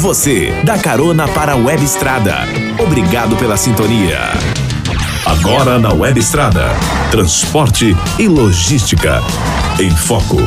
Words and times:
Você, 0.00 0.50
dá 0.64 0.78
carona 0.78 1.28
para 1.28 1.52
a 1.52 1.56
Web 1.56 1.84
Estrada. 1.84 2.36
Obrigado 2.82 3.36
pela 3.36 3.58
sintonia. 3.58 4.16
Agora 5.26 5.78
na 5.78 5.92
Web 5.92 6.18
Estrada. 6.18 6.70
Transporte 7.10 7.94
e 8.18 8.26
logística. 8.26 9.20
Em 9.78 9.90
Foco. 9.90 10.38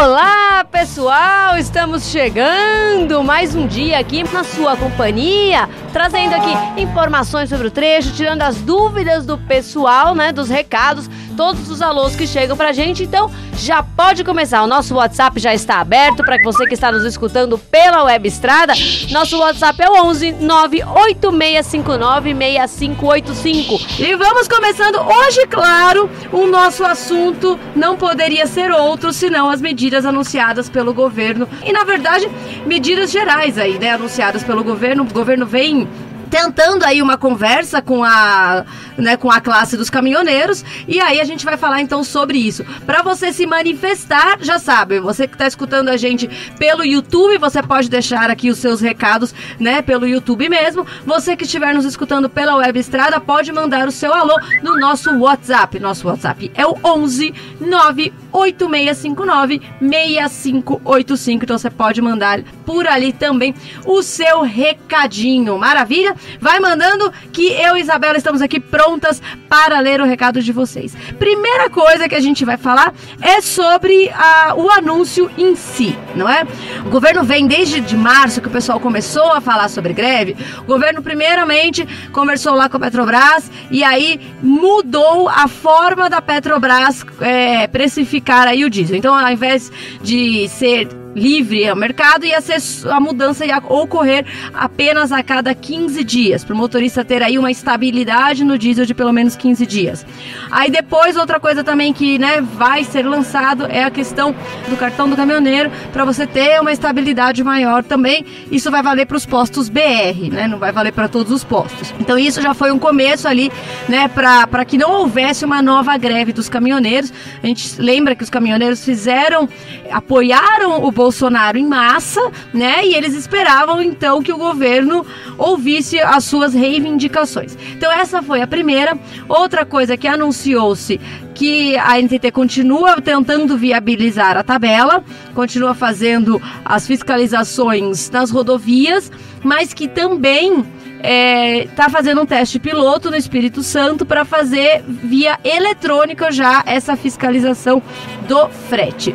Olá, 0.00 0.64
pessoal! 0.64 1.56
Estamos 1.56 2.10
chegando 2.10 3.22
mais 3.22 3.54
um 3.54 3.68
dia 3.68 4.00
aqui 4.00 4.24
na 4.32 4.42
sua 4.42 4.76
companhia, 4.76 5.68
trazendo 5.92 6.34
aqui 6.34 6.82
informações 6.82 7.48
sobre 7.48 7.68
o 7.68 7.70
trecho, 7.70 8.12
tirando 8.14 8.42
as 8.42 8.56
dúvidas 8.56 9.24
do 9.24 9.38
pessoal, 9.38 10.12
né, 10.12 10.32
dos 10.32 10.48
recados 10.48 11.08
todos 11.38 11.70
os 11.70 11.80
alôs 11.80 12.16
que 12.16 12.26
chegam 12.26 12.56
pra 12.56 12.72
gente. 12.72 13.04
Então, 13.04 13.30
já 13.54 13.80
pode 13.80 14.24
começar. 14.24 14.60
O 14.64 14.66
nosso 14.66 14.96
WhatsApp 14.96 15.38
já 15.38 15.54
está 15.54 15.78
aberto 15.78 16.24
para 16.24 16.42
você 16.42 16.66
que 16.66 16.74
está 16.74 16.90
nos 16.90 17.04
escutando 17.04 17.56
pela 17.56 18.02
web 18.02 18.26
estrada. 18.26 18.72
Nosso 19.12 19.38
WhatsApp 19.38 19.80
é 19.80 19.88
o 19.88 20.04
11 20.04 20.32
98659 20.32 22.34
6585. 22.34 24.02
E 24.02 24.16
vamos 24.16 24.48
começando 24.48 24.96
hoje, 24.96 25.46
claro, 25.46 26.10
o 26.32 26.44
nosso 26.48 26.84
assunto 26.84 27.56
não 27.76 27.96
poderia 27.96 28.48
ser 28.48 28.72
outro 28.72 29.12
senão 29.12 29.48
as 29.48 29.60
medidas 29.60 30.04
anunciadas 30.04 30.68
pelo 30.68 30.92
governo. 30.92 31.48
E 31.64 31.72
na 31.72 31.84
verdade, 31.84 32.28
medidas 32.66 33.12
gerais 33.12 33.56
aí, 33.58 33.78
né, 33.78 33.92
anunciadas 33.92 34.42
pelo 34.42 34.64
governo. 34.64 35.04
O 35.04 35.14
governo 35.14 35.46
vem 35.46 35.86
tentando 36.28 36.84
aí 36.84 37.02
uma 37.02 37.16
conversa 37.16 37.82
com 37.82 38.04
a, 38.04 38.64
né, 38.96 39.16
com 39.16 39.30
a 39.30 39.40
classe 39.40 39.76
dos 39.76 39.90
caminhoneiros 39.90 40.64
e 40.86 41.00
aí 41.00 41.20
a 41.20 41.24
gente 41.24 41.44
vai 41.44 41.56
falar 41.56 41.80
então 41.80 42.04
sobre 42.04 42.38
isso. 42.38 42.64
Para 42.86 43.02
você 43.02 43.32
se 43.32 43.46
manifestar, 43.46 44.38
já 44.40 44.58
sabe, 44.58 45.00
você 45.00 45.26
que 45.26 45.34
está 45.34 45.46
escutando 45.46 45.88
a 45.88 45.96
gente 45.96 46.28
pelo 46.58 46.84
YouTube, 46.84 47.38
você 47.38 47.62
pode 47.62 47.88
deixar 47.88 48.30
aqui 48.30 48.50
os 48.50 48.58
seus 48.58 48.80
recados, 48.80 49.34
né, 49.58 49.82
pelo 49.82 50.06
YouTube 50.06 50.48
mesmo. 50.48 50.86
Você 51.04 51.36
que 51.36 51.44
estiver 51.44 51.74
nos 51.74 51.84
escutando 51.84 52.28
pela 52.28 52.56
Web 52.56 52.78
Estrada, 52.78 53.20
pode 53.20 53.52
mandar 53.52 53.88
o 53.88 53.92
seu 53.92 54.12
alô 54.12 54.38
no 54.62 54.78
nosso 54.78 55.16
WhatsApp. 55.18 55.78
Nosso 55.78 56.08
WhatsApp 56.08 56.50
é 56.54 56.66
o 56.66 56.76
11 56.84 57.34
98659 57.60 59.60
6585. 59.80 61.44
Então 61.44 61.58
você 61.58 61.70
pode 61.70 62.00
mandar 62.00 62.42
por 62.64 62.86
ali 62.86 63.12
também 63.12 63.54
o 63.84 64.02
seu 64.02 64.42
recadinho. 64.42 65.58
Maravilha? 65.58 66.14
Vai 66.40 66.60
mandando 66.60 67.12
que 67.32 67.48
eu 67.52 67.76
e 67.76 67.80
Isabela 67.80 68.16
estamos 68.16 68.42
aqui 68.42 68.60
prontas 68.60 69.22
para 69.48 69.80
ler 69.80 70.00
o 70.00 70.04
recado 70.04 70.42
de 70.42 70.52
vocês. 70.52 70.96
Primeira 71.18 71.70
coisa 71.70 72.08
que 72.08 72.14
a 72.14 72.20
gente 72.20 72.44
vai 72.44 72.56
falar 72.56 72.94
é 73.20 73.40
sobre 73.40 74.10
a, 74.10 74.54
o 74.56 74.70
anúncio 74.70 75.30
em 75.36 75.54
si, 75.56 75.96
não 76.14 76.28
é? 76.28 76.46
O 76.84 76.90
governo 76.90 77.24
vem 77.24 77.46
desde 77.46 77.80
de 77.80 77.96
março 77.96 78.40
que 78.40 78.48
o 78.48 78.50
pessoal 78.50 78.78
começou 78.80 79.32
a 79.32 79.40
falar 79.40 79.68
sobre 79.68 79.92
greve. 79.92 80.36
O 80.60 80.64
governo 80.64 81.02
primeiramente 81.02 81.86
conversou 82.12 82.54
lá 82.54 82.68
com 82.68 82.76
a 82.76 82.80
Petrobras 82.80 83.50
e 83.70 83.82
aí 83.82 84.20
mudou 84.42 85.28
a 85.28 85.48
forma 85.48 86.08
da 86.08 86.20
Petrobras 86.20 87.04
é, 87.20 87.66
precificar 87.66 88.46
aí 88.46 88.64
o 88.64 88.70
diesel. 88.70 88.96
Então, 88.96 89.14
ao 89.14 89.32
invés 89.32 89.70
de 90.02 90.48
ser 90.48 90.88
livre 91.18 91.68
ao 91.68 91.76
mercado 91.76 92.24
e 92.24 92.32
a 92.32 93.00
mudança 93.00 93.44
ia 93.44 93.58
ocorrer 93.58 94.24
apenas 94.54 95.12
a 95.12 95.22
cada 95.22 95.54
15 95.54 96.02
dias, 96.04 96.44
para 96.44 96.54
o 96.54 96.56
motorista 96.56 97.04
ter 97.04 97.22
aí 97.22 97.38
uma 97.38 97.50
estabilidade 97.50 98.44
no 98.44 98.56
diesel 98.56 98.86
de 98.86 98.94
pelo 98.94 99.12
menos 99.12 99.36
15 99.36 99.66
dias. 99.66 100.06
Aí 100.50 100.70
depois, 100.70 101.16
outra 101.16 101.38
coisa 101.40 101.64
também 101.64 101.92
que 101.92 102.18
né, 102.18 102.40
vai 102.40 102.84
ser 102.84 103.02
lançado 103.06 103.66
é 103.66 103.84
a 103.84 103.90
questão 103.90 104.34
do 104.68 104.76
cartão 104.76 105.08
do 105.08 105.16
caminhoneiro, 105.16 105.70
para 105.92 106.04
você 106.04 106.26
ter 106.26 106.60
uma 106.60 106.72
estabilidade 106.72 107.42
maior 107.42 107.82
também. 107.82 108.24
Isso 108.50 108.70
vai 108.70 108.82
valer 108.82 109.06
para 109.06 109.16
os 109.16 109.26
postos 109.26 109.68
BR, 109.68 110.30
né? 110.30 110.46
Não 110.48 110.58
vai 110.58 110.72
valer 110.72 110.92
para 110.92 111.08
todos 111.08 111.32
os 111.32 111.44
postos. 111.44 111.92
Então 112.00 112.18
isso 112.18 112.40
já 112.40 112.54
foi 112.54 112.70
um 112.70 112.78
começo 112.78 113.26
ali, 113.26 113.50
né, 113.88 114.08
para 114.08 114.64
que 114.64 114.78
não 114.78 114.92
houvesse 114.92 115.44
uma 115.44 115.60
nova 115.60 115.96
greve 115.96 116.32
dos 116.32 116.48
caminhoneiros. 116.48 117.12
A 117.42 117.46
gente 117.46 117.80
lembra 117.80 118.14
que 118.14 118.22
os 118.22 118.30
caminhoneiros 118.30 118.84
fizeram, 118.84 119.48
apoiaram 119.90 120.84
o 120.84 120.90
Bolsonaro 120.90 121.07
em 121.56 121.66
massa, 121.66 122.20
né? 122.52 122.84
E 122.84 122.94
eles 122.94 123.14
esperavam 123.14 123.82
então 123.82 124.22
que 124.22 124.32
o 124.32 124.38
governo 124.38 125.04
ouvisse 125.36 125.98
as 126.00 126.24
suas 126.24 126.54
reivindicações. 126.54 127.56
Então 127.76 127.90
essa 127.90 128.22
foi 128.22 128.40
a 128.42 128.46
primeira. 128.46 128.98
Outra 129.28 129.64
coisa 129.64 129.96
que 129.96 130.08
anunciou-se 130.08 131.00
que 131.34 131.76
a 131.76 132.00
NTT 132.02 132.32
continua 132.32 133.00
tentando 133.00 133.56
viabilizar 133.56 134.36
a 134.36 134.42
tabela, 134.42 135.04
continua 135.36 135.72
fazendo 135.72 136.42
as 136.64 136.84
fiscalizações 136.84 138.10
nas 138.10 138.32
rodovias, 138.32 139.12
mas 139.44 139.72
que 139.72 139.86
também 139.86 140.64
está 140.98 141.08
é, 141.08 141.68
tá 141.76 141.88
fazendo 141.88 142.20
um 142.20 142.26
teste 142.26 142.58
piloto 142.58 143.08
no 143.08 143.16
Espírito 143.16 143.62
Santo 143.62 144.04
para 144.04 144.24
fazer 144.24 144.82
via 144.84 145.38
eletrônica 145.44 146.32
já 146.32 146.62
essa 146.66 146.96
fiscalização 146.96 147.80
do 148.26 148.48
frete. 148.48 149.14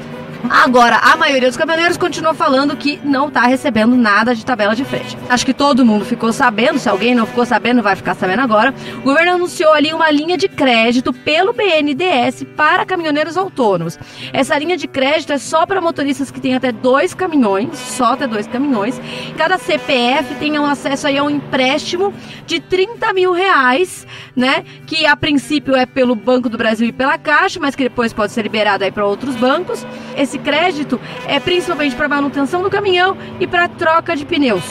Agora, 0.49 0.97
a 0.97 1.15
maioria 1.15 1.47
dos 1.47 1.57
caminhoneiros 1.57 1.97
continua 1.97 2.33
falando 2.33 2.75
que 2.75 2.99
não 3.03 3.29
está 3.29 3.41
recebendo 3.43 3.95
nada 3.95 4.35
de 4.35 4.45
tabela 4.45 4.75
de 4.75 4.83
frete. 4.83 5.17
Acho 5.29 5.45
que 5.45 5.53
todo 5.53 5.85
mundo 5.85 6.03
ficou 6.03 6.33
sabendo, 6.33 6.79
se 6.79 6.89
alguém 6.89 7.15
não 7.15 7.25
ficou 7.25 7.45
sabendo, 7.45 7.81
vai 7.81 7.95
ficar 7.95 8.13
sabendo 8.13 8.41
agora. 8.41 8.73
O 8.99 9.03
governo 9.03 9.33
anunciou 9.33 9.71
ali 9.71 9.93
uma 9.93 10.11
linha 10.11 10.37
de 10.37 10.49
crédito 10.49 11.13
pelo 11.13 11.53
BNDES 11.53 12.45
para 12.57 12.85
caminhoneiros 12.85 13.37
autônomos. 13.37 13.97
Essa 14.33 14.57
linha 14.57 14.75
de 14.75 14.87
crédito 14.87 15.31
é 15.31 15.37
só 15.37 15.65
para 15.65 15.79
motoristas 15.79 16.29
que 16.29 16.41
têm 16.41 16.55
até 16.55 16.71
dois 16.71 17.13
caminhões, 17.13 17.77
só 17.77 18.13
até 18.13 18.27
dois 18.27 18.45
caminhões. 18.45 18.99
Cada 19.37 19.57
CPF 19.57 20.35
tem 20.35 20.59
um 20.59 20.65
acesso 20.65 21.07
aí 21.07 21.17
a 21.17 21.23
um 21.23 21.29
empréstimo 21.29 22.13
de 22.45 22.59
30 22.59 23.13
mil 23.13 23.31
reais, 23.31 24.05
né? 24.35 24.65
Que 24.85 25.05
a 25.05 25.15
princípio 25.15 25.75
é 25.75 25.85
pelo 25.85 26.15
Banco 26.15 26.49
do 26.49 26.57
Brasil 26.57 26.87
e 26.87 26.91
pela 26.91 27.17
Caixa, 27.17 27.59
mas 27.59 27.75
que 27.75 27.83
depois 27.83 28.11
pode 28.11 28.33
ser 28.33 28.41
liberado 28.41 28.83
aí 28.83 28.91
para 28.91 29.05
outros 29.05 29.35
bancos. 29.35 29.85
Esse 30.18 30.38
crédito 30.38 31.00
é 31.28 31.40
principalmente 31.40 31.96
para 31.96 32.07
manutenção 32.07 32.62
do 32.62 32.69
caminhão 32.69 33.18
e 33.40 33.47
para 33.47 33.68
troca 33.68 34.16
de 34.16 34.25
pneus. 34.25 34.63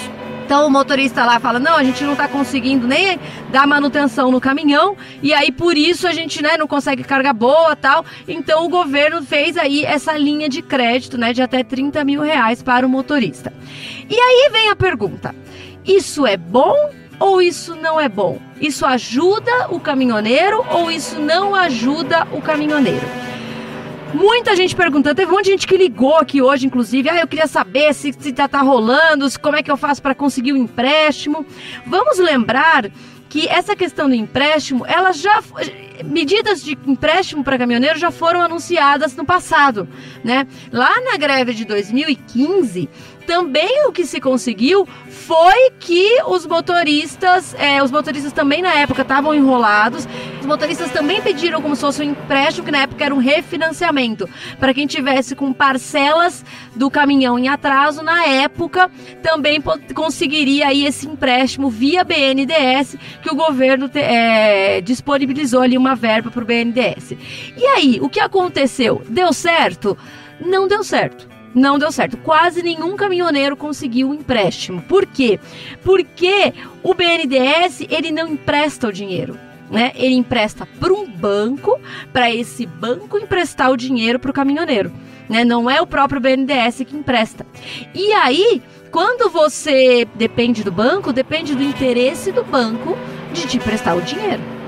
Então 0.45 0.67
o 0.67 0.71
motorista 0.71 1.25
lá 1.25 1.41
fala: 1.41 1.59
não, 1.59 1.77
a 1.77 1.83
gente 1.83 2.05
não 2.05 2.13
está 2.13 2.29
conseguindo 2.29 2.87
nem 2.87 3.19
dar 3.51 3.67
manutenção 3.67 4.31
no 4.31 4.41
caminhão, 4.41 4.97
e 5.23 5.33
aí 5.33 5.51
por 5.51 5.77
isso 5.79 6.07
a 6.07 6.13
gente 6.13 6.43
né, 6.43 6.57
não 6.59 6.67
consegue 6.67 7.03
carga 7.05 7.33
boa 7.33 7.75
tal. 7.75 8.05
Então 8.29 8.67
o 8.67 8.69
governo 8.69 9.23
fez 9.23 9.57
aí 9.57 9.85
essa 9.85 10.13
linha 10.13 10.49
de 10.49 10.61
crédito 10.61 11.17
né, 11.17 11.33
de 11.33 11.41
até 11.41 11.63
30 11.63 12.05
mil 12.05 12.21
reais 12.21 12.63
para 12.63 12.87
o 12.87 12.89
motorista. 12.91 13.53
E 14.11 14.15
aí 14.15 14.51
vem 14.53 14.69
a 14.69 14.77
pergunta: 14.77 15.35
isso 15.87 16.27
é 16.27 16.37
bom 16.37 16.75
ou 17.19 17.41
isso 17.41 17.75
não 17.75 18.01
é 18.01 18.09
bom? 18.09 18.39
Isso 18.61 18.85
ajuda 18.85 19.69
o 19.71 19.81
caminhoneiro 19.81 20.65
ou 20.71 20.91
isso 20.91 21.19
não 21.19 21.55
ajuda 21.55 22.27
o 22.33 22.43
caminhoneiro? 22.43 23.32
Muita 24.15 24.55
gente 24.55 24.77
perguntando, 24.77 25.15
teve 25.15 25.31
um 25.31 25.35
monte 25.35 25.47
de 25.47 25.51
gente 25.53 25.67
que 25.67 25.77
ligou 25.77 26.17
aqui 26.17 26.43
hoje, 26.43 26.67
inclusive. 26.67 27.09
Ah, 27.09 27.21
eu 27.21 27.27
queria 27.27 27.47
saber 27.47 27.95
se, 27.95 28.13
se 28.13 28.35
já 28.37 28.47
tá 28.47 28.61
rolando, 28.61 29.27
como 29.41 29.57
é 29.57 29.63
que 29.63 29.71
eu 29.71 29.77
faço 29.77 30.03
para 30.03 30.15
conseguir 30.15 30.53
o 30.53 30.57
um 30.57 30.59
empréstimo. 30.59 31.47
Vamos 31.87 32.19
lembrar 32.19 32.91
que 33.33 33.49
essa 33.49 33.75
questão 33.75 34.11
do 34.11 34.15
empréstimo, 34.15 34.85
ela 34.87 35.11
já 35.13 35.43
medidas 36.05 36.63
de 36.63 36.77
empréstimo 36.87 37.43
para 37.43 37.57
caminhoneiro 37.57 37.99
já 37.99 38.11
foram 38.11 38.43
anunciadas 38.43 39.17
no 39.17 39.25
passado, 39.25 39.89
né? 40.23 40.47
Lá 40.71 41.01
na 41.01 41.17
greve 41.17 41.55
de 41.55 41.65
2015, 41.65 42.91
também 43.27 43.87
o 43.87 43.93
que 43.93 44.05
se 44.05 44.21
conseguiu 44.21 44.87
foi 45.09 45.71
que 45.81 46.21
os 46.27 46.47
motoristas, 46.47 47.55
é, 47.55 47.83
os 47.83 47.91
motoristas 47.91 48.35
também 48.35 48.61
na 48.61 48.75
época 48.75 49.01
estavam 49.01 49.35
enrolados. 49.35 50.07
Os 50.43 50.47
motoristas 50.47 50.91
também 50.91 51.23
pediram 51.23 51.63
como 51.63 51.77
se 51.77 51.83
fosse 51.83 52.03
um 52.03 52.05
empréstimo, 52.05 52.65
que 52.65 52.73
na 52.73 52.79
época 52.79 53.05
era 53.05 53.15
um 53.15 53.19
refinanciamento, 53.19 54.29
para 54.59 54.75
quem 54.75 54.89
tivesse 54.89 55.37
com 55.37 55.53
parcelas 55.53 56.45
do 56.75 56.91
caminhão 56.91 57.39
em 57.39 57.47
atraso, 57.47 58.03
na 58.03 58.27
época 58.27 58.91
também 59.23 59.63
conseguiria 59.95 60.67
aí 60.67 60.85
esse 60.85 61.07
empréstimo 61.07 61.71
via 61.71 62.03
BNDES, 62.03 62.97
que 63.23 63.31
o 63.31 63.37
governo 63.37 63.89
é, 63.95 64.81
disponibilizou 64.81 65.61
ali 65.61 65.79
uma 65.79 65.95
verba 65.95 66.29
para 66.29 66.43
o 66.43 66.45
BNDES. 66.45 67.13
E 67.57 67.65
aí, 67.65 68.01
o 68.03 68.09
que 68.09 68.19
aconteceu? 68.19 69.01
Deu 69.09 69.33
certo? 69.33 69.97
Não 70.45 70.67
deu 70.67 70.83
certo 70.83 71.31
não 71.55 71.79
deu 71.79 71.93
certo. 71.93 72.17
Quase 72.17 72.63
nenhum 72.63 72.97
caminhoneiro 72.97 73.55
conseguiu 73.55 74.09
um 74.09 74.15
empréstimo. 74.15 74.81
Por 74.81 75.05
quê? 75.05 75.39
Porque 75.85 76.55
o 76.83 76.95
BNDES 76.95 77.87
ele 77.91 78.11
não 78.11 78.27
empresta 78.27 78.89
o 78.89 78.93
dinheiro. 78.93 79.39
Né? 79.73 79.91
Ele 79.95 80.15
empresta 80.15 80.69
para 80.79 80.93
um 80.93 81.11
banco, 81.11 81.81
para 82.13 82.31
esse 82.31 82.67
banco 82.67 83.19
emprestar 83.19 83.71
o 83.71 83.77
dinheiro 83.77 84.19
para 84.19 84.31
o 84.31 84.35
caminhoneiro. 84.35 84.93
Né? 85.29 85.45
Não 85.45 85.69
é 85.69 85.81
o 85.81 85.87
próprio 85.87 86.21
BNDES 86.21 86.85
que 86.87 86.95
empresta. 86.95 87.47
E 87.95 88.13
aí, 88.13 88.63
quando 88.91 89.31
você 89.31 90.07
depende 90.15 90.63
do 90.63 90.71
banco, 90.71 91.11
depende 91.11 91.55
do 91.55 91.63
interesse 91.63 92.31
do 92.31 92.45
banco 92.45 92.97
de 93.33 93.47
te 93.47 93.57
emprestar 93.57 93.97
o 93.97 94.03
dinheiro. 94.03 94.62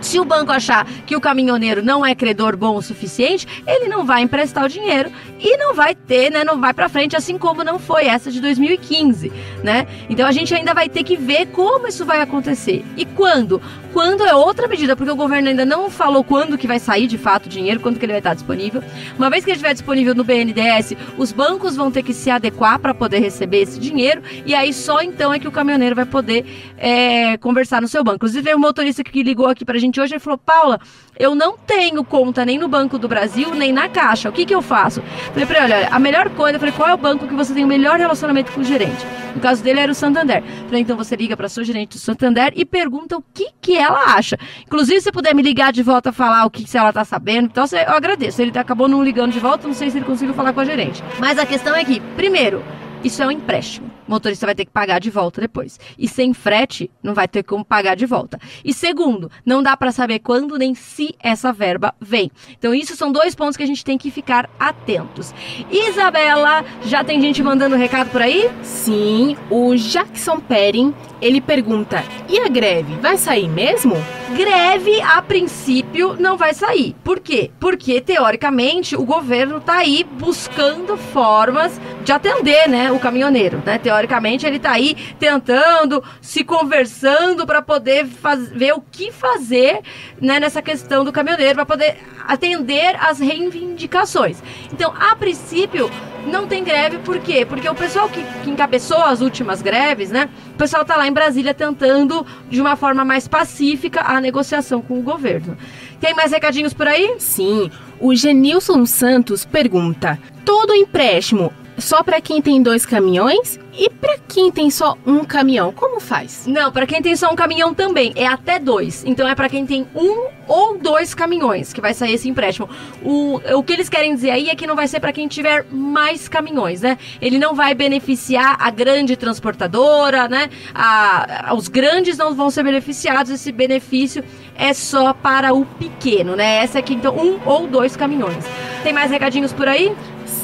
Se 0.00 0.18
o 0.18 0.24
banco 0.24 0.52
achar 0.52 0.86
que 1.06 1.14
o 1.14 1.20
caminhoneiro 1.20 1.82
não 1.82 2.04
é 2.04 2.14
credor 2.14 2.56
bom 2.56 2.76
o 2.76 2.82
suficiente, 2.82 3.46
ele 3.66 3.88
não 3.88 4.04
vai 4.04 4.22
emprestar 4.22 4.64
o 4.64 4.68
dinheiro 4.68 5.10
e 5.38 5.56
não 5.56 5.74
vai 5.74 5.94
ter, 5.94 6.30
né, 6.30 6.44
não 6.44 6.60
vai 6.60 6.72
para 6.72 6.88
frente, 6.88 7.16
assim 7.16 7.38
como 7.38 7.64
não 7.64 7.78
foi 7.78 8.06
essa 8.06 8.30
de 8.30 8.40
2015, 8.40 9.32
né? 9.62 9.86
Então 10.08 10.26
a 10.26 10.32
gente 10.32 10.54
ainda 10.54 10.74
vai 10.74 10.88
ter 10.88 11.04
que 11.04 11.16
ver 11.16 11.46
como 11.46 11.86
isso 11.86 12.04
vai 12.04 12.20
acontecer 12.20 12.84
e 12.96 13.04
quando. 13.04 13.60
Quando 13.92 14.24
é 14.24 14.32
outra 14.32 14.68
medida, 14.68 14.94
porque 14.94 15.10
o 15.10 15.16
governo 15.16 15.48
ainda 15.48 15.64
não 15.64 15.90
falou 15.90 16.22
quando 16.22 16.56
que 16.56 16.68
vai 16.68 16.78
sair 16.78 17.08
de 17.08 17.18
fato 17.18 17.46
o 17.46 17.48
dinheiro, 17.48 17.80
quando 17.80 17.98
que 17.98 18.04
ele 18.04 18.12
vai 18.12 18.20
estar 18.20 18.34
disponível. 18.34 18.84
Uma 19.18 19.28
vez 19.28 19.44
que 19.44 19.50
ele 19.50 19.56
estiver 19.56 19.72
disponível 19.72 20.14
no 20.14 20.22
BNDES, 20.22 20.94
os 21.18 21.32
bancos 21.32 21.74
vão 21.74 21.90
ter 21.90 22.04
que 22.04 22.14
se 22.14 22.30
adequar 22.30 22.78
para 22.78 22.94
poder 22.94 23.18
receber 23.18 23.62
esse 23.62 23.80
dinheiro 23.80 24.22
e 24.46 24.54
aí 24.54 24.72
só 24.72 25.02
então 25.02 25.34
é 25.34 25.40
que 25.40 25.48
o 25.48 25.50
caminhoneiro 25.50 25.96
vai 25.96 26.06
poder 26.06 26.44
é, 26.78 27.36
conversar 27.38 27.82
no 27.82 27.88
seu 27.88 28.04
banco. 28.04 28.16
Inclusive, 28.16 28.42
veio 28.42 28.56
um 28.56 28.60
motorista 28.60 29.02
que 29.02 29.22
ligou 29.24 29.46
aqui 29.46 29.64
pra 29.64 29.76
gente 29.78 29.89
hoje 29.98 30.16
e 30.16 30.18
falou: 30.18 30.36
Paula, 30.36 30.78
eu 31.18 31.34
não 31.34 31.56
tenho 31.56 32.04
conta 32.04 32.44
nem 32.44 32.58
no 32.58 32.68
Banco 32.68 32.98
do 32.98 33.08
Brasil, 33.08 33.54
nem 33.54 33.72
na 33.72 33.88
Caixa. 33.88 34.28
O 34.28 34.32
que, 34.32 34.44
que 34.44 34.54
eu 34.54 34.60
faço? 34.60 35.02
Falei 35.32 35.46
pra 35.46 35.64
ele: 35.64 35.74
olha, 35.74 35.88
a 35.88 35.98
melhor 35.98 36.28
coisa, 36.30 36.56
eu 36.56 36.60
falei, 36.60 36.74
qual 36.74 36.88
é 36.88 36.94
o 36.94 36.98
banco 36.98 37.26
que 37.26 37.34
você 37.34 37.54
tem 37.54 37.64
o 37.64 37.66
melhor 37.66 37.98
relacionamento 37.98 38.52
com 38.52 38.60
o 38.60 38.64
gerente? 38.64 39.06
No 39.34 39.40
caso 39.40 39.62
dele 39.62 39.80
era 39.80 39.90
o 39.90 39.94
Santander. 39.94 40.42
Falei, 40.66 40.82
então 40.82 40.96
você 40.96 41.16
liga 41.16 41.36
para 41.36 41.48
sua 41.48 41.64
gerente 41.64 41.92
do 41.92 41.98
Santander 41.98 42.52
e 42.54 42.64
pergunta 42.64 43.16
o 43.16 43.24
que, 43.32 43.48
que 43.60 43.76
ela 43.76 44.16
acha. 44.16 44.38
Inclusive, 44.66 45.00
se 45.00 45.10
puder 45.10 45.34
me 45.34 45.42
ligar 45.42 45.72
de 45.72 45.82
volta 45.82 46.12
falar 46.12 46.44
o 46.44 46.50
que 46.50 46.68
se 46.68 46.76
ela 46.76 46.92
tá 46.92 47.04
sabendo, 47.04 47.46
então 47.46 47.64
eu 47.72 47.94
agradeço. 47.94 48.42
Ele 48.42 48.56
acabou 48.58 48.88
não 48.88 49.02
ligando 49.02 49.32
de 49.32 49.40
volta, 49.40 49.66
não 49.66 49.74
sei 49.74 49.90
se 49.90 49.98
ele 49.98 50.04
conseguiu 50.04 50.34
falar 50.34 50.52
com 50.52 50.60
a 50.60 50.64
gerente. 50.64 51.02
Mas 51.18 51.38
a 51.38 51.46
questão 51.46 51.74
é 51.74 51.84
que, 51.84 52.00
primeiro, 52.16 52.62
isso 53.02 53.22
é 53.22 53.26
um 53.26 53.30
empréstimo. 53.30 53.90
O 54.10 54.12
motorista 54.12 54.44
vai 54.44 54.56
ter 54.56 54.64
que 54.64 54.72
pagar 54.72 54.98
de 54.98 55.08
volta 55.08 55.40
depois. 55.40 55.78
E 55.96 56.08
sem 56.08 56.34
frete, 56.34 56.90
não 57.00 57.14
vai 57.14 57.28
ter 57.28 57.44
como 57.44 57.64
pagar 57.64 57.94
de 57.94 58.06
volta. 58.06 58.40
E 58.64 58.74
segundo, 58.74 59.30
não 59.46 59.62
dá 59.62 59.76
para 59.76 59.92
saber 59.92 60.18
quando 60.18 60.58
nem 60.58 60.74
se 60.74 61.14
essa 61.20 61.52
verba 61.52 61.94
vem. 62.00 62.28
Então, 62.58 62.74
isso 62.74 62.96
são 62.96 63.12
dois 63.12 63.36
pontos 63.36 63.56
que 63.56 63.62
a 63.62 63.66
gente 63.66 63.84
tem 63.84 63.96
que 63.96 64.10
ficar 64.10 64.50
atentos. 64.58 65.32
Isabela, 65.70 66.64
já 66.82 67.04
tem 67.04 67.20
gente 67.20 67.40
mandando 67.40 67.76
recado 67.76 68.10
por 68.10 68.20
aí? 68.20 68.50
Sim, 68.64 69.36
o 69.48 69.76
Jackson 69.76 70.40
Perin, 70.40 70.92
ele 71.22 71.40
pergunta: 71.40 72.02
"E 72.28 72.40
a 72.40 72.48
greve 72.48 72.96
vai 72.96 73.16
sair 73.16 73.48
mesmo?" 73.48 73.94
Greve 74.36 75.00
a 75.02 75.20
princípio 75.20 76.14
não 76.16 76.36
vai 76.36 76.54
sair. 76.54 76.94
Por 77.02 77.18
quê? 77.18 77.50
Porque 77.58 78.00
teoricamente 78.00 78.94
o 78.94 79.04
governo 79.04 79.60
tá 79.60 79.78
aí 79.78 80.04
buscando 80.04 80.96
formas 80.96 81.80
de 82.04 82.12
atender, 82.12 82.68
né, 82.68 82.92
o 82.92 83.00
caminhoneiro, 83.00 83.60
né? 83.66 83.76
Teoricamente 84.00 84.46
ele 84.46 84.58
tá 84.58 84.70
aí 84.72 84.96
tentando, 85.18 86.02
se 86.22 86.42
conversando 86.42 87.46
para 87.46 87.60
poder 87.60 88.06
faz, 88.06 88.48
ver 88.48 88.72
o 88.72 88.80
que 88.80 89.12
fazer, 89.12 89.80
né, 90.18 90.40
nessa 90.40 90.62
questão 90.62 91.04
do 91.04 91.12
caminhoneiro 91.12 91.54
para 91.54 91.66
poder 91.66 91.98
atender 92.26 92.96
as 92.98 93.20
reivindicações. 93.20 94.42
Então, 94.72 94.94
a 94.98 95.14
princípio 95.14 95.90
não 96.26 96.46
tem 96.46 96.64
greve, 96.64 96.96
por 96.98 97.18
quê? 97.18 97.44
Porque 97.44 97.68
o 97.68 97.74
pessoal 97.74 98.08
que, 98.08 98.22
que 98.42 98.48
encabeçou 98.48 99.02
as 99.02 99.20
últimas 99.20 99.60
greves, 99.60 100.10
né? 100.10 100.30
O 100.54 100.56
pessoal 100.56 100.82
tá 100.82 100.96
lá 100.96 101.06
em 101.06 101.12
Brasília 101.12 101.52
tentando, 101.52 102.24
de 102.48 102.58
uma 102.58 102.76
forma 102.76 103.04
mais 103.04 103.28
pacífica, 103.28 104.00
a 104.00 104.18
negociação 104.18 104.80
com 104.80 104.98
o 104.98 105.02
governo. 105.02 105.58
Tem 106.00 106.14
mais 106.14 106.32
recadinhos 106.32 106.72
por 106.72 106.88
aí? 106.88 107.16
Sim. 107.18 107.70
O 107.98 108.14
Genilson 108.14 108.86
Santos 108.86 109.44
pergunta: 109.44 110.18
todo 110.42 110.74
empréstimo 110.74 111.52
só 111.80 112.02
para 112.02 112.20
quem 112.20 112.42
tem 112.42 112.62
dois 112.62 112.84
caminhões? 112.84 113.58
E 113.80 113.88
para 113.88 114.18
quem 114.28 114.50
tem 114.52 114.70
só 114.70 114.94
um 115.06 115.24
caminhão, 115.24 115.72
como 115.72 116.00
faz? 116.00 116.46
Não, 116.46 116.70
para 116.70 116.86
quem 116.86 117.00
tem 117.00 117.16
só 117.16 117.32
um 117.32 117.34
caminhão 117.34 117.72
também, 117.72 118.12
é 118.14 118.26
até 118.26 118.58
dois. 118.58 119.02
Então 119.06 119.26
é 119.26 119.34
para 119.34 119.48
quem 119.48 119.64
tem 119.64 119.86
um 119.94 120.28
ou 120.46 120.76
dois 120.76 121.14
caminhões 121.14 121.72
que 121.72 121.80
vai 121.80 121.94
sair 121.94 122.12
esse 122.12 122.28
empréstimo. 122.28 122.68
O, 123.02 123.40
o 123.54 123.62
que 123.62 123.72
eles 123.72 123.88
querem 123.88 124.14
dizer 124.14 124.32
aí 124.32 124.50
é 124.50 124.54
que 124.54 124.66
não 124.66 124.76
vai 124.76 124.86
ser 124.86 125.00
para 125.00 125.14
quem 125.14 125.26
tiver 125.26 125.64
mais 125.72 126.28
caminhões, 126.28 126.82
né? 126.82 126.98
Ele 127.22 127.38
não 127.38 127.54
vai 127.54 127.72
beneficiar 127.72 128.58
a 128.60 128.68
grande 128.68 129.16
transportadora, 129.16 130.28
né? 130.28 130.50
A, 130.74 131.54
os 131.56 131.66
grandes 131.66 132.18
não 132.18 132.34
vão 132.34 132.50
ser 132.50 132.62
beneficiados, 132.62 133.32
esse 133.32 133.50
benefício 133.50 134.22
é 134.54 134.74
só 134.74 135.14
para 135.14 135.54
o 135.54 135.64
pequeno, 135.64 136.36
né? 136.36 136.56
Essa 136.62 136.80
aqui, 136.80 136.92
então, 136.92 137.16
um 137.16 137.40
ou 137.46 137.66
dois 137.66 137.96
caminhões. 137.96 138.44
Tem 138.82 138.92
mais 138.92 139.10
recadinhos 139.10 139.54
por 139.54 139.66
aí? 139.66 139.96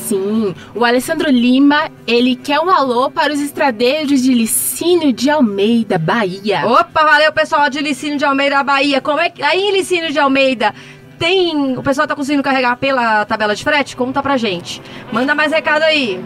Sim, 0.06 0.54
o 0.72 0.84
Alessandro 0.84 1.28
Lima, 1.28 1.90
ele 2.06 2.36
quer 2.36 2.60
um 2.60 2.70
alô 2.70 3.10
para 3.10 3.32
os 3.32 3.40
estradeiros 3.40 4.22
de 4.22 4.32
Licínio 4.32 5.12
de 5.12 5.28
Almeida, 5.28 5.98
Bahia. 5.98 6.64
Opa, 6.64 7.02
valeu 7.02 7.32
pessoal 7.32 7.68
de 7.68 7.80
Licínio 7.80 8.16
de 8.16 8.24
Almeida, 8.24 8.62
Bahia. 8.62 9.00
Como 9.00 9.18
é 9.18 9.28
que 9.28 9.42
aí 9.42 9.72
Licínio 9.72 10.12
de 10.12 10.18
Almeida 10.20 10.72
tem, 11.18 11.76
o 11.76 11.82
pessoal 11.82 12.06
tá 12.06 12.14
conseguindo 12.14 12.42
carregar 12.42 12.76
pela 12.76 13.24
tabela 13.24 13.56
de 13.56 13.64
frete? 13.64 13.96
Conta 13.96 14.22
pra 14.22 14.36
gente. 14.36 14.80
Manda 15.10 15.34
mais 15.34 15.50
recado 15.50 15.82
aí. 15.82 16.22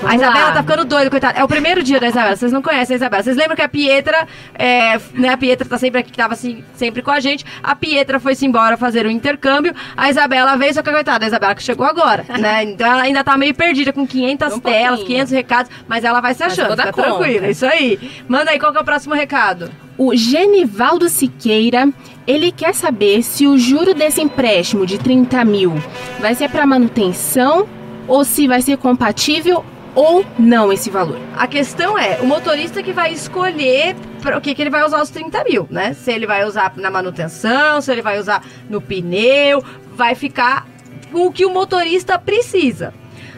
Vamos 0.00 0.12
a 0.12 0.16
Isabela 0.16 0.46
lá. 0.46 0.52
tá 0.52 0.62
ficando 0.62 0.84
doida, 0.84 1.10
coitada. 1.10 1.38
É 1.38 1.44
o 1.44 1.48
primeiro 1.48 1.82
dia 1.82 1.98
da 1.98 2.08
Isabela. 2.08 2.36
Vocês 2.36 2.52
não 2.52 2.62
conhecem 2.62 2.94
a 2.94 2.96
Isabela. 2.96 3.22
Vocês 3.22 3.36
lembram 3.36 3.56
que 3.56 3.62
a 3.62 3.68
Pietra, 3.68 4.26
é, 4.54 4.98
né? 5.14 5.30
A 5.30 5.36
Pietra 5.36 5.68
tá 5.68 5.78
sempre 5.78 6.00
aqui, 6.00 6.10
que 6.10 6.16
tava 6.16 6.34
assim, 6.34 6.62
sempre 6.74 7.02
com 7.02 7.10
a 7.10 7.20
gente. 7.20 7.44
A 7.62 7.74
Pietra 7.74 8.20
foi-se 8.20 8.44
embora 8.46 8.76
fazer 8.76 9.06
o 9.06 9.08
um 9.08 9.12
intercâmbio. 9.12 9.74
A 9.96 10.10
Isabela 10.10 10.56
veio, 10.56 10.74
só 10.74 10.82
que 10.82 10.90
coitada, 10.90 11.24
a 11.24 11.28
Isabela 11.28 11.54
que 11.54 11.62
chegou 11.62 11.86
agora, 11.86 12.24
né? 12.38 12.64
Então 12.64 12.86
ela 12.86 13.02
ainda 13.02 13.24
tá 13.24 13.36
meio 13.36 13.54
perdida 13.54 13.92
com 13.92 14.06
500 14.06 14.52
um 14.54 14.60
telas, 14.60 15.02
500 15.02 15.32
recados, 15.32 15.70
mas 15.88 16.04
ela 16.04 16.20
vai 16.20 16.34
se 16.34 16.42
achando. 16.42 16.76
Fica 16.76 16.92
tranquila, 16.92 17.48
isso 17.48 17.66
aí. 17.66 17.98
Manda 18.28 18.50
aí, 18.50 18.58
qual 18.58 18.72
que 18.72 18.78
é 18.78 18.80
o 18.80 18.84
próximo 18.84 19.14
recado? 19.14 19.70
O 19.98 20.14
Genivaldo 20.14 21.08
Siqueira, 21.08 21.88
ele 22.26 22.52
quer 22.52 22.74
saber 22.74 23.22
se 23.22 23.46
o 23.46 23.56
juro 23.56 23.94
desse 23.94 24.20
empréstimo 24.20 24.84
de 24.84 24.98
30 24.98 25.42
mil 25.44 25.72
vai 26.20 26.34
ser 26.34 26.50
para 26.50 26.66
manutenção 26.66 27.66
ou 28.06 28.24
se 28.24 28.46
vai 28.46 28.60
ser 28.60 28.76
compatível 28.76 29.64
ou 29.96 30.24
não 30.38 30.70
esse 30.70 30.90
valor. 30.90 31.18
A 31.34 31.46
questão 31.46 31.98
é, 31.98 32.20
o 32.20 32.26
motorista 32.26 32.82
que 32.82 32.92
vai 32.92 33.12
escolher 33.12 33.96
para 34.20 34.36
o 34.36 34.40
que, 34.40 34.54
que 34.54 34.62
ele 34.62 34.70
vai 34.70 34.84
usar 34.84 35.00
os 35.00 35.08
30 35.08 35.42
mil, 35.44 35.66
né? 35.70 35.94
Se 35.94 36.12
ele 36.12 36.26
vai 36.26 36.44
usar 36.44 36.74
na 36.76 36.90
manutenção, 36.90 37.80
se 37.80 37.90
ele 37.90 38.02
vai 38.02 38.20
usar 38.20 38.44
no 38.68 38.80
pneu, 38.80 39.64
vai 39.94 40.14
ficar 40.14 40.66
o 41.12 41.32
que 41.32 41.46
o 41.46 41.50
motorista 41.50 42.18
precisa. 42.18 42.92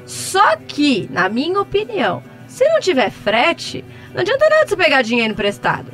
Só 0.04 0.56
que, 0.56 1.08
na 1.12 1.28
minha 1.28 1.60
opinião, 1.60 2.22
se 2.48 2.68
não 2.68 2.80
tiver 2.80 3.10
frete, 3.10 3.84
não 4.12 4.22
adianta 4.22 4.48
nada 4.48 4.66
você 4.66 4.76
pegar 4.76 5.02
dinheiro 5.02 5.32
emprestado. 5.32 5.92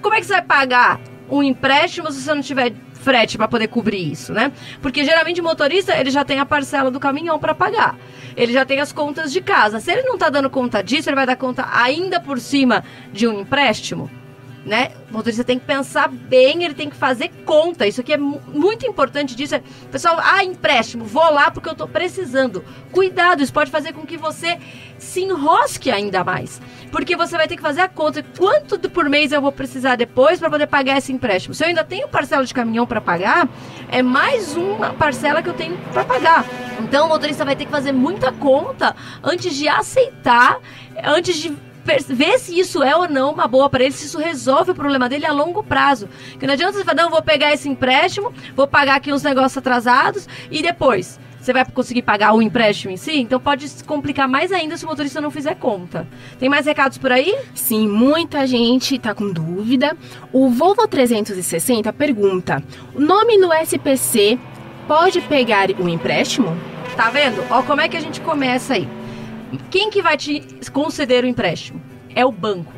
Como 0.00 0.14
é 0.14 0.20
que 0.20 0.26
você 0.26 0.34
vai 0.34 0.42
pagar 0.42 1.00
um 1.28 1.42
empréstimo 1.42 2.12
se 2.12 2.20
você 2.20 2.34
não 2.34 2.42
tiver 2.42 2.72
frete 3.04 3.36
para 3.36 3.46
poder 3.46 3.68
cobrir 3.68 4.10
isso, 4.10 4.32
né? 4.32 4.50
Porque 4.80 5.04
geralmente 5.04 5.40
o 5.40 5.44
motorista 5.44 5.94
ele 5.96 6.10
já 6.10 6.24
tem 6.24 6.40
a 6.40 6.46
parcela 6.46 6.90
do 6.90 6.98
caminhão 6.98 7.38
para 7.38 7.54
pagar. 7.54 7.96
Ele 8.34 8.52
já 8.52 8.64
tem 8.64 8.80
as 8.80 8.92
contas 8.92 9.30
de 9.30 9.40
casa. 9.40 9.78
Se 9.78 9.92
ele 9.92 10.02
não 10.02 10.14
está 10.14 10.30
dando 10.30 10.48
conta 10.48 10.82
disso, 10.82 11.08
ele 11.08 11.16
vai 11.16 11.26
dar 11.26 11.36
conta 11.36 11.68
ainda 11.70 12.18
por 12.18 12.40
cima 12.40 12.82
de 13.12 13.28
um 13.28 13.42
empréstimo 13.42 14.10
né? 14.64 14.92
O 15.10 15.14
motorista 15.14 15.44
tem 15.44 15.58
que 15.58 15.66
pensar 15.66 16.08
bem, 16.08 16.64
ele 16.64 16.74
tem 16.74 16.88
que 16.88 16.96
fazer 16.96 17.30
conta. 17.44 17.86
Isso 17.86 18.00
aqui 18.00 18.12
é 18.12 18.16
muito 18.16 18.86
importante 18.86 19.36
disso. 19.36 19.54
É, 19.54 19.62
pessoal, 19.90 20.16
ah, 20.18 20.42
empréstimo, 20.42 21.04
vou 21.04 21.30
lá 21.30 21.50
porque 21.50 21.68
eu 21.68 21.72
estou 21.72 21.86
precisando. 21.86 22.64
Cuidado, 22.90 23.42
isso 23.42 23.52
pode 23.52 23.70
fazer 23.70 23.92
com 23.92 24.06
que 24.06 24.16
você 24.16 24.58
se 24.98 25.20
enrosque 25.20 25.90
ainda 25.90 26.24
mais. 26.24 26.60
Porque 26.90 27.16
você 27.16 27.36
vai 27.36 27.46
ter 27.46 27.56
que 27.56 27.62
fazer 27.62 27.82
a 27.82 27.88
conta. 27.88 28.24
Quanto 28.38 28.78
por 28.88 29.08
mês 29.08 29.32
eu 29.32 29.42
vou 29.42 29.52
precisar 29.52 29.96
depois 29.96 30.38
para 30.38 30.48
poder 30.48 30.66
pagar 30.66 30.96
esse 30.96 31.12
empréstimo? 31.12 31.54
Se 31.54 31.62
eu 31.62 31.68
ainda 31.68 31.84
tenho 31.84 32.08
parcela 32.08 32.44
de 32.44 32.54
caminhão 32.54 32.86
para 32.86 33.00
pagar, 33.00 33.48
é 33.90 34.02
mais 34.02 34.56
uma 34.56 34.94
parcela 34.94 35.42
que 35.42 35.48
eu 35.48 35.54
tenho 35.54 35.76
para 35.92 36.04
pagar. 36.04 36.44
Então 36.80 37.06
o 37.06 37.08
motorista 37.08 37.44
vai 37.44 37.54
ter 37.54 37.66
que 37.66 37.70
fazer 37.70 37.92
muita 37.92 38.32
conta 38.32 38.96
antes 39.22 39.54
de 39.54 39.68
aceitar, 39.68 40.58
antes 41.02 41.36
de 41.36 41.54
ver 42.08 42.38
se 42.38 42.58
isso 42.58 42.82
é 42.82 42.96
ou 42.96 43.08
não 43.08 43.32
uma 43.32 43.46
boa 43.46 43.68
para 43.68 43.84
ele, 43.84 43.92
se 43.92 44.06
isso 44.06 44.18
resolve 44.18 44.70
o 44.70 44.74
problema 44.74 45.08
dele 45.08 45.26
a 45.26 45.32
longo 45.32 45.62
prazo. 45.62 46.08
Que 46.38 46.46
não 46.46 46.54
adianta 46.54 46.72
você 46.72 46.84
falar, 46.84 47.02
não, 47.02 47.10
vou 47.10 47.22
pegar 47.22 47.52
esse 47.52 47.68
empréstimo, 47.68 48.32
vou 48.56 48.66
pagar 48.66 48.96
aqui 48.96 49.12
uns 49.12 49.22
negócios 49.22 49.56
atrasados 49.56 50.28
e 50.50 50.62
depois 50.62 51.18
você 51.44 51.52
vai 51.52 51.62
conseguir 51.66 52.00
pagar 52.00 52.32
o 52.32 52.40
empréstimo 52.40 52.90
em 52.90 52.96
si? 52.96 53.18
Então 53.18 53.38
pode 53.38 53.68
se 53.68 53.84
complicar 53.84 54.26
mais 54.26 54.50
ainda 54.50 54.78
se 54.78 54.84
o 54.86 54.88
motorista 54.88 55.20
não 55.20 55.30
fizer 55.30 55.54
conta. 55.56 56.08
Tem 56.38 56.48
mais 56.48 56.64
recados 56.64 56.96
por 56.96 57.12
aí? 57.12 57.36
Sim, 57.54 57.86
muita 57.86 58.46
gente 58.46 58.96
está 58.96 59.14
com 59.14 59.30
dúvida. 59.30 59.94
O 60.32 60.48
Volvo 60.48 60.88
360 60.88 61.92
pergunta: 61.92 62.62
o 62.94 63.00
nome 63.00 63.36
no 63.36 63.52
SPC 63.52 64.38
pode 64.88 65.20
pegar 65.20 65.68
o 65.78 65.86
empréstimo? 65.86 66.56
Tá 66.96 67.10
vendo? 67.10 67.44
Ó, 67.50 67.62
como 67.62 67.82
é 67.82 67.88
que 67.88 67.96
a 67.98 68.00
gente 68.00 68.22
começa 68.22 68.72
aí? 68.72 68.88
Quem 69.70 69.90
que 69.90 70.02
vai 70.02 70.16
te 70.16 70.42
conceder 70.72 71.24
o 71.24 71.26
empréstimo? 71.26 71.80
É 72.14 72.24
o 72.24 72.32
banco. 72.32 72.72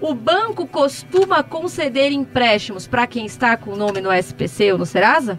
O 0.00 0.14
banco 0.14 0.66
costuma 0.66 1.42
conceder 1.42 2.12
empréstimos 2.12 2.86
para 2.86 3.06
quem 3.06 3.24
está 3.24 3.56
com 3.56 3.72
o 3.72 3.76
nome 3.76 4.00
no 4.00 4.12
SPC 4.12 4.72
ou 4.72 4.78
no 4.78 4.86
Serasa? 4.86 5.38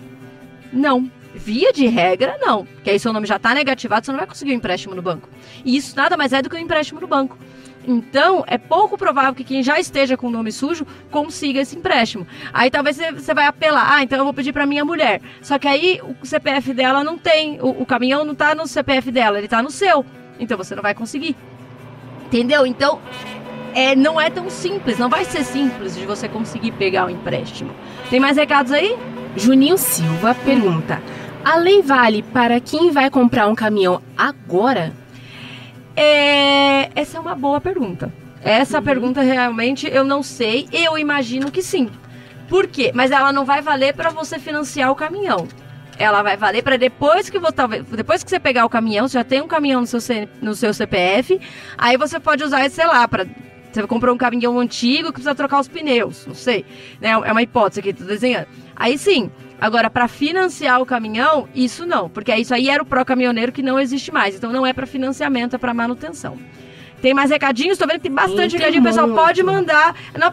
Não. 0.74 1.12
Via 1.36 1.72
de 1.72 1.86
regra, 1.86 2.38
não. 2.40 2.66
Porque 2.66 2.90
aí 2.90 3.00
seu 3.00 3.14
nome 3.14 3.28
já 3.28 3.36
está 3.36 3.54
negativado, 3.54 4.06
você 4.06 4.12
não 4.12 4.18
vai 4.18 4.28
conseguir 4.28 4.54
um 4.54 4.56
empréstimo 4.56 4.96
no 4.96 5.02
banco. 5.02 5.30
E 5.64 5.78
isso 5.78 5.96
nada 5.96 6.18
mais 6.18 6.34
é 6.34 6.42
do 6.42 6.50
que 6.50 6.56
um 6.56 6.60
empréstimo 6.60 7.00
no 7.00 7.08
banco. 7.08 7.38
Então, 7.88 8.44
é 8.48 8.58
pouco 8.58 8.98
provável 8.98 9.34
que 9.34 9.46
quem 9.46 9.64
já 9.64 9.80
esteja 9.80 10.18
com 10.18 10.28
o 10.28 10.32
nome 10.32 10.52
sujo 10.52 10.86
consiga 11.10 11.62
esse 11.62 11.78
empréstimo. 11.78 12.28
Aí 12.52 12.70
talvez 12.70 12.98
você 12.98 13.34
vai 13.34 13.46
apelar, 13.46 13.94
ah, 13.94 14.04
então 14.04 14.18
eu 14.18 14.26
vou 14.26 14.34
pedir 14.34 14.52
para 14.52 14.66
minha 14.66 14.84
mulher. 14.84 15.22
Só 15.42 15.58
que 15.58 15.68
aí 15.68 16.02
o 16.22 16.26
CPF 16.26 16.74
dela 16.74 17.02
não 17.02 17.18
tem, 17.18 17.62
o, 17.62 17.84
o 17.84 17.86
caminhão 17.86 18.26
não 18.26 18.36
tá 18.36 18.54
no 18.54 18.68
CPF 18.68 19.10
dela, 19.10 19.38
ele 19.38 19.48
tá 19.48 19.64
no 19.64 19.72
seu. 19.72 20.06
Então 20.40 20.58
você 20.58 20.76
não 20.76 20.84
vai 20.84 20.94
conseguir. 20.94 21.36
Entendeu? 22.26 22.66
Então, 22.66 23.00
é, 23.74 23.96
não 23.96 24.20
é 24.20 24.30
tão 24.30 24.50
simples, 24.50 24.98
não 24.98 25.10
vai 25.10 25.24
ser 25.24 25.44
simples 25.44 25.96
de 25.96 26.06
você 26.06 26.28
conseguir 26.28 26.72
pegar 26.72 27.06
o 27.06 27.10
empréstimo. 27.10 27.72
Tem 28.10 28.20
mais 28.20 28.36
recados 28.36 28.72
aí? 28.72 28.98
Juninho 29.36 29.78
Silva 29.78 30.34
pergunta: 30.34 31.02
A 31.46 31.58
lei 31.58 31.82
vale 31.82 32.24
para 32.24 32.60
quem 32.60 32.92
vai 32.92 33.10
comprar 33.10 33.48
um 33.48 33.56
caminhão 33.56 34.02
agora? 34.18 34.94
É, 35.96 36.90
essa 36.96 37.18
é 37.18 37.20
uma 37.20 37.36
boa 37.36 37.62
pergunta. 37.62 38.12
Essa 38.42 38.78
uhum. 38.78 38.84
pergunta 38.84 39.22
realmente 39.22 39.88
eu 39.92 40.04
não 40.04 40.24
sei. 40.24 40.68
Eu 40.72 40.98
imagino 40.98 41.52
que 41.52 41.62
sim. 41.62 41.90
Por 42.48 42.68
quê? 42.68 42.92
Mas 42.94 43.12
ela 43.12 43.32
não 43.32 43.44
vai 43.44 43.62
valer 43.62 43.94
para 43.94 44.10
você 44.10 44.40
financiar 44.40 44.92
o 44.92 44.96
caminhão. 44.96 45.48
Ela 46.00 46.22
vai 46.22 46.38
valer 46.38 46.64
para 46.64 46.78
depois 46.78 47.30
que 47.30 47.40
você 47.40 47.56
depois 47.92 48.24
que 48.24 48.30
você 48.30 48.40
pegar 48.40 48.66
o 48.66 48.70
caminhão, 48.70 49.08
você 49.08 49.18
já 49.18 49.24
tem 49.24 49.42
um 49.42 49.48
caminhão 49.48 49.82
no 49.82 49.88
seu, 49.88 50.00
no 50.42 50.56
seu 50.56 50.74
CPF, 50.74 51.40
aí 51.78 51.98
você 51.98 52.20
pode 52.20 52.44
usar, 52.44 52.70
sei 52.70 52.86
lá, 52.86 53.08
para 53.08 53.26
você 53.72 53.86
comprou 53.86 54.16
um 54.16 54.18
caminhão 54.18 54.60
antigo 54.60 55.08
que 55.08 55.14
precisa 55.14 55.36
trocar 55.36 55.60
os 55.60 55.68
pneus, 55.68 56.26
não 56.26 56.34
sei. 56.34 56.66
Né? 57.02 57.10
É 57.10 57.32
uma 57.32 57.42
hipótese 57.42 57.80
aqui, 57.80 57.94
tô 57.94 58.06
desenhando. 58.06 58.48
Aí 58.76 58.98
sim, 58.98 59.30
Agora, 59.60 59.90
para 59.90 60.08
financiar 60.08 60.80
o 60.80 60.86
caminhão, 60.86 61.50
isso 61.56 61.84
não, 61.84 62.08
porque 62.08 62.34
isso 62.36 62.54
aí 62.54 62.70
era 62.70 62.84
o 62.84 62.86
pró-caminhoneiro 62.86 63.52
que 63.52 63.64
não 63.64 63.80
existe 63.80 64.12
mais. 64.12 64.36
Então 64.36 64.52
não 64.52 64.66
é 64.66 64.72
para 64.72 64.86
financiamento, 64.86 65.56
é 65.56 65.58
para 65.58 65.74
manutenção. 65.74 66.38
Tem 67.02 67.14
mais 67.14 67.30
recadinhos? 67.30 67.74
Estou 67.74 67.88
vendo 67.88 67.98
que 67.98 68.04
tem 68.04 68.12
bastante 68.12 68.58
recadinho. 68.58 68.82
O 68.82 68.86
pessoal 68.86 69.08
pode 69.10 69.44
mandar. 69.44 69.96
Não, 70.18 70.32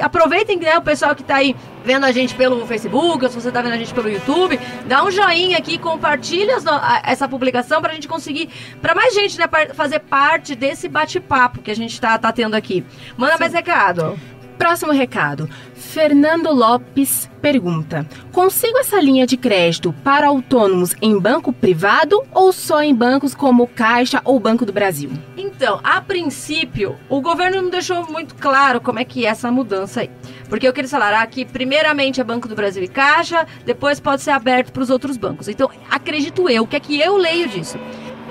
aproveitem, 0.00 0.58
né, 0.58 0.78
o 0.78 0.82
pessoal 0.82 1.14
que 1.14 1.22
está 1.22 1.36
aí 1.36 1.54
vendo 1.84 2.04
a 2.04 2.12
gente 2.12 2.34
pelo 2.34 2.66
Facebook, 2.66 3.24
ou 3.24 3.30
se 3.30 3.40
você 3.40 3.48
está 3.48 3.62
vendo 3.62 3.72
a 3.72 3.76
gente 3.76 3.94
pelo 3.94 4.08
YouTube, 4.08 4.58
dá 4.86 5.04
um 5.04 5.10
joinha 5.10 5.58
aqui, 5.58 5.78
compartilha 5.78 6.56
essa 7.04 7.28
publicação 7.28 7.80
para 7.80 7.92
a 7.92 7.94
gente 7.94 8.08
conseguir, 8.08 8.48
para 8.80 8.94
mais 8.94 9.14
gente 9.14 9.38
né, 9.38 9.46
fazer 9.74 10.00
parte 10.00 10.54
desse 10.54 10.88
bate-papo 10.88 11.60
que 11.62 11.70
a 11.70 11.76
gente 11.76 11.92
está 11.92 12.18
tá 12.18 12.32
tendo 12.32 12.54
aqui. 12.54 12.84
Manda 13.16 13.34
Sim. 13.34 13.40
mais 13.40 13.52
recado. 13.52 14.18
Próximo 14.58 14.92
recado. 14.92 15.48
Fernando 15.72 16.52
Lopes 16.52 17.30
pergunta: 17.40 18.04
Consigo 18.32 18.76
essa 18.78 19.00
linha 19.00 19.26
de 19.26 19.36
crédito 19.36 19.94
para 20.02 20.26
autônomos 20.26 20.94
em 21.00 21.18
banco 21.18 21.52
privado 21.52 22.20
ou 22.34 22.52
só 22.52 22.82
em 22.82 22.92
bancos 22.92 23.34
como 23.34 23.68
Caixa 23.68 24.20
ou 24.24 24.40
Banco 24.40 24.66
do 24.66 24.72
Brasil? 24.72 25.10
Então, 25.36 25.80
a 25.82 26.00
princípio, 26.00 26.96
o 27.08 27.20
governo 27.20 27.62
não 27.62 27.70
deixou 27.70 28.04
muito 28.10 28.34
claro 28.34 28.80
como 28.80 28.98
é 28.98 29.04
que 29.04 29.24
é 29.24 29.28
essa 29.28 29.50
mudança 29.50 30.00
aí. 30.00 30.10
Porque 30.48 30.68
o 30.68 30.72
que 30.72 30.80
eles 30.80 30.90
falaram 30.90 31.18
aqui, 31.18 31.46
ah, 31.48 31.52
primeiramente 31.52 32.20
é 32.20 32.24
Banco 32.24 32.48
do 32.48 32.56
Brasil 32.56 32.82
e 32.82 32.88
Caixa, 32.88 33.46
depois 33.64 34.00
pode 34.00 34.22
ser 34.22 34.32
aberto 34.32 34.72
para 34.72 34.82
os 34.82 34.90
outros 34.90 35.16
bancos. 35.16 35.46
Então, 35.46 35.70
acredito 35.88 36.48
eu, 36.48 36.64
o 36.64 36.66
que 36.66 36.76
é 36.76 36.80
que 36.80 37.00
eu 37.00 37.16
leio 37.16 37.48
disso? 37.48 37.78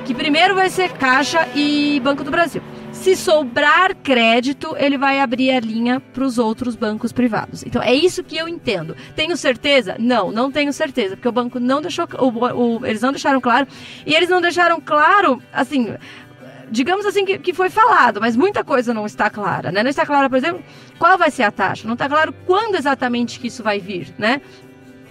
Que 0.04 0.14
primeiro 0.14 0.56
vai 0.56 0.70
ser 0.70 0.92
Caixa 0.92 1.48
e 1.56 2.02
Banco 2.04 2.24
do 2.24 2.32
Brasil. 2.32 2.62
Se 3.02 3.16
sobrar 3.16 3.96
crédito, 3.96 4.76
ele 4.78 4.98
vai 4.98 5.20
abrir 5.20 5.52
a 5.52 5.60
linha 5.60 6.00
para 6.00 6.24
os 6.24 6.38
outros 6.38 6.76
bancos 6.76 7.14
privados. 7.14 7.64
Então 7.64 7.82
é 7.82 7.94
isso 7.94 8.24
que 8.24 8.36
eu 8.36 8.50
entendo. 8.50 8.96
Tenho 9.16 9.38
certeza? 9.38 9.96
Não, 9.98 10.32
não 10.32 10.52
tenho 10.52 10.74
certeza, 10.74 11.16
porque 11.16 11.28
o 11.28 11.32
banco 11.32 11.60
não 11.60 11.82
deixou, 11.82 12.06
o, 12.20 12.80
o, 12.80 12.86
eles 12.86 13.02
não 13.02 13.12
deixaram 13.12 13.40
claro 13.40 13.68
e 14.06 14.14
eles 14.14 14.30
não 14.30 14.42
deixaram 14.42 14.82
claro, 14.82 15.42
assim, 15.54 15.96
digamos 16.70 17.06
assim 17.06 17.24
que, 17.24 17.38
que 17.38 17.54
foi 17.54 17.70
falado, 17.70 18.20
mas 18.20 18.36
muita 18.36 18.64
coisa 18.64 18.94
não 18.94 19.06
está 19.06 19.30
clara, 19.30 19.72
né? 19.72 19.84
Não 19.84 19.90
está 19.90 20.06
clara, 20.06 20.30
por 20.30 20.38
exemplo, 20.38 20.62
qual 21.00 21.18
vai 21.18 21.32
ser 21.32 21.44
a 21.44 21.52
taxa? 21.52 21.88
Não 21.88 21.94
está 21.94 22.10
claro 22.10 22.34
quando 22.46 22.76
exatamente 22.76 23.40
que 23.40 23.48
isso 23.48 23.64
vai 23.64 23.80
vir, 23.80 24.14
né? 24.18 24.42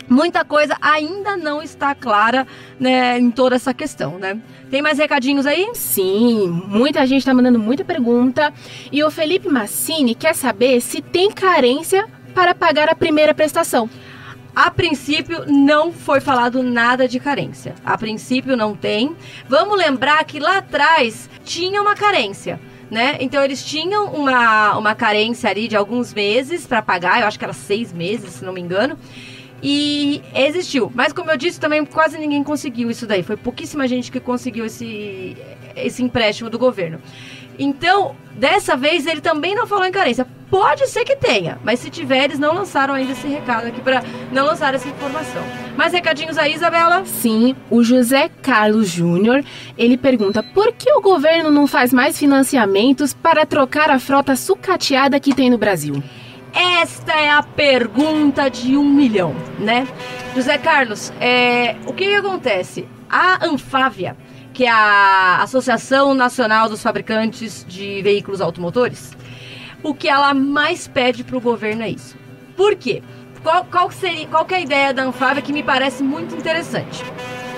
Muita 0.09 0.45
coisa 0.45 0.77
ainda 0.81 1.37
não 1.37 1.63
está 1.63 1.95
clara 1.95 2.47
né, 2.79 3.19
em 3.19 3.31
toda 3.31 3.57
essa 3.57 3.75
questão, 3.75 4.19
né? 4.19 4.39
Tem 4.71 4.83
mais 4.83 4.99
recadinhos 4.99 5.47
aí? 5.47 5.71
Sim, 5.75 6.49
muita 6.67 7.07
gente 7.07 7.21
está 7.21 7.33
mandando 7.33 7.59
muita 7.59 7.85
pergunta. 7.85 8.53
E 8.91 9.03
o 9.05 9.11
Felipe 9.11 9.49
Massini 9.49 10.15
quer 10.15 10.35
saber 10.35 10.81
se 10.81 11.01
tem 11.01 11.31
carência 11.31 12.07
para 12.35 12.55
pagar 12.55 12.89
a 12.89 12.95
primeira 12.95 13.33
prestação. 13.33 13.89
A 14.55 14.71
princípio 14.71 15.45
não 15.47 15.93
foi 15.93 16.21
falado 16.21 16.63
nada 16.63 17.07
de 17.07 17.21
carência. 17.21 17.75
A 17.85 17.97
princípio 17.99 18.57
não 18.57 18.75
tem. 18.75 19.15
Vamos 19.49 19.77
lembrar 19.77 20.25
que 20.25 20.41
lá 20.41 20.59
atrás 20.59 21.29
tinha 21.45 21.81
uma 21.81 21.95
carência. 21.95 22.59
Né? 22.91 23.17
Então 23.21 23.43
eles 23.43 23.65
tinham 23.65 24.07
uma, 24.07 24.79
uma 24.79 24.95
carência 24.95 25.51
ali 25.51 25.69
de 25.69 25.77
alguns 25.77 26.15
meses 26.15 26.67
para 26.67 26.81
pagar, 26.81 27.21
eu 27.21 27.27
acho 27.27 27.37
que 27.37 27.45
era 27.45 27.53
seis 27.53 27.93
meses, 27.93 28.35
se 28.35 28.45
não 28.45 28.53
me 28.53 28.61
engano 28.61 28.97
e 29.69 30.23
existiu. 30.33 30.93
Mas 30.95 31.13
como 31.13 31.29
eu 31.29 31.37
disse, 31.37 31.59
também 31.59 31.85
quase 31.85 32.17
ninguém 32.17 32.45
conseguiu 32.45 32.89
isso 32.89 33.05
daí. 33.05 33.25
Foi 33.25 33.37
pouquíssima 33.37 33.89
gente 33.89 34.13
que 34.13 34.21
conseguiu 34.21 34.65
esse, 34.65 35.37
esse 35.75 36.05
empréstimo 36.05 36.49
do 36.49 36.57
governo. 36.57 37.01
Então, 37.59 38.15
dessa 38.35 38.77
vez 38.77 39.09
ele 39.09 39.21
também 39.21 39.57
não 39.57 39.67
falou 39.67 39.85
em 39.85 39.91
carência. 39.91 40.25
Pode 40.49 40.87
ser 40.87 41.05
que 41.05 41.17
tenha, 41.17 41.59
mas 41.65 41.81
se 41.81 41.91
tiver, 41.91 42.23
eles 42.23 42.39
não 42.39 42.55
lançaram 42.55 42.95
ainda 42.95 43.11
esse 43.11 43.27
recado 43.27 43.67
aqui 43.67 43.81
para 43.81 44.05
não 44.31 44.45
lançar 44.47 44.73
essa 44.73 44.87
informação. 44.87 45.43
Mais 45.77 45.93
recadinhos 45.93 46.39
aí, 46.39 46.55
Isabela? 46.55 47.05
Sim, 47.05 47.57
o 47.69 47.83
José 47.83 48.31
Carlos 48.43 48.89
Júnior, 48.89 49.45
ele 49.77 49.97
pergunta: 49.97 50.45
"Por 50.45 50.73
que 50.75 50.93
o 50.93 51.01
governo 51.01 51.51
não 51.51 51.67
faz 51.67 51.93
mais 51.93 52.17
financiamentos 52.17 53.13
para 53.13 53.45
trocar 53.45 53.91
a 53.91 53.99
frota 53.99 54.37
sucateada 54.37 55.19
que 55.19 55.35
tem 55.35 55.51
no 55.51 55.59
Brasil?" 55.59 56.01
Esta 56.57 57.13
é 57.13 57.29
a 57.29 57.43
pergunta 57.43 58.49
de 58.49 58.79
um 58.79 58.89
milhão, 58.89 59.35
né? 59.59 59.87
José 60.35 60.57
Carlos, 60.57 61.13
é, 61.21 61.77
o 61.87 61.93
que, 61.93 62.07
que 62.07 62.15
acontece? 62.15 62.89
A 63.11 63.45
Anfávia, 63.45 64.17
que 64.55 64.65
é 64.65 64.71
a 64.71 65.43
Associação 65.43 66.15
Nacional 66.15 66.71
dos 66.71 66.83
Fabricantes 66.83 67.63
de 67.69 68.01
Veículos 68.01 68.41
Automotores, 68.41 69.15
o 69.83 69.93
que 69.93 70.09
ela 70.09 70.33
mais 70.33 70.89
pede 70.89 71.23
para 71.23 71.37
o 71.37 71.41
governo 71.43 71.83
é 71.83 71.91
isso. 71.91 72.17
Por 72.57 72.75
quê? 72.75 73.03
Qual, 73.43 73.67
qual, 73.67 73.91
seria, 73.91 74.27
qual 74.27 74.47
é 74.51 74.55
a 74.55 74.61
ideia 74.61 74.95
da 74.95 75.05
Anfávia 75.05 75.43
que 75.43 75.53
me 75.53 75.63
parece 75.63 76.03
muito 76.03 76.35
interessante? 76.35 77.05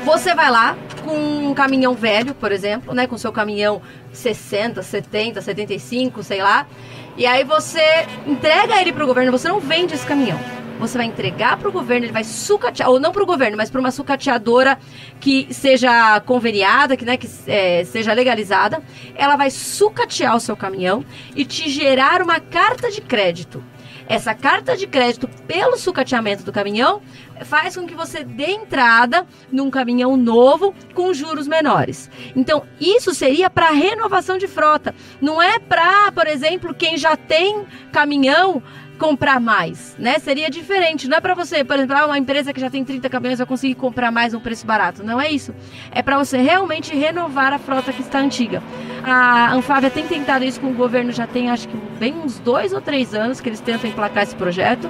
Você 0.09 0.35
vai 0.35 0.51
lá 0.51 0.75
com 1.05 1.51
um 1.51 1.53
caminhão 1.53 1.93
velho, 1.93 2.35
por 2.35 2.51
exemplo, 2.51 2.95
né, 2.95 3.07
com 3.07 3.19
seu 3.19 3.31
caminhão 3.31 3.83
60, 4.11 4.83
70, 4.83 5.43
75, 5.43 6.23
sei 6.23 6.43
lá, 6.43 6.67
e 7.15 7.27
aí 7.27 7.45
você 7.45 8.07
entrega 8.27 8.81
ele 8.81 8.91
para 8.91 9.05
o 9.05 9.07
governo, 9.07 9.31
você 9.31 9.49
não 9.49 9.61
vende 9.61 9.93
esse 9.93 10.07
caminhão. 10.07 10.41
Você 10.81 10.97
vai 10.97 11.07
entregar 11.07 11.59
para 11.59 11.69
o 11.69 11.73
governo, 11.73 12.07
ele 12.07 12.13
vai 12.13 12.25
sucatear, 12.25 12.89
ou 12.89 12.99
não 12.99 13.13
para 13.13 13.23
o 13.23 13.27
governo, 13.27 13.59
mas 13.59 13.71
para 13.71 13.81
uma 13.81 13.91
sucateadora 13.91 14.79
que 15.21 15.47
seja 15.53 16.19
conveniada, 16.21 16.97
que, 16.97 17.05
né, 17.05 17.19
que 17.19 17.29
é, 17.47 17.85
seja 17.85 18.15
legalizada. 18.15 18.83
Ela 19.15 19.37
vai 19.37 19.51
sucatear 19.51 20.35
o 20.35 20.41
seu 20.41 20.57
caminhão 20.57 21.05
e 21.37 21.45
te 21.45 21.69
gerar 21.69 22.23
uma 22.23 22.41
carta 22.41 22.91
de 22.91 23.03
crédito. 23.03 23.63
Essa 24.09 24.35
carta 24.35 24.75
de 24.75 24.87
crédito 24.87 25.29
pelo 25.47 25.77
sucateamento 25.77 26.43
do 26.43 26.53
caminhão 26.53 27.03
faz 27.45 27.77
com 27.77 27.87
que 27.87 27.95
você 27.95 28.25
dê 28.25 28.53
entrada 28.53 29.27
num 29.53 29.71
caminhão 29.71 30.17
novo 30.17 30.75
com 30.95 31.13
juros 31.13 31.47
menores. 31.47 32.11
Então, 32.35 32.65
isso 32.81 33.15
seria 33.15 33.51
para 33.51 33.71
renovação 33.71 34.39
de 34.39 34.49
frota. 34.49 34.95
Não 35.21 35.43
é 35.43 35.59
para, 35.59 36.11
por 36.13 36.27
exemplo, 36.27 36.75
quem 36.75 36.97
já 36.97 37.17
tem 37.17 37.67
caminhão 37.93 38.63
comprar 38.99 39.41
mais, 39.41 39.97
né? 39.99 40.19
Seria 40.19 40.51
diferente. 40.51 41.09
Não 41.09 41.17
é 41.17 41.21
para 41.21 41.35
você, 41.35 41.65
por 41.65 41.77
exemplo, 41.77 41.97
ah, 41.97 42.07
uma 42.07 42.19
empresa 42.19 42.53
que 42.53 42.61
já 42.61 42.69
tem 42.69 42.85
30 42.85 43.09
caminhões 43.09 43.39
vai 43.39 43.47
conseguir 43.47 43.75
comprar 43.77 44.11
mais 44.11 44.35
um 44.35 44.41
preço 44.41 44.67
barato. 44.67 45.03
Não 45.03 45.21
é 45.21 45.31
isso. 45.31 45.55
É 45.91 46.03
para 46.03 46.19
você 46.19 46.37
realmente 46.39 46.95
renovar 46.95 47.53
a 47.53 47.59
frota 47.59 47.93
que 47.93 48.03
está 48.03 48.19
antiga. 48.19 48.63
A 49.05 49.55
Anfávia 49.55 49.89
tem 49.89 50.07
tentado 50.07 50.45
isso 50.45 50.61
com 50.61 50.69
o 50.69 50.75
governo 50.75 51.13
já 51.13 51.27
tem, 51.27 51.49
acho 51.51 51.69
que 51.69 51.77
bem 51.99 52.15
uns 52.15 52.39
dois 52.39 52.73
ou 52.73 52.81
três 52.81 53.15
anos 53.15 53.41
que 53.41 53.49
eles 53.49 53.61
tentam 53.61 53.89
emplacar 53.89 54.25
esse 54.25 54.35
projeto. 54.35 54.89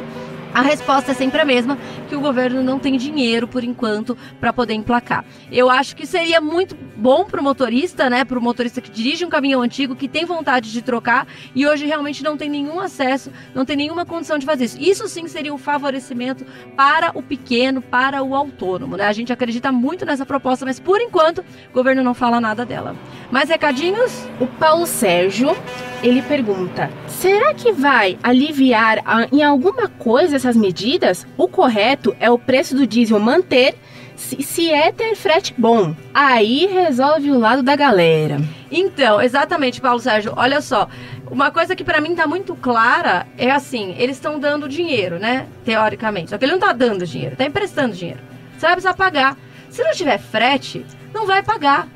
A 0.54 0.62
resposta 0.62 1.12
é 1.12 1.14
sempre 1.14 1.40
a 1.40 1.44
mesma, 1.44 1.78
que 2.08 2.16
o 2.16 2.20
governo 2.20 2.62
não 2.62 2.78
tem 2.78 2.96
dinheiro 2.96 3.46
por 3.46 3.62
enquanto 3.62 4.16
para 4.40 4.52
poder 4.52 4.74
emplacar. 4.74 5.24
Eu 5.52 5.70
acho 5.70 5.94
que 5.94 6.06
seria 6.06 6.40
muito 6.40 6.76
bom 6.96 7.24
para 7.24 7.40
o 7.40 7.44
motorista, 7.44 8.10
né, 8.10 8.24
para 8.24 8.38
o 8.38 8.42
motorista 8.42 8.80
que 8.80 8.90
dirige 8.90 9.24
um 9.24 9.28
caminhão 9.28 9.62
antigo, 9.62 9.94
que 9.94 10.08
tem 10.08 10.24
vontade 10.24 10.72
de 10.72 10.82
trocar 10.82 11.26
e 11.54 11.66
hoje 11.66 11.86
realmente 11.86 12.24
não 12.24 12.36
tem 12.36 12.48
nenhum 12.48 12.80
acesso, 12.80 13.30
não 13.54 13.64
tem 13.64 13.76
nenhuma 13.76 14.04
condição 14.04 14.38
de 14.38 14.46
fazer 14.46 14.64
isso. 14.64 14.80
Isso 14.80 15.08
sim 15.08 15.28
seria 15.28 15.52
um 15.54 15.58
favorecimento 15.58 16.44
para 16.76 17.12
o 17.14 17.22
pequeno, 17.22 17.80
para 17.80 18.22
o 18.22 18.34
autônomo, 18.34 18.96
né? 18.96 19.06
A 19.06 19.12
gente 19.12 19.32
acredita 19.32 19.70
muito 19.70 20.04
nessa 20.04 20.26
proposta, 20.26 20.64
mas 20.64 20.80
por 20.80 21.00
enquanto 21.00 21.38
o 21.38 21.74
governo 21.74 22.02
não 22.02 22.14
fala 22.14 22.40
nada 22.40 22.64
dela. 22.64 22.96
Mais 23.30 23.48
recadinhos? 23.48 24.26
O 24.40 24.46
Paulo 24.46 24.86
Sérgio, 24.86 25.56
ele 26.02 26.22
pergunta: 26.22 26.90
será 27.06 27.52
que 27.54 27.72
vai 27.72 28.18
aliviar 28.22 28.98
em 29.32 29.42
alguma 29.42 29.88
coisa 29.88 30.37
essas 30.38 30.56
medidas? 30.56 31.26
O 31.36 31.48
correto 31.48 32.16
é 32.18 32.30
o 32.30 32.38
preço 32.38 32.74
do 32.76 32.86
diesel 32.86 33.18
manter 33.18 33.74
Se, 34.16 34.42
se 34.42 34.70
é 34.70 34.90
ter 34.90 35.14
frete 35.14 35.54
bom, 35.56 35.94
aí 36.12 36.66
resolve 36.66 37.30
o 37.30 37.38
lado 37.38 37.62
da 37.62 37.76
galera. 37.76 38.40
Então, 38.70 39.22
exatamente, 39.22 39.80
Paulo 39.80 40.00
Sérgio. 40.00 40.32
Olha 40.36 40.60
só, 40.60 40.88
uma 41.30 41.50
coisa 41.52 41.76
que 41.76 41.84
para 41.84 42.00
mim 42.00 42.16
tá 42.16 42.26
muito 42.26 42.56
clara 42.56 43.26
é 43.36 43.50
assim, 43.50 43.94
eles 43.96 44.16
estão 44.16 44.40
dando 44.40 44.68
dinheiro, 44.68 45.18
né? 45.20 45.46
Teoricamente. 45.64 46.30
Só 46.30 46.38
que 46.38 46.44
ele 46.44 46.52
não 46.52 46.58
tá 46.58 46.72
dando 46.72 47.06
dinheiro, 47.06 47.36
tá 47.36 47.44
emprestando 47.44 47.94
dinheiro. 47.94 48.20
Você 48.54 48.66
vai 48.66 48.72
precisar 48.72 48.94
pagar. 48.94 49.36
Se 49.70 49.84
não 49.84 49.92
tiver 49.92 50.18
frete, 50.18 50.84
não 51.14 51.24
vai 51.26 51.42
pagar. 51.42 51.86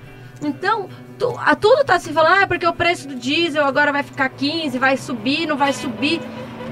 Então, 0.40 0.88
tu, 1.18 1.34
a, 1.38 1.54
tudo 1.56 1.84
tá 1.84 1.98
se 1.98 2.12
falando, 2.12 2.42
ah, 2.42 2.46
porque 2.46 2.66
o 2.66 2.72
preço 2.72 3.08
do 3.08 3.14
diesel 3.14 3.64
agora 3.64 3.90
vai 3.90 4.02
ficar 4.02 4.28
15, 4.28 4.78
vai 4.78 4.96
subir, 4.96 5.46
não 5.46 5.56
vai 5.56 5.72
subir. 5.72 6.20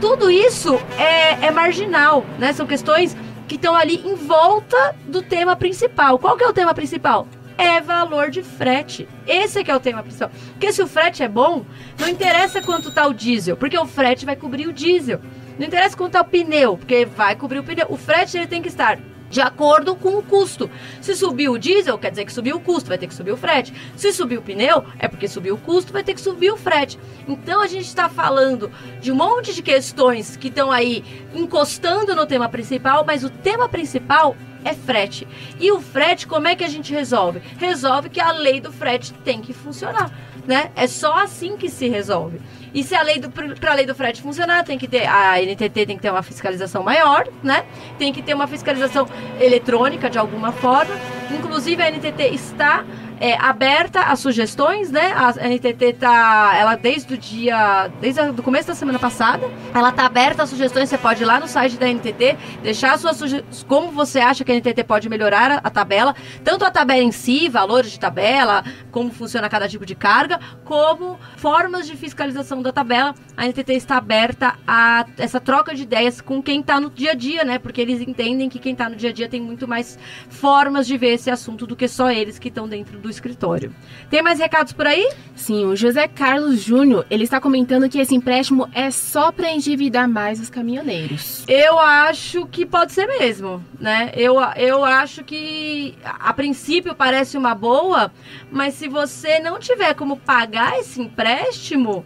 Tudo 0.00 0.30
isso 0.30 0.76
é, 0.98 1.46
é 1.46 1.50
marginal, 1.50 2.24
né? 2.38 2.54
São 2.54 2.66
questões 2.66 3.14
que 3.46 3.56
estão 3.56 3.74
ali 3.74 3.96
em 3.96 4.14
volta 4.14 4.96
do 5.06 5.20
tema 5.20 5.54
principal. 5.54 6.18
Qual 6.18 6.36
que 6.38 6.44
é 6.44 6.46
o 6.46 6.54
tema 6.54 6.72
principal? 6.72 7.28
É 7.58 7.82
valor 7.82 8.30
de 8.30 8.42
frete. 8.42 9.06
Esse 9.26 9.58
é 9.58 9.64
que 9.64 9.70
é 9.70 9.76
o 9.76 9.80
tema 9.80 10.02
principal. 10.02 10.30
Porque 10.52 10.72
se 10.72 10.82
o 10.82 10.86
frete 10.86 11.22
é 11.22 11.28
bom, 11.28 11.66
não 11.98 12.08
interessa 12.08 12.62
quanto 12.62 12.90
tá 12.90 13.06
o 13.06 13.12
diesel, 13.12 13.58
porque 13.58 13.76
o 13.76 13.84
frete 13.84 14.24
vai 14.24 14.36
cobrir 14.36 14.66
o 14.66 14.72
diesel. 14.72 15.20
Não 15.58 15.66
interessa 15.66 15.94
quanto 15.94 16.12
tá 16.12 16.22
o 16.22 16.24
pneu, 16.24 16.78
porque 16.78 17.04
vai 17.04 17.36
cobrir 17.36 17.58
o 17.58 17.64
pneu. 17.64 17.86
O 17.90 17.98
frete 17.98 18.38
ele 18.38 18.46
tem 18.46 18.62
que 18.62 18.68
estar 18.68 18.98
de 19.30 19.40
acordo 19.40 19.94
com 19.94 20.18
o 20.18 20.22
custo. 20.22 20.68
Se 21.00 21.14
subiu 21.14 21.52
o 21.52 21.58
diesel, 21.58 21.96
quer 21.96 22.10
dizer 22.10 22.24
que 22.24 22.32
subiu 22.32 22.56
o 22.56 22.60
custo, 22.60 22.88
vai 22.88 22.98
ter 22.98 23.06
que 23.06 23.14
subir 23.14 23.32
o 23.32 23.36
frete. 23.36 23.72
Se 23.96 24.12
subiu 24.12 24.40
o 24.40 24.42
pneu, 24.42 24.84
é 24.98 25.08
porque 25.08 25.28
subiu 25.28 25.54
o 25.54 25.58
custo, 25.58 25.92
vai 25.92 26.02
ter 26.02 26.14
que 26.14 26.20
subir 26.20 26.50
o 26.50 26.56
frete. 26.56 26.98
Então 27.28 27.62
a 27.62 27.66
gente 27.66 27.86
está 27.86 28.08
falando 28.08 28.70
de 29.00 29.12
um 29.12 29.14
monte 29.14 29.54
de 29.54 29.62
questões 29.62 30.36
que 30.36 30.48
estão 30.48 30.70
aí 30.70 31.04
encostando 31.34 32.14
no 32.14 32.26
tema 32.26 32.48
principal, 32.48 33.04
mas 33.06 33.22
o 33.22 33.30
tema 33.30 33.68
principal 33.68 34.36
é 34.64 34.74
frete. 34.74 35.26
E 35.58 35.70
o 35.72 35.80
frete, 35.80 36.26
como 36.26 36.48
é 36.48 36.54
que 36.54 36.64
a 36.64 36.68
gente 36.68 36.92
resolve? 36.92 37.40
Resolve 37.58 38.10
que 38.10 38.20
a 38.20 38.32
lei 38.32 38.60
do 38.60 38.72
frete 38.72 39.14
tem 39.24 39.40
que 39.40 39.52
funcionar, 39.52 40.12
né? 40.46 40.70
É 40.76 40.86
só 40.86 41.14
assim 41.14 41.56
que 41.56 41.70
se 41.70 41.88
resolve. 41.88 42.40
E 42.72 42.82
se 42.84 42.94
a 42.94 43.02
lei 43.02 43.18
do 43.18 43.30
para 43.30 43.72
a 43.72 43.74
lei 43.74 43.86
do 43.86 43.94
frete 43.94 44.22
funcionar, 44.22 44.64
tem 44.64 44.78
que 44.78 44.86
ter 44.86 45.06
a 45.06 45.40
NTT 45.40 45.86
tem 45.86 45.96
que 45.96 46.02
ter 46.02 46.10
uma 46.10 46.22
fiscalização 46.22 46.82
maior, 46.82 47.26
né? 47.42 47.64
Tem 47.98 48.12
que 48.12 48.22
ter 48.22 48.34
uma 48.34 48.46
fiscalização 48.46 49.06
eletrônica 49.40 50.08
de 50.08 50.18
alguma 50.18 50.52
forma. 50.52 50.94
Inclusive 51.30 51.82
a 51.82 51.90
NTT 51.90 52.34
está 52.34 52.84
é, 53.20 53.36
aberta 53.36 54.00
a 54.00 54.16
sugestões, 54.16 54.90
né? 54.90 55.12
A 55.12 55.46
NTT 55.46 55.92
tá, 55.92 56.54
ela 56.56 56.74
desde 56.74 57.12
o 57.12 57.18
dia, 57.18 57.88
desde 58.00 58.22
o 58.22 58.42
começo 58.42 58.68
da 58.68 58.74
semana 58.74 58.98
passada, 58.98 59.46
ela 59.74 59.92
tá 59.92 60.06
aberta 60.06 60.42
a 60.42 60.46
sugestões. 60.46 60.88
Você 60.88 60.96
pode 60.96 61.22
ir 61.22 61.26
lá 61.26 61.38
no 61.38 61.46
site 61.46 61.76
da 61.76 61.86
NTT, 61.86 62.38
deixar 62.62 62.98
suas 62.98 63.18
sugestões, 63.18 63.62
como 63.64 63.92
você 63.92 64.20
acha 64.20 64.42
que 64.42 64.50
a 64.50 64.54
NTT 64.54 64.84
pode 64.84 65.08
melhorar 65.10 65.50
a, 65.50 65.56
a, 65.58 65.70
tabela, 65.70 66.16
tanto 66.42 66.64
a 66.64 66.70
tabela 66.70 67.02
em 67.02 67.12
si, 67.12 67.46
valores 67.48 67.92
de 67.92 68.00
tabela, 68.00 68.64
como 68.90 69.10
funciona 69.10 69.50
cada 69.50 69.68
tipo 69.68 69.84
de 69.84 69.94
carga, 69.94 70.40
como 70.64 71.18
formas 71.36 71.86
de 71.86 71.96
fiscalização 71.96 72.62
da 72.62 72.72
tabela. 72.72 73.14
A 73.36 73.46
NTT 73.46 73.74
está 73.74 73.98
aberta 73.98 74.54
a 74.66 75.04
essa 75.18 75.38
troca 75.38 75.74
de 75.74 75.82
ideias 75.82 76.22
com 76.22 76.42
quem 76.42 76.60
está 76.60 76.80
no 76.80 76.88
dia 76.88 77.10
a 77.10 77.14
dia, 77.14 77.44
né? 77.44 77.58
Porque 77.58 77.82
eles 77.82 78.00
entendem 78.00 78.48
que 78.48 78.58
quem 78.58 78.72
está 78.72 78.88
no 78.88 78.96
dia 78.96 79.10
a 79.10 79.12
dia 79.12 79.28
tem 79.28 79.42
muito 79.42 79.68
mais 79.68 79.98
formas 80.30 80.86
de 80.86 80.96
ver 80.96 81.14
esse 81.14 81.30
assunto 81.30 81.66
do 81.66 81.76
que 81.76 81.86
só 81.86 82.10
eles 82.10 82.38
que 82.38 82.48
estão 82.48 82.66
dentro 82.66 82.98
do 82.98 83.09
escritório. 83.10 83.74
Tem 84.08 84.22
mais 84.22 84.38
recados 84.38 84.72
por 84.72 84.86
aí? 84.86 85.10
Sim, 85.34 85.66
o 85.66 85.76
José 85.76 86.06
Carlos 86.08 86.60
Júnior, 86.60 87.06
ele 87.10 87.24
está 87.24 87.40
comentando 87.40 87.88
que 87.88 87.98
esse 87.98 88.14
empréstimo 88.14 88.68
é 88.72 88.90
só 88.90 89.32
para 89.32 89.50
endividar 89.50 90.08
mais 90.08 90.40
os 90.40 90.50
caminhoneiros. 90.50 91.44
Eu 91.48 91.78
acho 91.78 92.46
que 92.46 92.64
pode 92.64 92.92
ser 92.92 93.06
mesmo, 93.06 93.64
né? 93.78 94.12
Eu, 94.14 94.36
eu 94.56 94.84
acho 94.84 95.24
que 95.24 95.94
a 96.04 96.32
princípio 96.32 96.94
parece 96.94 97.36
uma 97.36 97.54
boa, 97.54 98.12
mas 98.50 98.74
se 98.74 98.88
você 98.88 99.38
não 99.40 99.58
tiver 99.58 99.94
como 99.94 100.16
pagar 100.16 100.78
esse 100.78 101.00
empréstimo, 101.00 102.04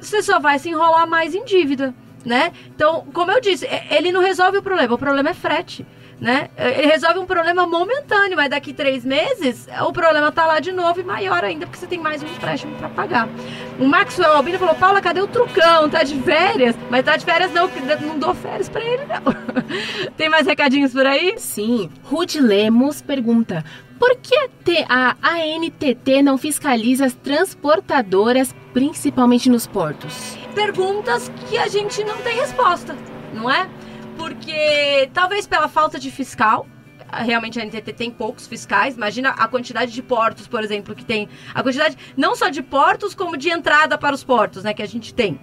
você 0.00 0.22
só 0.22 0.40
vai 0.40 0.58
se 0.58 0.68
enrolar 0.68 1.06
mais 1.06 1.34
em 1.34 1.44
dívida, 1.44 1.94
né? 2.24 2.52
Então, 2.74 3.06
como 3.12 3.30
eu 3.30 3.40
disse, 3.40 3.66
ele 3.90 4.12
não 4.12 4.20
resolve 4.20 4.58
o 4.58 4.62
problema, 4.62 4.94
o 4.94 4.98
problema 4.98 5.30
é 5.30 5.34
frete 5.34 5.86
né? 6.20 6.48
Ele 6.56 6.86
resolve 6.86 7.18
um 7.18 7.26
problema 7.26 7.66
momentâneo, 7.66 8.36
mas 8.36 8.50
daqui 8.50 8.72
três 8.72 9.04
meses 9.04 9.66
o 9.86 9.92
problema 9.92 10.30
tá 10.30 10.46
lá 10.46 10.60
de 10.60 10.72
novo 10.72 11.00
e 11.00 11.04
maior 11.04 11.44
ainda, 11.44 11.66
porque 11.66 11.78
você 11.78 11.86
tem 11.86 11.98
mais 11.98 12.22
um 12.22 12.26
empréstimo 12.26 12.74
para 12.76 12.88
pagar. 12.88 13.28
O 13.78 13.86
Maxwell 13.86 14.32
Albino 14.32 14.58
falou: 14.58 14.74
Paula, 14.74 15.00
cadê 15.00 15.20
o 15.20 15.26
trucão? 15.26 15.88
Tá 15.90 16.02
de 16.02 16.14
férias? 16.22 16.76
Mas 16.90 17.04
tá 17.04 17.16
de 17.16 17.24
férias 17.24 17.52
não, 17.52 17.68
porque 17.68 18.04
não 18.04 18.18
dou 18.18 18.34
férias 18.34 18.68
para 18.68 18.84
ele, 18.84 19.02
não. 19.06 20.12
tem 20.16 20.28
mais 20.28 20.46
recadinhos 20.46 20.92
por 20.92 21.06
aí? 21.06 21.34
Sim. 21.38 21.90
Ruth 22.04 22.36
Lemos 22.36 23.02
pergunta: 23.02 23.64
por 24.02 24.16
que 24.16 24.48
a 24.88 25.16
ANTT 25.22 26.22
não 26.22 26.36
fiscaliza 26.36 27.06
as 27.06 27.14
transportadoras, 27.14 28.54
principalmente 28.72 29.48
nos 29.48 29.66
portos? 29.66 30.36
Perguntas 30.54 31.30
que 31.48 31.56
a 31.56 31.68
gente 31.68 32.02
não 32.04 32.16
tem 32.18 32.34
resposta, 32.34 32.96
não 33.32 33.48
é? 33.50 33.68
Porque 34.16 35.10
talvez 35.12 35.46
pela 35.46 35.68
falta 35.68 35.98
de 35.98 36.10
fiscal, 36.10 36.66
realmente 37.12 37.60
a 37.60 37.64
NTT 37.64 37.92
tem 37.92 38.10
poucos 38.10 38.46
fiscais. 38.46 38.96
Imagina 38.96 39.30
a 39.30 39.46
quantidade 39.48 39.92
de 39.92 40.02
portos, 40.02 40.46
por 40.46 40.62
exemplo, 40.62 40.94
que 40.94 41.04
tem. 41.04 41.28
A 41.54 41.62
quantidade 41.62 41.96
não 42.16 42.34
só 42.34 42.48
de 42.48 42.62
portos, 42.62 43.14
como 43.14 43.36
de 43.36 43.50
entrada 43.50 43.98
para 43.98 44.14
os 44.14 44.24
portos, 44.24 44.64
né, 44.64 44.72
que 44.72 44.82
a 44.82 44.88
gente 44.88 45.12
tem. 45.12 45.38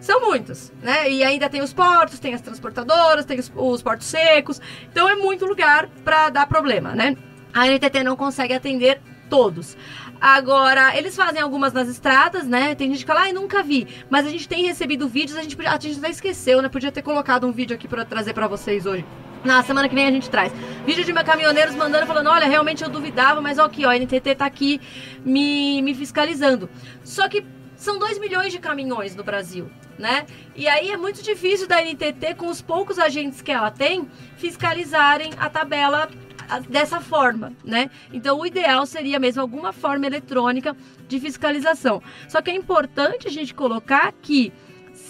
São 0.00 0.20
muitos, 0.22 0.72
né? 0.82 1.10
E 1.10 1.22
ainda 1.22 1.46
tem 1.50 1.60
os 1.60 1.74
portos, 1.74 2.18
tem 2.18 2.32
as 2.32 2.40
transportadoras, 2.40 3.26
tem 3.26 3.38
os, 3.38 3.52
os 3.54 3.82
portos 3.82 4.06
secos. 4.06 4.58
Então 4.90 5.06
é 5.06 5.14
muito 5.14 5.44
lugar 5.44 5.88
para 6.02 6.30
dar 6.30 6.46
problema, 6.46 6.94
né? 6.94 7.16
A 7.52 7.66
NTT 7.66 8.02
não 8.02 8.16
consegue 8.16 8.54
atender 8.54 9.00
todos. 9.28 9.76
Agora, 10.20 10.94
eles 10.96 11.16
fazem 11.16 11.40
algumas 11.40 11.72
nas 11.72 11.88
estradas, 11.88 12.46
né? 12.46 12.74
Tem 12.74 12.88
gente 12.90 13.00
que 13.00 13.06
fala, 13.06 13.22
ai, 13.22 13.32
nunca 13.32 13.62
vi. 13.62 13.88
Mas 14.10 14.26
a 14.26 14.30
gente 14.30 14.46
tem 14.46 14.64
recebido 14.64 15.08
vídeos, 15.08 15.38
a 15.38 15.42
gente, 15.42 15.56
a 15.66 15.78
gente 15.78 15.98
até 15.98 16.10
esqueceu, 16.10 16.60
né? 16.60 16.68
Podia 16.68 16.92
ter 16.92 17.00
colocado 17.00 17.46
um 17.46 17.52
vídeo 17.52 17.74
aqui 17.74 17.88
para 17.88 18.04
trazer 18.04 18.34
para 18.34 18.46
vocês 18.46 18.84
hoje. 18.84 19.04
Na 19.42 19.62
semana 19.62 19.88
que 19.88 19.94
vem 19.94 20.06
a 20.06 20.10
gente 20.10 20.28
traz. 20.28 20.52
Vídeo 20.84 21.02
de 21.02 21.14
caminhoneiros 21.14 21.74
mandando, 21.74 22.06
falando: 22.06 22.28
olha, 22.28 22.46
realmente 22.46 22.84
eu 22.84 22.90
duvidava, 22.90 23.40
mas 23.40 23.58
ó, 23.58 23.64
aqui, 23.64 23.86
ó, 23.86 23.90
a 23.90 23.98
NTT 23.98 24.34
tá 24.34 24.44
aqui 24.44 24.78
me, 25.24 25.80
me 25.80 25.94
fiscalizando. 25.94 26.68
Só 27.02 27.26
que 27.26 27.42
são 27.74 27.98
2 27.98 28.18
milhões 28.18 28.52
de 28.52 28.58
caminhões 28.58 29.16
no 29.16 29.24
Brasil, 29.24 29.70
né? 29.98 30.26
E 30.54 30.68
aí 30.68 30.90
é 30.90 30.96
muito 30.98 31.22
difícil 31.22 31.66
da 31.66 31.80
NTT, 31.82 32.34
com 32.34 32.48
os 32.48 32.60
poucos 32.60 32.98
agentes 32.98 33.40
que 33.40 33.50
ela 33.50 33.70
tem, 33.70 34.06
fiscalizarem 34.36 35.32
a 35.38 35.48
tabela 35.48 36.10
dessa 36.58 37.00
forma, 37.00 37.52
né? 37.64 37.90
Então 38.12 38.38
o 38.38 38.46
ideal 38.46 38.84
seria 38.86 39.18
mesmo 39.18 39.40
alguma 39.40 39.72
forma 39.72 40.06
eletrônica 40.06 40.76
de 41.08 41.20
fiscalização. 41.20 42.02
Só 42.28 42.40
que 42.42 42.50
é 42.50 42.54
importante 42.54 43.28
a 43.28 43.30
gente 43.30 43.54
colocar 43.54 44.12
que 44.20 44.52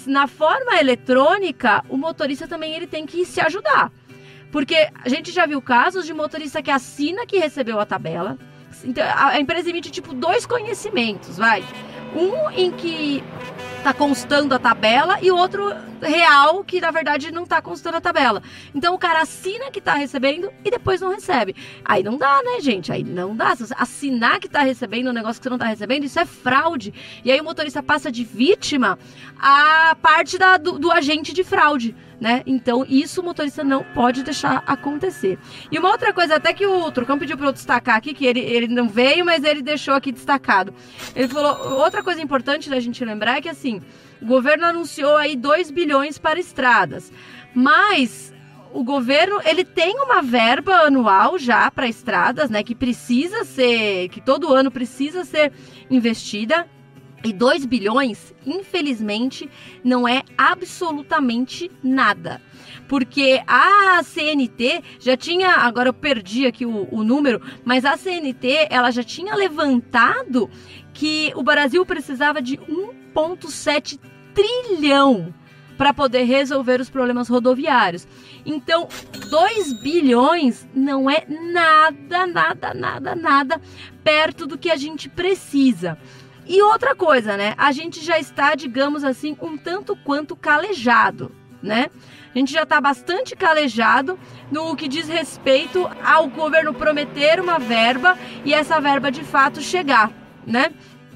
na 0.07 0.27
forma 0.27 0.79
eletrônica 0.79 1.85
o 1.89 1.97
motorista 1.97 2.47
também 2.47 2.75
ele 2.75 2.87
tem 2.87 3.07
que 3.07 3.25
se 3.25 3.41
ajudar. 3.41 3.93
Porque 4.53 4.89
a 5.05 5.09
gente 5.09 5.31
já 5.31 5.47
viu 5.47 5.63
casos 5.63 6.05
de 6.05 6.13
motorista 6.13 6.63
que 6.63 6.71
assina 6.71 7.25
que 7.25 7.39
recebeu 7.39 7.79
a 7.79 7.87
tabela. 7.87 8.37
Então, 8.85 9.05
a 9.17 9.39
empresa 9.39 9.69
emite 9.71 9.91
tipo 9.91 10.15
dois 10.15 10.47
conhecimentos, 10.47 11.37
vai. 11.37 11.63
Um 12.15 12.51
em 12.51 12.71
que 12.71 13.23
tá 13.83 13.95
constando 13.95 14.55
a 14.55 14.59
tabela 14.59 15.19
e 15.23 15.31
outro 15.31 15.75
real 16.03 16.63
que 16.63 16.81
na 16.81 16.91
verdade 16.91 17.31
não 17.31 17.47
tá 17.47 17.63
constando 17.63 17.97
a 17.97 18.01
tabela. 18.01 18.43
Então 18.75 18.95
o 18.95 18.99
cara 18.99 19.23
assina 19.23 19.71
que 19.71 19.81
tá 19.81 19.95
recebendo 19.95 20.51
e 20.65 20.71
depois 20.71 21.01
não 21.01 21.11
recebe. 21.11 21.55
Aí 21.85 22.03
não 22.03 22.19
dá, 22.19 22.43
né, 22.43 22.61
gente? 22.61 22.93
Aí 22.93 23.03
não 23.03 23.35
dá. 23.35 23.55
Assinar 23.77 24.39
que 24.39 24.49
tá 24.49 24.61
recebendo 24.61 25.09
um 25.09 25.13
negócio 25.13 25.41
que 25.41 25.45
você 25.45 25.51
não 25.51 25.59
tá 25.59 25.67
recebendo, 25.67 26.05
isso 26.05 26.19
é 26.19 26.27
fraude. 26.27 26.93
E 27.25 27.31
aí 27.31 27.41
o 27.41 27.45
motorista 27.45 27.83
passa 27.83 28.13
de 28.13 28.25
vítima 28.25 28.99
a 29.39 29.97
parte 30.01 30.37
da, 30.37 30.57
do, 30.57 30.79
do 30.79 30.91
agente 30.91 31.33
de 31.33 31.43
fraude. 31.43 31.95
Né? 32.21 32.43
Então, 32.47 32.85
isso 32.87 33.23
o 33.23 33.25
motorista 33.25 33.65
não 33.65 33.83
pode 33.83 34.23
deixar 34.23 34.63
acontecer. 34.67 35.39
E 35.73 35.79
uma 35.79 35.91
outra 35.91 36.13
coisa, 36.13 36.37
até 36.37 36.53
que 36.53 36.67
o 36.67 36.93
Trucão 36.93 37.19
pediu 37.19 37.37
para 37.37 37.47
eu 37.47 37.53
destacar 37.53 37.97
aqui, 37.97 38.13
que 38.13 38.27
ele, 38.27 38.41
ele 38.41 38.69
não 38.69 38.89
veio, 38.89 39.25
mas 39.25 39.43
ele 39.43 39.63
deixou 39.63 39.95
aqui 39.95 40.13
destacado. 40.13 40.75
Ele 41.17 41.29
falou: 41.29 41.81
outra 41.81 42.03
coisa 42.03 42.21
importante 42.21 42.69
da 42.69 42.79
gente 42.79 43.03
lembrar 43.05 43.39
é 43.39 43.41
que 43.41 43.49
assim, 43.49 43.81
o 44.21 44.27
governo 44.27 44.67
anunciou 44.67 45.17
aí 45.17 45.35
2 45.35 45.71
bilhões 45.71 46.19
para 46.19 46.39
estradas. 46.39 47.11
Mas 47.55 48.35
o 48.73 48.85
governo 48.85 49.41
ele 49.45 49.65
tem 49.65 49.99
uma 49.99 50.23
verba 50.23 50.75
anual 50.83 51.39
já 51.39 51.71
para 51.71 51.89
estradas, 51.89 52.51
né, 52.51 52.63
que 52.63 52.75
precisa 52.75 53.45
ser, 53.45 54.09
que 54.11 54.21
todo 54.21 54.53
ano 54.55 54.71
precisa 54.71 55.25
ser 55.25 55.53
investida. 55.91 56.67
E 57.23 57.33
2 57.33 57.67
bilhões, 57.67 58.35
infelizmente, 58.47 59.49
não 59.85 60.09
é 60.09 60.23
absolutamente 60.39 61.71
nada. 61.83 62.41
Porque 62.89 63.43
a 63.47 64.03
CNT 64.03 64.83
já 64.99 65.17
tinha, 65.17 65.51
agora 65.51 65.91
eu 65.91 65.95
perdi 65.95 66.47
aqui 66.47 66.65
o, 66.65 66.89
o 66.91 67.05
número, 67.05 67.41
mas 67.65 67.85
a 67.85 67.97
CNT 67.97 68.69
ela 68.71 68.91
já 68.91 69.03
tinha 69.03 69.35
levantado 69.35 70.51
que 70.95 71.33
o 71.37 71.43
Brasil 71.43 71.85
precisava 71.85 72.41
de 72.41 72.57
1,7 72.57 73.99
trilhão 74.35 75.35
para 75.81 75.95
poder 75.95 76.25
resolver 76.25 76.79
os 76.79 76.91
problemas 76.91 77.27
rodoviários. 77.27 78.07
Então, 78.45 78.87
2 79.31 79.83
bilhões 79.83 80.69
não 80.75 81.11
é 81.11 81.25
nada, 81.27 82.27
nada, 82.27 82.75
nada, 82.75 83.15
nada 83.15 83.61
perto 84.05 84.47
do 84.47 84.59
que 84.59 84.71
a 84.71 84.77
gente 84.77 85.09
precisa. 85.09 85.97
E 86.47 86.63
outra 86.63 86.95
coisa, 86.95 87.37
né? 87.37 87.55
A 87.57 87.73
gente 87.73 88.05
já 88.05 88.19
está, 88.19 88.55
digamos 88.55 89.05
assim, 89.05 89.37
um 89.41 89.57
tanto 89.57 89.95
quanto 89.97 90.35
calejado, 90.35 91.33
né? 91.63 91.91
A 92.35 92.39
gente 92.39 92.53
já 92.53 92.63
está 92.63 92.81
bastante 92.81 93.35
calejado 93.35 94.19
no 94.51 94.77
que 94.77 94.89
diz 94.89 95.09
respeito 95.09 95.89
ao 96.05 96.29
governo 96.29 96.73
prometer 96.73 97.41
uma 97.41 97.59
verba 97.59 98.17
e 98.45 98.55
essa 98.55 98.81
verba 98.81 99.11
de 99.11 99.25
fato 99.25 99.61
chegar, 99.61 100.13
né? 100.47 100.73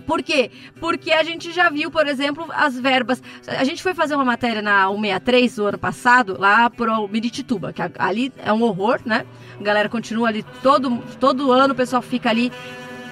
Por 0.06 0.22
quê? 0.22 0.50
Porque 0.80 1.12
a 1.12 1.22
gente 1.22 1.50
já 1.50 1.70
viu, 1.70 1.90
por 1.90 2.06
exemplo, 2.06 2.46
as 2.52 2.78
verbas. 2.78 3.22
A 3.46 3.64
gente 3.64 3.82
foi 3.82 3.94
fazer 3.94 4.14
uma 4.14 4.24
matéria 4.24 4.60
na 4.60 4.86
163 4.88 5.56
do 5.56 5.66
ano 5.66 5.78
passado, 5.78 6.36
lá 6.38 6.68
pro 6.68 7.08
Miritituba, 7.08 7.72
que 7.72 7.80
ali 7.98 8.32
é 8.38 8.52
um 8.52 8.62
horror, 8.62 9.00
né? 9.04 9.24
A 9.58 9.62
galera 9.62 9.88
continua 9.88 10.28
ali 10.28 10.44
todo, 10.62 10.98
todo 11.18 11.50
ano, 11.50 11.72
o 11.72 11.76
pessoal 11.76 12.02
fica 12.02 12.28
ali 12.28 12.52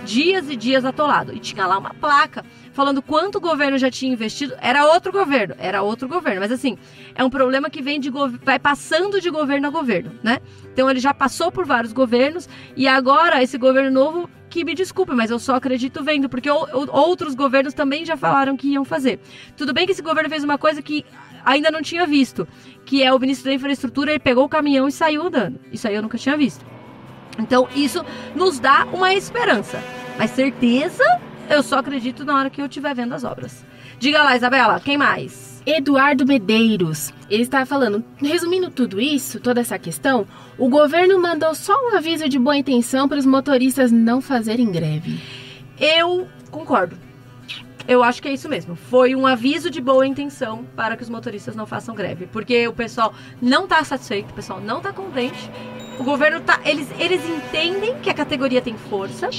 dias 0.05 0.49
e 0.51 0.57
dias 0.57 0.85
atolado. 0.85 1.35
E 1.35 1.39
tinha 1.39 1.67
lá 1.67 1.79
uma 1.79 1.95
placa 1.95 2.45
falando 2.73 3.03
quanto 3.03 3.37
o 3.37 3.41
governo 3.41 3.79
já 3.79 3.91
tinha 3.91 4.13
investido. 4.13 4.55
Era 4.61 4.87
outro 4.87 5.13
governo, 5.13 5.55
era 5.59 5.83
outro 5.83 6.09
governo. 6.09 6.41
Mas 6.41 6.53
assim, 6.53 6.77
é 7.15 7.25
um 7.25 7.31
problema 7.31 7.71
que 7.71 7.83
vem 7.83 8.01
de 8.01 8.11
vai 8.43 8.59
passando 8.59 9.21
de 9.21 9.31
governo 9.31 9.67
a 9.67 9.71
governo, 9.71 10.13
né? 10.23 10.39
Então 10.73 10.91
ele 10.91 11.01
já 11.01 11.13
passou 11.13 11.53
por 11.53 11.65
vários 11.65 11.93
governos 11.93 12.49
e 12.77 12.89
agora 12.89 13.43
esse 13.43 13.59
governo 13.59 13.91
novo 13.91 14.31
que 14.49 14.65
me 14.65 14.75
desculpe, 14.75 15.15
mas 15.15 15.31
eu 15.31 15.39
só 15.39 15.55
acredito 15.55 16.05
vendo, 16.05 16.29
porque 16.29 16.51
outros 16.51 17.35
governos 17.35 17.73
também 17.73 18.05
já 18.05 18.19
falaram 18.19 18.55
que 18.55 18.69
iam 18.69 18.85
fazer. 18.85 19.19
Tudo 19.57 19.73
bem 19.73 19.87
que 19.87 19.93
esse 19.93 20.03
governo 20.03 20.29
fez 20.29 20.45
uma 20.45 20.59
coisa 20.59 20.83
que 20.83 21.07
ainda 21.43 21.71
não 21.71 21.81
tinha 21.81 22.07
visto, 22.07 22.47
que 22.85 23.03
é 23.03 23.13
o 23.13 23.19
ministro 23.19 23.47
da 23.47 23.55
infraestrutura, 23.55 24.11
ele 24.11 24.21
pegou 24.21 24.45
o 24.45 24.49
caminhão 24.51 24.87
e 24.87 24.93
saiu 24.93 25.27
andando. 25.27 25.59
Isso 25.73 25.89
aí 25.89 25.95
eu 25.95 26.03
nunca 26.03 26.19
tinha 26.19 26.37
visto. 26.37 26.72
Então, 27.39 27.69
isso 27.75 28.05
nos 28.35 28.59
dá 28.59 28.87
uma 28.93 29.15
esperança. 29.15 29.79
Mas 30.19 30.31
certeza, 30.33 31.05
eu 31.49 31.63
só 31.63 31.79
acredito 31.79 32.25
na 32.25 32.37
hora 32.37 32.51
que 32.51 32.61
eu 32.61 32.67
estiver 32.67 32.95
vendo 32.95 33.15
as 33.15 33.25
obras. 33.25 33.65
Diga 33.99 34.23
lá, 34.23 34.37
Isabela, 34.37 34.81
quem 34.81 34.99
mais? 34.99 35.63
Eduardo 35.65 36.27
Medeiros. 36.27 37.13
Ele 37.31 37.43
está 37.43 37.65
falando, 37.65 38.05
resumindo 38.17 38.71
tudo 38.71 39.01
isso, 39.01 39.41
toda 39.41 39.61
essa 39.61 39.79
questão, 39.79 40.27
o 40.59 40.69
governo 40.69 41.21
mandou 41.21 41.55
só 41.55 41.75
um 41.87 41.97
aviso 41.97 42.29
de 42.29 42.39
boa 42.39 42.57
intenção 42.57 43.09
para 43.09 43.19
os 43.19 43.27
motoristas 43.27 43.93
não 43.93 44.21
fazerem 44.21 44.71
greve. 44.71 45.21
Eu 45.79 46.27
concordo. 46.51 46.97
Eu 47.87 48.03
acho 48.03 48.23
que 48.23 48.29
é 48.29 48.33
isso 48.33 48.49
mesmo. 48.49 48.77
Foi 48.77 49.15
um 49.15 49.27
aviso 49.27 49.71
de 49.71 49.81
boa 49.81 50.07
intenção 50.07 50.65
para 50.77 50.97
que 50.97 51.03
os 51.03 51.09
motoristas 51.09 51.57
não 51.57 51.67
façam 51.67 51.95
greve. 51.95 52.27
Porque 52.27 52.69
o 52.69 52.73
pessoal 52.73 53.13
não 53.41 53.65
está 53.65 53.83
satisfeito, 53.83 54.31
o 54.31 54.35
pessoal 54.35 54.61
não 54.61 54.79
está 54.79 54.93
contente 54.93 55.51
o 56.03 56.05
governo 56.05 56.41
tá. 56.41 56.61
Eles, 56.65 56.89
eles 56.99 57.25
entendem 57.25 57.97
que 58.01 58.11
a 58.11 58.15
categoria 58.15 58.61
tem 58.61 58.77
força. 58.77 59.31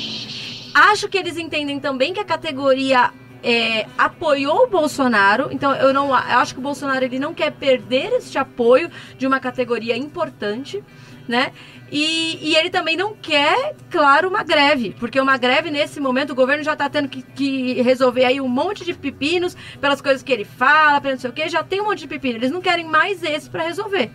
Acho 0.74 1.10
que 1.10 1.18
eles 1.18 1.38
entendem 1.38 1.78
também 1.78 2.14
que 2.14 2.22
a 2.22 2.26
categoria 2.26 3.12
é, 3.44 3.86
apoiou 3.98 4.64
o 4.64 4.68
Bolsonaro. 4.68 5.50
Então 5.52 5.76
eu 5.76 5.94
não 5.94 6.08
eu 6.08 6.40
acho 6.40 6.54
que 6.54 6.60
o 6.62 6.64
Bolsonaro 6.64 7.04
ele 7.04 7.20
não 7.20 7.34
quer 7.34 7.52
perder 7.52 8.14
este 8.14 8.38
apoio 8.38 8.90
de 9.18 9.28
uma 9.28 9.42
categoria 9.42 9.98
importante, 9.98 10.82
né? 11.28 11.52
E, 11.92 12.40
e 12.42 12.56
ele 12.56 12.70
também 12.70 12.96
não 12.96 13.14
quer, 13.14 13.76
claro, 13.92 14.30
uma 14.30 14.42
greve, 14.42 14.96
porque 14.98 15.20
uma 15.20 15.38
greve 15.38 15.70
nesse 15.70 16.00
momento 16.00 16.32
o 16.32 16.36
governo 16.36 16.64
já 16.64 16.74
está 16.74 16.90
tendo 16.90 17.08
que, 17.10 17.22
que, 17.22 17.82
resolver 17.82 18.24
aí 18.24 18.42
um 18.42 18.48
monte 18.48 18.84
de 18.84 18.94
pepinos 18.94 19.56
pelas 19.80 20.02
coisas 20.02 20.24
que 20.24 20.32
ele 20.32 20.46
fala, 20.46 21.00
pelo 21.02 21.14
não 21.14 21.20
sei 21.20 21.30
o 21.30 21.34
que, 21.34 21.48
já 21.50 21.62
tem 21.62 21.82
um 21.82 21.86
monte 21.86 22.00
de 22.00 22.08
pepino. 22.08 22.38
Eles 22.38 22.52
não 22.52 22.62
querem 22.62 22.86
mais 22.86 23.22
esse 23.22 23.50
para 23.50 23.64
resolver. 23.64 24.10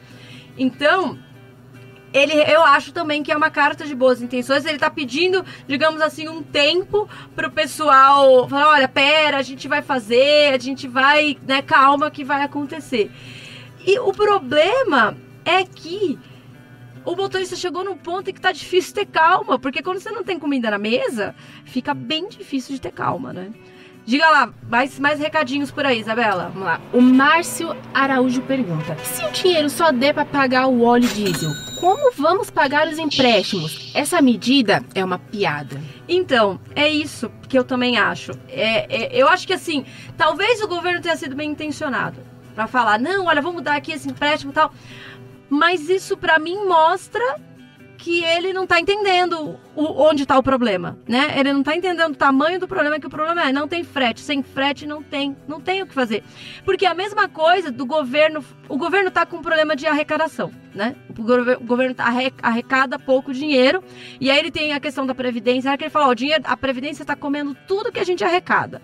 Então 0.57 1.17
ele, 2.13 2.33
eu 2.33 2.63
acho 2.63 2.93
também 2.93 3.23
que 3.23 3.31
é 3.31 3.37
uma 3.37 3.51
carta 3.51 3.87
de 3.87 3.95
boas 3.95 4.23
intenções. 4.23 4.65
Ele 4.65 4.77
está 4.77 4.91
pedindo, 4.91 5.45
digamos 5.67 6.01
assim, 6.01 6.29
um 6.29 6.43
tempo 6.43 7.09
para 7.35 7.49
o 7.49 7.53
pessoal 7.53 8.49
falar: 8.49 8.69
olha, 8.71 8.89
pera, 8.89 9.37
a 9.37 9.43
gente 9.43 9.69
vai 9.69 9.83
fazer, 9.83 10.55
a 10.55 10.59
gente 10.59 10.89
vai, 10.89 11.37
né, 11.47 11.63
calma 11.63 12.11
que 12.11 12.25
vai 12.25 12.43
acontecer. 12.43 13.11
E 13.87 13.99
o 13.99 14.13
problema 14.13 15.17
é 15.45 15.65
que 15.65 16.19
o 17.05 17.17
motorista 17.17 17.57
chegou 17.57 17.85
num 17.85 17.97
ponto 17.97 18.29
em 18.29 18.35
que 18.35 18.41
tá 18.41 18.53
difícil 18.53 18.95
ter 18.95 19.07
calma, 19.07 19.59
porque 19.59 19.83
quando 19.83 19.99
você 19.99 20.11
não 20.11 20.25
tem 20.25 20.39
comida 20.39 20.71
na 20.71 20.79
mesa, 20.79 21.35
fica 21.65 21.95
bem 21.95 22.29
difícil 22.29 22.75
de 22.75 22.81
ter 22.81 22.93
calma, 22.93 23.33
né? 23.33 23.51
Diga 24.09 24.31
lá, 24.31 24.51
mais, 24.71 24.99
mais 24.99 25.21
recadinhos 25.21 25.71
por 25.71 25.85
aí, 25.85 26.01
Isabela. 26.01 26.45
Vamos 26.55 26.67
lá. 26.67 26.81
O 26.95 27.03
Márcio 27.03 27.77
Araújo 27.93 28.41
pergunta: 28.41 28.97
se 29.05 29.23
o 29.23 29.31
dinheiro 29.31 29.69
só 29.69 29.93
der 29.93 30.15
para 30.15 30.25
pagar 30.25 30.67
o 30.67 30.83
óleo 30.83 31.07
diesel, 31.09 31.51
como 31.79 32.11
vamos 32.13 32.49
pagar 32.49 32.89
os 32.89 32.97
empréstimos? 32.97 33.93
Essa 33.95 34.23
medida 34.23 34.83
é 34.95 35.05
uma 35.05 35.19
piada. 35.19 35.79
Então, 36.09 36.59
é 36.75 36.89
isso 36.89 37.31
que 37.51 37.59
eu 37.59 37.65
também 37.65 37.99
acho. 37.99 38.33
É, 38.49 38.87
é, 38.89 39.11
eu 39.15 39.29
acho 39.29 39.47
que 39.47 39.53
assim, 39.53 39.85
talvez 40.17 40.63
o 40.63 40.69
governo 40.69 41.03
tenha 41.03 41.15
sido 41.15 41.37
bem 41.37 41.51
intencionado 41.51 42.19
para 42.55 42.67
falar, 42.67 42.99
não, 42.99 43.27
olha, 43.27 43.43
vamos 43.43 43.63
dar 43.63 43.77
aqui 43.77 43.93
esse 43.93 44.09
empréstimo 44.09 44.53
e 44.53 44.55
tal. 44.55 44.73
Mas 45.51 45.91
isso 45.91 46.17
para 46.17 46.39
mim 46.39 46.67
mostra 46.67 47.39
que 47.99 48.23
ele 48.25 48.53
não 48.53 48.63
está 48.63 48.81
entendendo 48.81 49.59
o, 49.75 50.03
onde 50.03 50.23
está 50.23 50.39
o 50.39 50.43
problema, 50.43 50.97
né? 51.07 51.35
Ele 51.37 51.53
não 51.53 51.61
está 51.61 51.75
entendendo 51.75 52.13
o 52.13 52.17
tamanho 52.17 52.61
do 52.61 52.69
problema, 52.69 52.99
que 53.01 53.07
o 53.09 53.11
problema 53.11 53.49
é 53.49 53.53
não 53.53 53.67
tem 53.67 53.83
frete, 53.83 54.21
sem 54.21 54.41
frete 54.41 54.87
não 54.87 55.03
tem, 55.03 55.37
não 55.49 55.61
tem 55.61 55.83
o 55.83 55.87
que 55.87 55.93
fazer. 55.93 56.23
Porque 56.65 56.87
a 56.87 56.95
mesma 56.95 57.29
coisa 57.29 57.73
do 57.73 57.85
governo, 57.85 58.43
o 58.69 58.79
governo 58.79 59.09
está 59.09 59.27
com 59.27 59.39
um 59.39 59.43
problema 59.43 59.75
de 59.75 59.85
arrecadação, 59.87 60.53
né? 60.73 60.95
O, 61.11 61.23
governo, 61.23 61.61
o 61.61 61.67
governo 61.67 61.95
tá 61.95 62.07
arrecada 62.41 62.99
pouco 63.01 63.33
dinheiro 63.35 63.83
e 64.21 64.31
aí 64.31 64.39
ele 64.39 64.53
tem 64.53 64.73
a 64.73 64.81
questão 64.81 65.05
da 65.05 65.15
previdência, 65.15 65.77
que 65.77 65.85
ele 65.85 65.91
fala, 65.91 66.07
ó, 66.07 66.11
o 66.11 66.15
dinheiro, 66.15 66.45
a 66.47 66.57
previdência 66.57 67.03
está 67.03 67.17
comendo 67.17 67.57
tudo 67.67 67.91
que 67.91 67.99
a 67.99 68.05
gente 68.05 68.23
arrecada. 68.23 68.81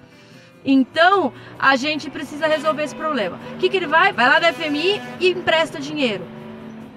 Então, 0.64 1.32
a 1.58 1.76
gente 1.76 2.10
precisa 2.10 2.48
resolver 2.48 2.82
esse 2.82 2.96
problema. 2.96 3.38
O 3.54 3.58
que, 3.58 3.68
que 3.68 3.76
ele 3.76 3.86
vai? 3.86 4.12
Vai 4.12 4.28
lá 4.28 4.40
da 4.40 4.52
FMI 4.52 5.00
e 5.20 5.28
empresta 5.28 5.78
dinheiro. 5.78 6.26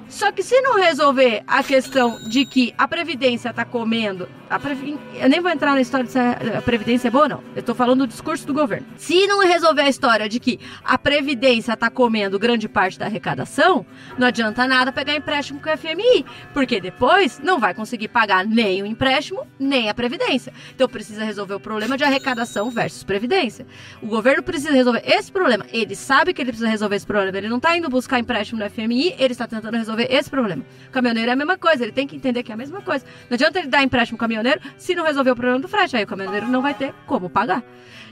Só 0.09 0.31
que 0.31 0.41
se 0.41 0.59
não 0.61 0.79
resolver 0.79 1.43
a 1.45 1.63
questão 1.63 2.17
de 2.29 2.45
que 2.45 2.73
a 2.77 2.87
Previdência 2.87 3.49
está 3.49 3.65
comendo. 3.65 4.27
Previ... 4.59 4.97
Eu 5.15 5.29
nem 5.29 5.41
vou 5.41 5.51
entrar 5.51 5.73
na 5.73 5.81
história 5.81 6.07
se 6.07 6.17
a 6.17 6.61
Previdência 6.61 7.09
é 7.09 7.11
boa, 7.11 7.27
não. 7.27 7.43
Eu 7.55 7.59
estou 7.59 7.75
falando 7.75 7.99
do 7.99 8.07
discurso 8.07 8.47
do 8.47 8.53
governo. 8.53 8.87
Se 8.97 9.27
não 9.27 9.45
resolver 9.45 9.81
a 9.81 9.89
história 9.89 10.29
de 10.29 10.39
que 10.39 10.59
a 10.83 10.97
Previdência 10.97 11.73
está 11.73 11.89
comendo 11.89 12.39
grande 12.39 12.67
parte 12.67 12.97
da 12.97 13.05
arrecadação, 13.05 13.85
não 14.17 14.27
adianta 14.27 14.67
nada 14.67 14.91
pegar 14.91 15.15
empréstimo 15.15 15.59
com 15.59 15.69
o 15.69 15.77
FMI. 15.77 16.25
Porque 16.53 16.79
depois 16.79 17.39
não 17.43 17.59
vai 17.59 17.73
conseguir 17.73 18.07
pagar 18.07 18.45
nem 18.45 18.81
o 18.81 18.85
empréstimo, 18.85 19.45
nem 19.59 19.89
a 19.89 19.93
Previdência. 19.93 20.53
Então 20.73 20.87
precisa 20.87 21.23
resolver 21.23 21.55
o 21.55 21.59
problema 21.59 21.97
de 21.97 22.03
arrecadação 22.03 22.69
versus 22.69 23.03
Previdência. 23.03 23.65
O 24.01 24.07
governo 24.07 24.43
precisa 24.43 24.71
resolver 24.71 25.03
esse 25.05 25.31
problema. 25.31 25.65
Ele 25.71 25.95
sabe 25.95 26.33
que 26.33 26.41
ele 26.41 26.51
precisa 26.51 26.69
resolver 26.69 26.95
esse 26.95 27.05
problema. 27.05 27.37
Ele 27.37 27.49
não 27.49 27.57
está 27.57 27.75
indo 27.75 27.89
buscar 27.89 28.19
empréstimo 28.19 28.59
no 28.59 28.69
FMI, 28.69 29.15
ele 29.17 29.33
está 29.33 29.47
tentando 29.47 29.75
resolver 29.77 30.07
esse 30.09 30.29
problema. 30.29 30.63
O 30.87 30.91
caminhoneiro 30.91 31.29
é 31.29 31.33
a 31.33 31.35
mesma 31.35 31.57
coisa, 31.57 31.83
ele 31.83 31.91
tem 31.91 32.07
que 32.07 32.15
entender 32.15 32.43
que 32.43 32.51
é 32.51 32.53
a 32.53 32.57
mesma 32.57 32.81
coisa. 32.81 33.05
Não 33.29 33.35
adianta 33.35 33.59
ele 33.59 33.67
dar 33.67 33.83
empréstimo 33.83 34.15
ao 34.15 34.19
caminhoneiro 34.37 34.61
se 34.77 34.95
não 34.95 35.03
resolver 35.03 35.31
o 35.31 35.35
problema 35.35 35.59
do 35.59 35.67
frete, 35.67 35.97
aí 35.97 36.03
o 36.03 36.07
caminhoneiro 36.07 36.47
não 36.47 36.61
vai 36.61 36.73
ter 36.73 36.93
como 37.05 37.29
pagar. 37.29 37.63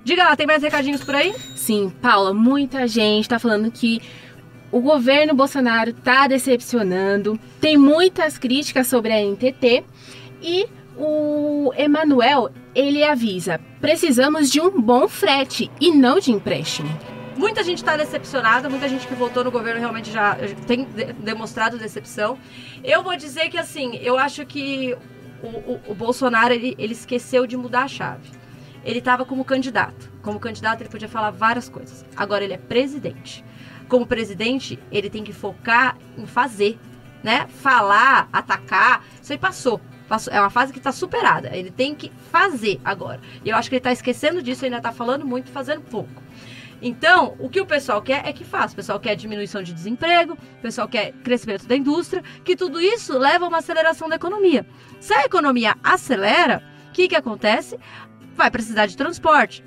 Diga 0.03 0.23
lá, 0.23 0.35
tem 0.35 0.45
mais 0.45 0.61
recadinhos 0.61 1.03
por 1.03 1.15
aí? 1.15 1.33
Sim, 1.55 1.91
Paula, 2.01 2.33
muita 2.33 2.87
gente 2.87 3.29
tá 3.29 3.39
falando 3.39 3.71
que 3.71 4.01
o 4.71 4.79
governo 4.79 5.33
Bolsonaro 5.33 5.93
tá 5.93 6.27
decepcionando, 6.27 7.39
tem 7.59 7.77
muitas 7.77 8.37
críticas 8.37 8.87
sobre 8.87 9.11
a 9.11 9.21
NTT 9.21 9.83
e 10.41 10.67
o 10.97 11.71
Emanuel, 11.75 12.49
ele 12.73 13.03
avisa: 13.03 13.59
precisamos 13.81 14.51
de 14.51 14.61
um 14.61 14.81
bom 14.81 15.07
frete 15.07 15.71
e 15.79 15.91
não 15.91 16.19
de 16.19 16.31
empréstimo. 16.31 16.89
Muita 17.37 17.63
gente 17.63 17.79
está 17.79 17.97
decepcionada, 17.97 18.69
muita 18.69 18.87
gente 18.87 19.05
que 19.05 19.13
votou 19.13 19.43
no 19.43 19.51
governo 19.51 19.79
realmente 19.79 20.09
já 20.09 20.37
tem 20.65 20.87
demonstrado 21.19 21.77
decepção. 21.77 22.37
Eu 22.81 23.03
vou 23.03 23.17
dizer 23.17 23.49
que, 23.49 23.57
assim, 23.57 23.97
eu 23.97 24.17
acho 24.17 24.45
que 24.45 24.95
o, 25.45 25.73
o, 25.73 25.91
o 25.91 25.95
Bolsonaro 25.95 26.53
ele, 26.53 26.75
ele 26.77 26.93
esqueceu 26.93 27.45
de 27.45 27.55
mudar 27.55 27.83
a 27.83 27.87
chave. 27.87 28.29
Ele 28.83 28.99
estava 28.99 29.25
como 29.25 29.43
candidato. 29.43 30.11
Como 30.21 30.39
candidato, 30.39 30.81
ele 30.81 30.89
podia 30.89 31.09
falar 31.09 31.31
várias 31.31 31.67
coisas. 31.67 32.05
Agora, 32.15 32.43
ele 32.43 32.53
é 32.53 32.57
presidente. 32.57 33.43
Como 33.87 34.05
presidente, 34.05 34.79
ele 34.91 35.09
tem 35.09 35.23
que 35.23 35.33
focar 35.33 35.97
em 36.17 36.25
fazer, 36.25 36.77
né? 37.23 37.47
Falar, 37.47 38.29
atacar, 38.31 39.03
isso 39.21 39.31
aí 39.31 39.37
passou. 39.37 39.81
Passou, 40.07 40.31
é 40.31 40.39
uma 40.39 40.51
fase 40.51 40.71
que 40.71 40.77
está 40.77 40.91
superada. 40.91 41.55
Ele 41.55 41.71
tem 41.71 41.95
que 41.95 42.11
fazer 42.31 42.79
agora. 42.85 43.19
E 43.43 43.49
eu 43.49 43.55
acho 43.55 43.69
que 43.69 43.75
ele 43.75 43.79
está 43.79 43.91
esquecendo 43.91 44.41
disso, 44.41 44.65
ainda 44.65 44.77
está 44.77 44.91
falando 44.91 45.25
muito, 45.25 45.49
fazendo 45.49 45.81
pouco. 45.81 46.21
Então, 46.81 47.35
o 47.39 47.49
que 47.49 47.61
o 47.61 47.65
pessoal 47.65 48.01
quer 48.01 48.27
é 48.27 48.33
que 48.33 48.43
faça. 48.43 48.73
O 48.73 48.75
pessoal 48.75 48.99
quer 48.99 49.15
diminuição 49.15 49.63
de 49.63 49.73
desemprego, 49.73 50.33
o 50.33 50.61
pessoal 50.61 50.87
quer 50.87 51.11
crescimento 51.23 51.65
da 51.65 51.75
indústria, 51.75 52.23
que 52.43 52.55
tudo 52.55 52.81
isso 52.81 53.17
leva 53.17 53.45
a 53.45 53.47
uma 53.47 53.59
aceleração 53.59 54.09
da 54.09 54.15
economia. 54.15 54.65
Se 54.99 55.13
a 55.13 55.23
economia 55.23 55.75
acelera, 55.83 56.63
o 56.89 56.91
que, 56.91 57.07
que 57.07 57.15
acontece? 57.15 57.77
Vai 58.35 58.51
precisar 58.51 58.85
de 58.85 58.97
transporte. 58.97 59.63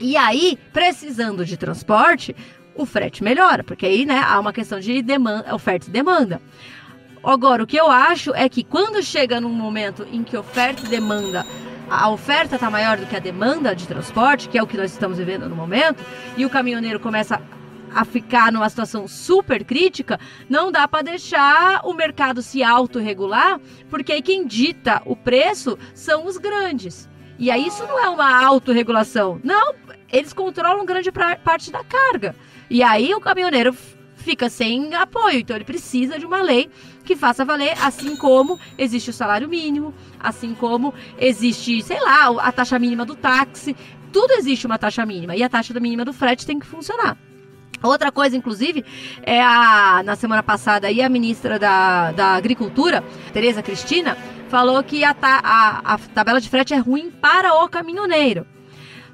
E 0.00 0.16
aí, 0.16 0.58
precisando 0.72 1.44
de 1.44 1.56
transporte, 1.56 2.34
o 2.74 2.86
frete 2.86 3.22
melhora, 3.24 3.64
porque 3.64 3.84
aí, 3.84 4.06
né, 4.06 4.22
há 4.24 4.38
uma 4.38 4.52
questão 4.52 4.78
de 4.78 5.02
demanda, 5.02 5.52
oferta 5.54 5.88
e 5.88 5.90
demanda. 5.90 6.40
Agora, 7.22 7.64
o 7.64 7.66
que 7.66 7.76
eu 7.76 7.90
acho 7.90 8.32
é 8.34 8.48
que 8.48 8.62
quando 8.62 9.02
chega 9.02 9.40
num 9.40 9.52
momento 9.52 10.06
em 10.12 10.22
que 10.22 10.36
oferta 10.36 10.86
e 10.86 10.88
demanda 10.88 11.44
a 11.90 12.10
oferta 12.10 12.56
está 12.56 12.70
maior 12.70 12.98
do 12.98 13.06
que 13.06 13.16
a 13.16 13.20
demanda 13.20 13.74
de 13.74 13.86
transporte, 13.86 14.48
que 14.48 14.58
é 14.58 14.62
o 14.62 14.66
que 14.66 14.76
nós 14.76 14.92
estamos 14.92 15.18
vivendo 15.18 15.48
no 15.48 15.56
momento, 15.56 16.04
e 16.36 16.44
o 16.44 16.50
caminhoneiro 16.50 17.00
começa 17.00 17.40
a 17.94 18.04
ficar 18.04 18.52
numa 18.52 18.68
situação 18.68 19.08
super 19.08 19.64
crítica, 19.64 20.20
não 20.48 20.70
dá 20.70 20.86
para 20.86 21.02
deixar 21.02 21.80
o 21.84 21.94
mercado 21.94 22.42
se 22.42 22.62
autorregular, 22.62 23.58
porque 23.88 24.12
aí 24.12 24.22
quem 24.22 24.46
dita 24.46 25.00
o 25.06 25.16
preço 25.16 25.78
são 25.94 26.26
os 26.26 26.36
grandes. 26.36 27.08
E 27.38 27.50
aí 27.50 27.66
isso 27.66 27.86
não 27.86 27.98
é 27.98 28.08
uma 28.08 28.44
autorregulação. 28.44 29.40
Não, 29.42 29.74
eles 30.12 30.32
controlam 30.32 30.84
grande 30.84 31.10
parte 31.44 31.70
da 31.70 31.84
carga. 31.84 32.34
E 32.68 32.82
aí 32.82 33.14
o 33.14 33.20
caminhoneiro 33.20 33.74
fica 34.16 34.50
sem 34.50 34.94
apoio. 34.94 35.38
Então 35.38 35.56
ele 35.56 35.64
precisa 35.64 36.18
de 36.18 36.26
uma 36.26 36.42
lei 36.42 36.68
que 37.08 37.16
faça 37.16 37.42
valer, 37.42 37.74
assim 37.82 38.14
como 38.16 38.60
existe 38.76 39.08
o 39.08 39.14
salário 39.14 39.48
mínimo, 39.48 39.94
assim 40.20 40.54
como 40.54 40.92
existe, 41.18 41.82
sei 41.82 41.98
lá, 41.98 42.28
a 42.42 42.52
taxa 42.52 42.78
mínima 42.78 43.06
do 43.06 43.16
táxi. 43.16 43.74
Tudo 44.12 44.34
existe 44.34 44.66
uma 44.66 44.76
taxa 44.76 45.06
mínima 45.06 45.34
e 45.34 45.42
a 45.42 45.48
taxa 45.48 45.72
mínima 45.80 46.04
do 46.04 46.12
frete 46.12 46.44
tem 46.44 46.58
que 46.58 46.66
funcionar. 46.66 47.16
Outra 47.82 48.12
coisa, 48.12 48.36
inclusive, 48.36 48.84
é 49.22 49.40
a 49.42 50.02
na 50.04 50.16
semana 50.16 50.42
passada 50.42 50.88
aí 50.88 51.00
a 51.00 51.08
ministra 51.08 51.58
da, 51.58 52.12
da 52.12 52.34
Agricultura, 52.34 53.02
Tereza 53.32 53.62
Cristina, 53.62 54.14
falou 54.50 54.82
que 54.82 55.02
a, 55.02 55.16
a, 55.22 55.94
a 55.94 55.98
tabela 55.98 56.42
de 56.42 56.50
frete 56.50 56.74
é 56.74 56.78
ruim 56.78 57.10
para 57.10 57.54
o 57.54 57.68
caminhoneiro. 57.70 58.46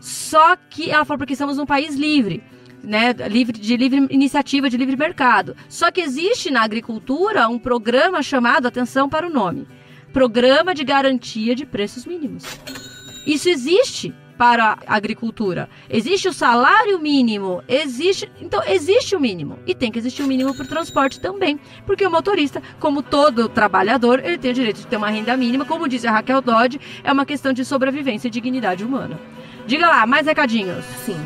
Só 0.01 0.57
que 0.57 0.91
ela 0.91 1.05
falou 1.05 1.19
porque 1.19 1.35
estamos 1.35 1.59
num 1.59 1.67
país 1.67 1.95
livre 1.95 2.43
né, 2.85 3.13
livre, 3.29 3.59
de 3.59 3.77
livre 3.77 4.07
iniciativa, 4.11 4.71
de 4.71 4.77
livre 4.77 4.97
mercado. 4.97 5.57
Só 5.69 5.91
que 5.91 6.01
existe 6.01 6.51
na 6.51 6.63
agricultura 6.63 7.49
um 7.49 7.59
programa 7.59 8.23
chamado, 8.23 8.67
atenção 8.67 9.09
para 9.09 9.27
o 9.27 9.31
nome, 9.31 9.67
Programa 10.13 10.75
de 10.75 10.85
Garantia 10.85 11.55
de 11.55 11.67
Preços 11.67 12.07
Mínimos. 12.07 12.45
Isso 13.27 13.49
existe 13.49 14.15
para 14.37 14.79
a 14.87 14.97
agricultura. 14.97 15.69
Existe 15.89 16.29
o 16.29 16.33
salário 16.33 16.99
mínimo, 16.99 17.63
existe, 17.69 18.31
então 18.41 18.63
existe 18.67 19.15
o 19.15 19.21
mínimo 19.21 19.59
e 19.67 19.75
tem 19.75 19.91
que 19.91 19.99
existir 19.99 20.23
o 20.23 20.27
mínimo 20.27 20.55
para 20.55 20.65
o 20.65 20.69
transporte 20.69 21.21
também, 21.21 21.59
porque 21.87 22.07
o 22.07 22.11
motorista, 22.11 22.63
como 22.81 23.03
todo 23.03 23.49
trabalhador, 23.49 24.21
ele 24.25 24.39
tem 24.39 24.51
o 24.51 24.55
direito 24.55 24.79
de 24.79 24.87
ter 24.87 24.97
uma 24.97 25.11
renda 25.11 25.37
mínima, 25.37 25.65
como 25.65 25.89
disse 25.89 26.07
a 26.07 26.13
Raquel 26.13 26.41
Dodge, 26.41 26.81
é 27.03 27.13
uma 27.13 27.25
questão 27.25 27.53
de 27.53 27.65
sobrevivência 27.65 28.29
e 28.29 28.31
dignidade 28.31 28.85
humana. 28.85 29.19
Diga 29.67 29.89
lá, 29.89 30.07
mais 30.07 30.27
recadinhos. 30.27 30.85
Sim. 31.05 31.17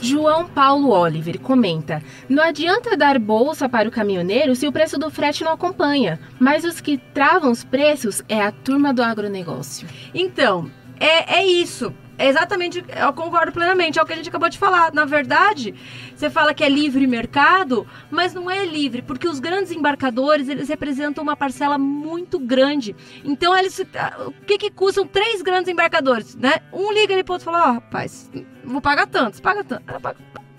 João 0.00 0.46
Paulo 0.46 0.90
Oliver 0.90 1.40
comenta: 1.40 2.02
Não 2.28 2.42
adianta 2.42 2.96
dar 2.96 3.18
bolsa 3.18 3.68
para 3.68 3.88
o 3.88 3.92
caminhoneiro 3.92 4.54
se 4.54 4.66
o 4.66 4.72
preço 4.72 4.98
do 4.98 5.10
frete 5.10 5.44
não 5.44 5.52
acompanha, 5.52 6.20
mas 6.38 6.64
os 6.64 6.80
que 6.80 6.98
travam 6.98 7.50
os 7.50 7.64
preços 7.64 8.22
é 8.28 8.40
a 8.40 8.52
turma 8.52 8.92
do 8.92 9.02
agronegócio. 9.02 9.88
Então, 10.14 10.70
é, 11.00 11.40
é 11.40 11.46
isso. 11.46 11.92
É 12.18 12.26
exatamente, 12.26 12.84
eu 12.96 13.12
concordo 13.12 13.52
plenamente, 13.52 13.96
é 13.96 14.02
o 14.02 14.04
que 14.04 14.12
a 14.12 14.16
gente 14.16 14.28
acabou 14.28 14.48
de 14.48 14.58
falar. 14.58 14.92
Na 14.92 15.04
verdade, 15.04 15.72
você 16.14 16.28
fala 16.28 16.52
que 16.52 16.64
é 16.64 16.68
livre 16.68 17.06
mercado, 17.06 17.86
mas 18.10 18.34
não 18.34 18.50
é 18.50 18.66
livre, 18.66 19.02
porque 19.02 19.28
os 19.28 19.38
grandes 19.38 19.70
embarcadores, 19.70 20.48
eles 20.48 20.68
representam 20.68 21.22
uma 21.22 21.36
parcela 21.36 21.78
muito 21.78 22.36
grande. 22.40 22.96
Então, 23.24 23.56
eles, 23.56 23.78
o 23.78 24.32
que 24.44 24.58
que 24.58 24.68
custam 24.68 25.06
três 25.06 25.42
grandes 25.42 25.70
embarcadores, 25.70 26.34
né? 26.34 26.54
Um 26.72 26.92
liga 26.92 27.14
ali 27.14 27.22
pro 27.22 27.34
outro 27.34 27.48
e 27.48 27.52
fala, 27.52 27.68
ó, 27.68 27.70
oh, 27.70 27.72
rapaz, 27.74 28.28
vou 28.64 28.80
pagar 28.80 29.06
tanto, 29.06 29.36
você 29.36 29.42
paga 29.42 29.62
tanto. 29.62 29.84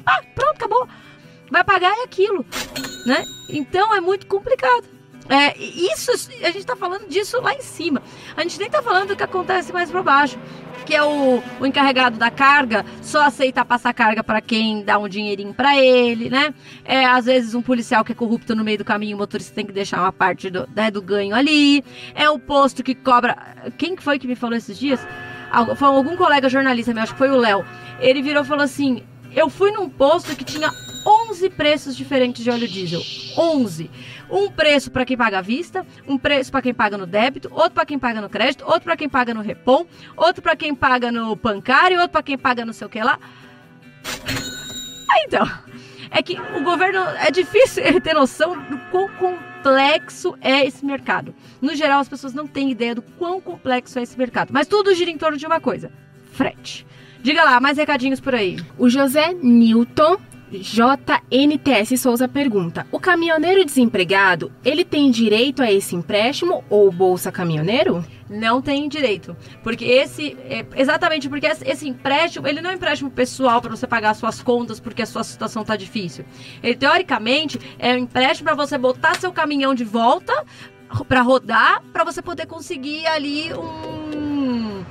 Ah, 0.05 0.23
pronto, 0.33 0.55
acabou. 0.55 0.87
Vai 1.51 1.63
pagar 1.65 1.91
é 1.91 2.03
aquilo, 2.03 2.45
né? 3.05 3.21
Então, 3.49 3.93
é 3.93 3.99
muito 3.99 4.27
complicado. 4.27 4.98
É, 5.29 5.55
isso, 5.57 6.11
a 6.11 6.47
gente 6.47 6.57
está 6.57 6.75
falando 6.75 7.07
disso 7.07 7.39
lá 7.39 7.53
em 7.53 7.61
cima. 7.61 8.01
A 8.35 8.41
gente 8.41 8.57
nem 8.57 8.67
está 8.67 8.81
falando 8.81 9.09
do 9.09 9.15
que 9.15 9.23
acontece 9.23 9.71
mais 9.71 9.91
para 9.91 10.01
baixo 10.01 10.39
que 10.89 10.95
é 10.95 11.03
o, 11.03 11.39
o 11.59 11.65
encarregado 11.67 12.17
da 12.17 12.31
carga 12.31 12.83
só 12.99 13.23
aceita 13.23 13.63
passar 13.63 13.93
carga 13.93 14.23
para 14.23 14.41
quem 14.41 14.83
dá 14.83 14.97
um 14.97 15.07
dinheirinho 15.07 15.53
para 15.53 15.77
ele, 15.77 16.31
né? 16.31 16.51
É, 16.83 17.05
às 17.05 17.25
vezes 17.25 17.53
um 17.53 17.61
policial 17.61 18.03
que 18.03 18.11
é 18.11 18.15
corrupto 18.15 18.55
no 18.55 18.63
meio 18.63 18.79
do 18.79 18.83
caminho, 18.83 19.15
o 19.15 19.19
motorista 19.19 19.53
tem 19.53 19.67
que 19.67 19.71
deixar 19.71 20.01
uma 20.01 20.11
parte 20.11 20.49
do, 20.49 20.67
né, 20.75 20.89
do 20.89 20.99
ganho 20.99 21.35
ali. 21.35 21.83
É 22.15 22.27
o 22.27 22.39
posto 22.39 22.81
que 22.81 22.95
cobra. 22.95 23.37
Quem 23.77 23.95
foi 23.97 24.17
que 24.17 24.25
me 24.25 24.35
falou 24.35 24.57
esses 24.57 24.79
dias? 24.79 24.99
Foi 25.77 25.87
algum 25.87 26.17
colega 26.17 26.49
jornalista, 26.49 26.91
acho 26.99 27.13
que 27.13 27.19
foi 27.19 27.29
o 27.29 27.37
Léo. 27.37 27.63
Ele 27.99 28.23
virou 28.23 28.41
e 28.41 28.45
falou 28.47 28.63
assim: 28.63 29.03
Eu 29.35 29.47
fui 29.47 29.71
num 29.71 29.87
posto 29.89 30.35
que 30.35 30.43
tinha 30.43 30.71
11 31.39 31.49
preços 31.51 31.95
diferentes 31.95 32.43
de 32.43 32.49
óleo 32.49 32.67
diesel. 32.67 33.01
11. 33.37 33.89
Um 34.29 34.51
preço 34.51 34.91
para 34.91 35.05
quem 35.05 35.15
paga 35.15 35.39
à 35.39 35.41
vista, 35.41 35.85
um 36.05 36.17
preço 36.17 36.51
para 36.51 36.61
quem 36.61 36.73
paga 36.73 36.97
no 36.97 37.05
débito, 37.05 37.49
outro 37.53 37.71
para 37.71 37.85
quem 37.85 37.97
paga 37.97 38.19
no 38.19 38.29
crédito, 38.29 38.65
outro 38.65 38.81
para 38.81 38.97
quem 38.97 39.07
paga 39.07 39.33
no 39.33 39.41
repom, 39.41 39.85
outro 40.17 40.41
para 40.41 40.55
quem 40.57 40.75
paga 40.75 41.11
no 41.11 41.33
bancário, 41.37 41.97
outro 41.97 42.11
para 42.11 42.23
quem 42.23 42.37
paga 42.37 42.65
no 42.65 42.73
sei 42.73 42.87
o 42.87 42.89
que 42.89 43.01
lá. 43.01 43.17
Então, 45.25 45.45
é 46.11 46.21
que 46.23 46.39
o 46.39 46.63
governo 46.63 46.99
é 47.17 47.29
difícil 47.29 47.83
ter 48.01 48.13
noção 48.13 48.59
do 48.63 48.77
quão 48.89 49.09
complexo 49.09 50.35
é 50.39 50.65
esse 50.65 50.85
mercado. 50.85 51.35
No 51.61 51.75
geral, 51.75 51.99
as 51.99 52.07
pessoas 52.07 52.33
não 52.33 52.47
têm 52.47 52.71
ideia 52.71 52.95
do 52.95 53.01
quão 53.01 53.41
complexo 53.41 53.99
é 53.99 54.03
esse 54.03 54.17
mercado. 54.17 54.51
Mas 54.53 54.67
tudo 54.67 54.93
gira 54.95 55.11
em 55.11 55.17
torno 55.17 55.37
de 55.37 55.45
uma 55.45 55.59
coisa: 55.59 55.91
frete. 56.31 56.85
Diga 57.21 57.43
lá, 57.43 57.59
mais 57.59 57.77
recadinhos 57.77 58.19
por 58.19 58.33
aí. 58.33 58.57
O 58.77 58.87
José 58.87 59.33
Newton 59.33 60.17
JNTS 60.51 61.99
Souza 61.99 62.27
pergunta: 62.27 62.87
O 62.91 62.99
caminhoneiro 62.99 63.63
desempregado, 63.63 64.51
ele 64.65 64.83
tem 64.83 65.11
direito 65.11 65.61
a 65.61 65.71
esse 65.71 65.95
empréstimo 65.95 66.63
ou 66.69 66.91
bolsa 66.91 67.31
caminhoneiro? 67.31 68.03
Não 68.29 68.61
tem 68.61 68.87
direito, 68.87 69.35
porque 69.63 69.85
esse 69.85 70.37
é 70.43 70.63
exatamente 70.75 71.27
porque 71.27 71.47
esse 71.47 71.87
empréstimo, 71.87 72.47
ele 72.47 72.61
não 72.61 72.69
é 72.69 72.73
um 72.73 72.75
empréstimo 72.75 73.09
pessoal 73.09 73.59
para 73.59 73.75
você 73.75 73.87
pagar 73.87 74.13
suas 74.13 74.41
contas 74.41 74.79
porque 74.79 75.01
a 75.01 75.05
sua 75.05 75.23
situação 75.23 75.63
está 75.63 75.75
difícil. 75.75 76.25
Ele 76.61 76.75
teoricamente 76.75 77.59
é 77.79 77.93
um 77.93 77.97
empréstimo 77.97 78.45
para 78.45 78.55
você 78.55 78.77
botar 78.77 79.15
seu 79.15 79.31
caminhão 79.31 79.73
de 79.73 79.83
volta 79.83 80.45
para 81.07 81.21
rodar, 81.21 81.81
para 81.91 82.03
você 82.03 82.21
poder 82.21 82.45
conseguir 82.45 83.05
ali 83.07 83.51
um 83.53 84.83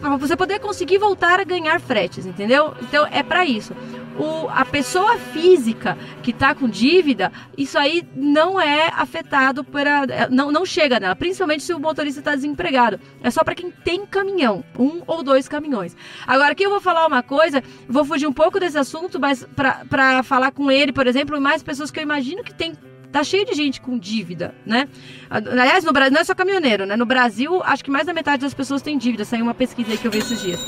para 0.00 0.16
você 0.16 0.36
poder 0.36 0.60
conseguir 0.60 0.98
voltar 0.98 1.40
a 1.40 1.44
ganhar 1.44 1.80
fretes, 1.80 2.26
entendeu? 2.26 2.74
Então 2.82 3.06
é 3.10 3.22
para 3.22 3.44
isso 3.44 3.74
o, 4.18 4.48
a 4.48 4.64
pessoa 4.64 5.18
física 5.18 5.98
que 6.22 6.30
está 6.30 6.54
com 6.54 6.68
dívida, 6.68 7.32
isso 7.56 7.78
aí 7.78 8.06
não 8.14 8.60
é 8.60 8.88
afetado 8.88 9.64
pela. 9.64 10.06
Não, 10.30 10.52
não 10.52 10.64
chega 10.64 11.00
nela, 11.00 11.16
principalmente 11.16 11.62
se 11.62 11.72
o 11.72 11.80
motorista 11.80 12.20
está 12.20 12.34
desempregado. 12.34 13.00
É 13.22 13.30
só 13.30 13.42
para 13.42 13.54
quem 13.54 13.70
tem 13.70 14.06
caminhão, 14.06 14.64
um 14.78 15.02
ou 15.06 15.22
dois 15.22 15.48
caminhões. 15.48 15.96
Agora, 16.26 16.52
aqui 16.52 16.64
eu 16.64 16.70
vou 16.70 16.80
falar 16.80 17.06
uma 17.06 17.22
coisa, 17.22 17.62
vou 17.88 18.04
fugir 18.04 18.26
um 18.26 18.32
pouco 18.32 18.60
desse 18.60 18.78
assunto, 18.78 19.18
mas 19.18 19.46
para 19.54 20.22
falar 20.22 20.52
com 20.52 20.70
ele, 20.70 20.92
por 20.92 21.06
exemplo, 21.06 21.36
e 21.36 21.40
mais 21.40 21.62
pessoas 21.62 21.90
que 21.90 21.98
eu 21.98 22.02
imagino 22.02 22.42
que 22.42 22.54
tem 22.54 22.74
tá 23.14 23.22
cheio 23.22 23.46
de 23.46 23.54
gente 23.54 23.80
com 23.80 23.96
dívida, 23.96 24.52
né? 24.66 24.88
Aliás, 25.30 25.84
no 25.84 25.92
Brasil, 25.92 26.12
não 26.12 26.20
é 26.20 26.24
só 26.24 26.34
caminhoneiro, 26.34 26.84
né? 26.84 26.96
No 26.96 27.06
Brasil, 27.06 27.62
acho 27.62 27.84
que 27.84 27.90
mais 27.90 28.06
da 28.06 28.12
metade 28.12 28.42
das 28.42 28.52
pessoas 28.52 28.82
tem 28.82 28.98
dívida. 28.98 29.24
Saiu 29.24 29.44
uma 29.44 29.54
pesquisa 29.54 29.92
aí 29.92 29.96
que 29.96 30.04
eu 30.04 30.10
vi 30.10 30.18
esses 30.18 30.42
dias. 30.42 30.60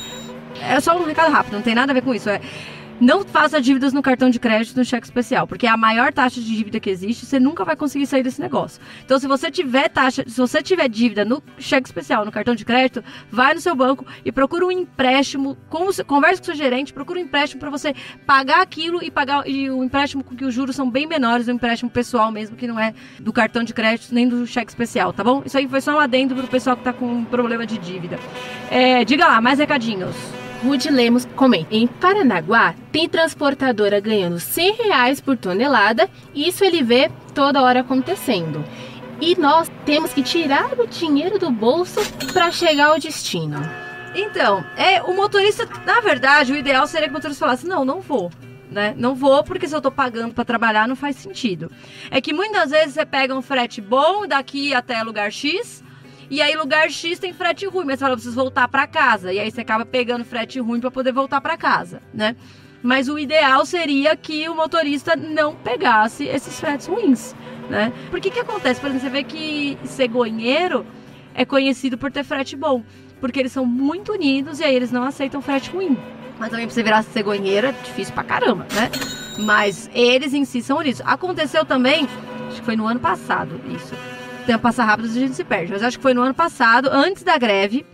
É 0.62 0.78
só 0.78 0.96
um 0.96 1.04
recado 1.04 1.32
rápido, 1.32 1.54
não 1.54 1.62
tem 1.62 1.74
nada 1.74 1.90
a 1.90 1.94
ver 1.94 2.02
com 2.02 2.14
isso. 2.14 2.30
É, 2.30 2.40
não 3.00 3.24
faça 3.24 3.60
dívidas 3.60 3.92
no 3.92 4.02
cartão 4.02 4.30
de 4.30 4.38
crédito 4.38 4.76
no 4.76 4.84
cheque 4.84 5.06
especial, 5.06 5.46
porque 5.46 5.66
é 5.66 5.70
a 5.70 5.76
maior 5.76 6.12
taxa 6.12 6.40
de 6.40 6.46
dívida 6.46 6.80
que 6.80 6.90
existe, 6.90 7.26
você 7.26 7.38
nunca 7.38 7.64
vai 7.64 7.76
conseguir 7.76 8.06
sair 8.06 8.22
desse 8.22 8.40
negócio. 8.40 8.80
Então, 9.04 9.18
se 9.18 9.26
você 9.26 9.50
tiver 9.50 9.88
taxa, 9.88 10.24
se 10.26 10.36
você 10.36 10.62
tiver 10.62 10.88
dívida 10.88 11.24
no 11.24 11.42
cheque 11.58 11.88
especial, 11.88 12.24
no 12.24 12.32
cartão 12.32 12.54
de 12.54 12.64
crédito, 12.64 13.04
vai 13.30 13.54
no 13.54 13.60
seu 13.60 13.74
banco 13.74 14.06
e 14.24 14.32
procura 14.32 14.66
um 14.66 14.70
empréstimo, 14.70 15.56
com, 15.68 15.88
converse 16.06 16.40
com 16.40 16.44
o 16.44 16.46
seu 16.46 16.54
gerente, 16.54 16.92
procura 16.92 17.18
um 17.18 17.22
empréstimo 17.22 17.60
para 17.60 17.70
você 17.70 17.94
pagar 18.26 18.62
aquilo 18.62 19.02
e 19.02 19.10
pagar 19.10 19.46
e 19.46 19.70
o 19.70 19.84
empréstimo 19.84 20.24
com 20.24 20.34
que 20.34 20.44
os 20.44 20.54
juros 20.54 20.74
são 20.74 20.90
bem 20.90 21.06
menores, 21.06 21.48
um 21.48 21.52
empréstimo 21.52 21.90
pessoal 21.90 22.32
mesmo, 22.32 22.56
que 22.56 22.66
não 22.66 22.78
é 22.78 22.94
do 23.20 23.32
cartão 23.32 23.62
de 23.62 23.74
crédito 23.74 24.14
nem 24.14 24.28
do 24.28 24.46
cheque 24.46 24.70
especial, 24.70 25.12
tá 25.12 25.22
bom? 25.22 25.42
Isso 25.44 25.56
aí 25.58 25.68
foi 25.68 25.80
só 25.80 25.96
um 25.96 26.00
adendo 26.00 26.34
pro 26.34 26.46
pessoal 26.46 26.76
que 26.76 26.84
tá 26.84 26.92
com 26.92 27.24
problema 27.24 27.66
de 27.66 27.78
dívida. 27.78 28.18
É, 28.70 29.04
diga 29.04 29.26
lá, 29.26 29.40
mais 29.40 29.58
recadinhos. 29.58 30.45
Rude 30.62 30.90
Lemos 30.90 31.24
comenta. 31.36 31.74
Em 31.74 31.86
Paranaguá, 31.86 32.74
tem 32.90 33.08
transportadora 33.08 34.00
ganhando 34.00 34.40
100 34.40 34.74
reais 34.74 35.20
por 35.20 35.36
tonelada. 35.36 36.08
Isso 36.34 36.64
ele 36.64 36.82
vê 36.82 37.10
toda 37.34 37.62
hora 37.62 37.80
acontecendo. 37.80 38.64
E 39.20 39.38
nós 39.38 39.70
temos 39.84 40.12
que 40.12 40.22
tirar 40.22 40.78
o 40.78 40.86
dinheiro 40.86 41.38
do 41.38 41.50
bolso 41.50 42.00
para 42.32 42.50
chegar 42.50 42.88
ao 42.88 42.98
destino. 42.98 43.58
Então, 44.14 44.64
é 44.76 45.02
o 45.02 45.14
motorista, 45.14 45.68
na 45.84 46.00
verdade, 46.00 46.52
o 46.52 46.56
ideal 46.56 46.86
seria 46.86 47.06
que 47.06 47.12
o 47.12 47.16
motorista 47.16 47.44
falasse: 47.44 47.66
não, 47.66 47.84
não 47.84 48.00
vou. 48.00 48.30
Né? 48.70 48.94
Não 48.96 49.14
vou 49.14 49.44
porque 49.44 49.68
se 49.68 49.76
eu 49.76 49.80
tô 49.80 49.92
pagando 49.92 50.34
para 50.34 50.44
trabalhar 50.44 50.88
não 50.88 50.96
faz 50.96 51.16
sentido. 51.16 51.70
É 52.10 52.20
que 52.20 52.32
muitas 52.32 52.70
vezes 52.70 52.94
você 52.94 53.06
pega 53.06 53.34
um 53.34 53.40
frete 53.40 53.80
bom 53.80 54.26
daqui 54.26 54.74
até 54.74 55.00
lugar 55.02 55.30
X, 55.30 55.84
e 56.30 56.42
aí 56.42 56.56
lugar 56.56 56.90
X 56.90 57.18
tem 57.18 57.32
frete 57.32 57.66
ruim, 57.66 57.84
mas 57.84 57.98
você 57.98 58.04
fala, 58.04 58.12
eu 58.12 58.16
preciso 58.16 58.34
voltar 58.34 58.66
para 58.68 58.86
casa. 58.86 59.32
E 59.32 59.38
aí 59.38 59.50
você 59.50 59.60
acaba 59.60 59.84
pegando 59.84 60.24
frete 60.24 60.58
ruim 60.60 60.80
para 60.80 60.90
poder 60.90 61.12
voltar 61.12 61.40
para 61.40 61.56
casa, 61.56 62.02
né? 62.12 62.34
Mas 62.82 63.08
o 63.08 63.18
ideal 63.18 63.64
seria 63.64 64.16
que 64.16 64.48
o 64.48 64.54
motorista 64.54 65.16
não 65.16 65.54
pegasse 65.54 66.24
esses 66.24 66.58
fretes 66.60 66.86
ruins, 66.86 67.34
né? 67.68 67.92
Porque 68.10 68.30
que 68.30 68.38
acontece? 68.38 68.80
Por 68.80 68.88
exemplo, 68.90 69.06
você 69.06 69.10
vê 69.10 69.24
que 69.24 69.78
cegonheiro 69.84 70.86
é 71.34 71.44
conhecido 71.44 71.98
por 71.98 72.12
ter 72.12 72.24
frete 72.24 72.56
bom, 72.56 72.82
porque 73.20 73.40
eles 73.40 73.52
são 73.52 73.64
muito 73.64 74.12
unidos 74.12 74.60
e 74.60 74.64
aí 74.64 74.74
eles 74.74 74.92
não 74.92 75.04
aceitam 75.04 75.40
frete 75.40 75.70
ruim. 75.70 75.96
Mas 76.38 76.50
também 76.50 76.66
pra 76.66 76.74
você 76.74 76.82
virar 76.82 77.02
cegonheiro 77.02 77.68
é 77.68 77.72
difícil 77.72 78.14
pra 78.14 78.22
caramba, 78.22 78.66
né? 78.74 78.90
Mas 79.44 79.90
eles 79.94 80.34
em 80.34 80.44
si 80.44 80.62
são 80.62 80.78
unidos. 80.78 81.00
Aconteceu 81.04 81.64
também, 81.64 82.06
acho 82.48 82.60
que 82.60 82.64
foi 82.64 82.76
no 82.76 82.86
ano 82.86 83.00
passado 83.00 83.60
isso. 83.74 83.94
Tempo 84.46 84.62
passa 84.62 84.84
rápido 84.84 85.08
a 85.08 85.12
gente 85.12 85.34
se 85.34 85.44
perde. 85.44 85.72
Mas 85.72 85.82
acho 85.82 85.96
que 85.96 86.02
foi 86.02 86.14
no 86.14 86.22
ano 86.22 86.34
passado, 86.34 86.88
antes 86.90 87.22
da 87.22 87.36
greve, 87.36 87.84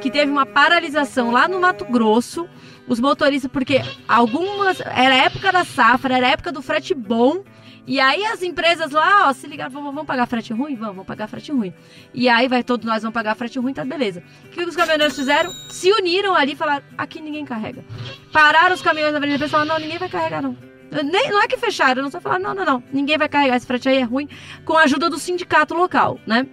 que 0.00 0.10
teve 0.10 0.30
uma 0.30 0.44
paralisação 0.44 1.30
lá 1.30 1.46
no 1.46 1.60
Mato 1.60 1.84
Grosso. 1.84 2.48
Os 2.88 2.98
motoristas, 2.98 3.50
porque 3.50 3.80
algumas. 4.08 4.80
Era 4.80 5.14
época 5.14 5.52
da 5.52 5.64
safra, 5.64 6.16
era 6.16 6.28
época 6.28 6.50
do 6.50 6.60
frete 6.60 6.92
bom. 6.92 7.44
E 7.86 7.98
aí 7.98 8.24
as 8.26 8.42
empresas 8.42 8.90
lá, 8.90 9.28
ó, 9.28 9.32
se 9.32 9.46
ligaram, 9.46 9.70
vamos, 9.70 9.94
vamos 9.94 10.06
pagar 10.06 10.26
frete 10.26 10.52
ruim? 10.52 10.74
Vamos, 10.74 10.94
vamos 10.94 11.06
pagar 11.06 11.28
frete 11.28 11.50
ruim. 11.52 11.72
E 12.12 12.28
aí 12.28 12.46
vai 12.48 12.62
todos 12.62 12.84
nós 12.84 13.02
vamos 13.02 13.14
pagar 13.14 13.34
frete 13.34 13.58
ruim, 13.58 13.72
tá 13.72 13.84
beleza. 13.84 14.22
O 14.46 14.48
que 14.48 14.62
os 14.62 14.76
caminhoneiros 14.76 15.16
fizeram? 15.16 15.50
Se 15.70 15.90
uniram 15.92 16.34
ali 16.34 16.52
e 16.52 16.56
falaram, 16.56 16.84
aqui 16.98 17.20
ninguém 17.20 17.44
carrega. 17.44 17.84
Pararam 18.32 18.74
os 18.74 18.82
caminhões 18.82 19.12
na 19.12 19.18
avenida 19.18 19.48
falaram, 19.48 19.74
não, 19.74 19.80
ninguém 19.80 19.98
vai 19.98 20.08
carregar 20.08 20.42
não. 20.42 20.69
Nem, 20.90 21.30
não 21.30 21.42
é 21.42 21.46
que 21.46 21.56
fecharam, 21.56 22.02
não 22.02 22.10
só 22.10 22.20
falaram, 22.20 22.42
não, 22.42 22.54
não, 22.54 22.64
não, 22.64 22.82
ninguém 22.92 23.16
vai 23.16 23.28
carregar, 23.28 23.56
esse 23.56 23.66
frete 23.66 23.88
aí 23.88 23.98
é 23.98 24.02
ruim, 24.02 24.28
com 24.64 24.76
a 24.76 24.82
ajuda 24.82 25.08
do 25.08 25.18
sindicato 25.18 25.74
local, 25.74 26.18
né? 26.26 26.46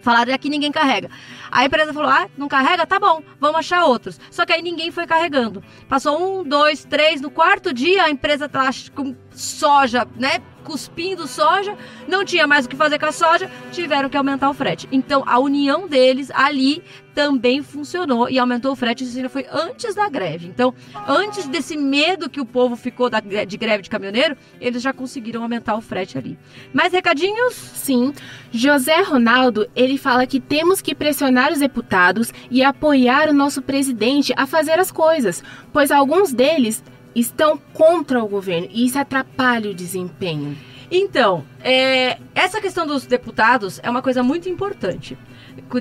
Falaram, 0.00 0.32
aqui 0.32 0.48
ninguém 0.48 0.70
carrega. 0.70 1.10
A 1.50 1.64
empresa 1.64 1.92
falou: 1.92 2.08
ah, 2.08 2.28
não 2.36 2.48
carrega? 2.48 2.86
Tá 2.86 2.98
bom, 2.98 3.22
vamos 3.40 3.58
achar 3.58 3.84
outros. 3.84 4.20
Só 4.30 4.46
que 4.46 4.52
aí 4.52 4.62
ninguém 4.62 4.90
foi 4.90 5.06
carregando. 5.06 5.62
Passou 5.88 6.40
um, 6.40 6.44
dois, 6.44 6.84
três. 6.84 7.20
No 7.20 7.30
quarto 7.30 7.72
dia, 7.72 8.04
a 8.04 8.10
empresa 8.10 8.48
tá 8.48 8.70
com 8.94 9.14
soja, 9.40 10.06
né? 10.16 10.40
Cuspindo 10.64 11.26
soja, 11.26 11.74
não 12.06 12.24
tinha 12.24 12.46
mais 12.46 12.66
o 12.66 12.68
que 12.68 12.76
fazer 12.76 12.98
com 12.98 13.06
a 13.06 13.12
soja, 13.12 13.50
tiveram 13.72 14.10
que 14.10 14.16
aumentar 14.16 14.50
o 14.50 14.54
frete. 14.54 14.86
Então, 14.92 15.22
a 15.26 15.38
união 15.38 15.88
deles 15.88 16.30
ali 16.34 16.82
também 17.14 17.62
funcionou 17.62 18.28
e 18.28 18.38
aumentou 18.38 18.72
o 18.72 18.76
frete. 18.76 19.02
Isso 19.02 19.16
ainda 19.16 19.30
foi 19.30 19.46
antes 19.50 19.94
da 19.94 20.08
greve. 20.10 20.46
Então, 20.46 20.74
antes 21.06 21.48
desse 21.48 21.76
medo 21.76 22.28
que 22.28 22.40
o 22.40 22.44
povo 22.44 22.76
ficou 22.76 23.08
da, 23.08 23.20
de 23.20 23.56
greve 23.56 23.82
de 23.82 23.88
caminhoneiro, 23.88 24.36
eles 24.60 24.82
já 24.82 24.92
conseguiram 24.92 25.42
aumentar 25.42 25.74
o 25.74 25.80
frete 25.80 26.18
ali. 26.18 26.38
Mais 26.72 26.92
recadinhos? 26.92 27.54
Sim. 27.54 28.12
José 28.52 29.00
Ronaldo, 29.00 29.70
ele 29.74 29.96
fala 29.96 30.26
que 30.26 30.38
temos 30.38 30.82
que 30.82 30.94
pressionar 30.94 31.50
os 31.50 31.60
deputados 31.60 32.32
e 32.50 32.62
apoiar 32.62 33.30
o 33.30 33.34
nosso 33.34 33.62
presidente 33.62 34.34
a 34.36 34.46
fazer 34.46 34.78
as 34.78 34.92
coisas, 34.92 35.42
pois 35.72 35.90
alguns 35.90 36.32
deles 36.32 36.84
estão 37.14 37.58
contra 37.72 38.22
o 38.22 38.28
governo 38.28 38.68
e 38.70 38.86
isso 38.86 38.98
atrapalha 38.98 39.70
o 39.70 39.74
desempenho. 39.74 40.56
Então, 40.90 41.44
é, 41.60 42.18
essa 42.34 42.60
questão 42.60 42.86
dos 42.86 43.04
deputados 43.04 43.78
é 43.82 43.90
uma 43.90 44.00
coisa 44.00 44.22
muito 44.22 44.48
importante. 44.48 45.18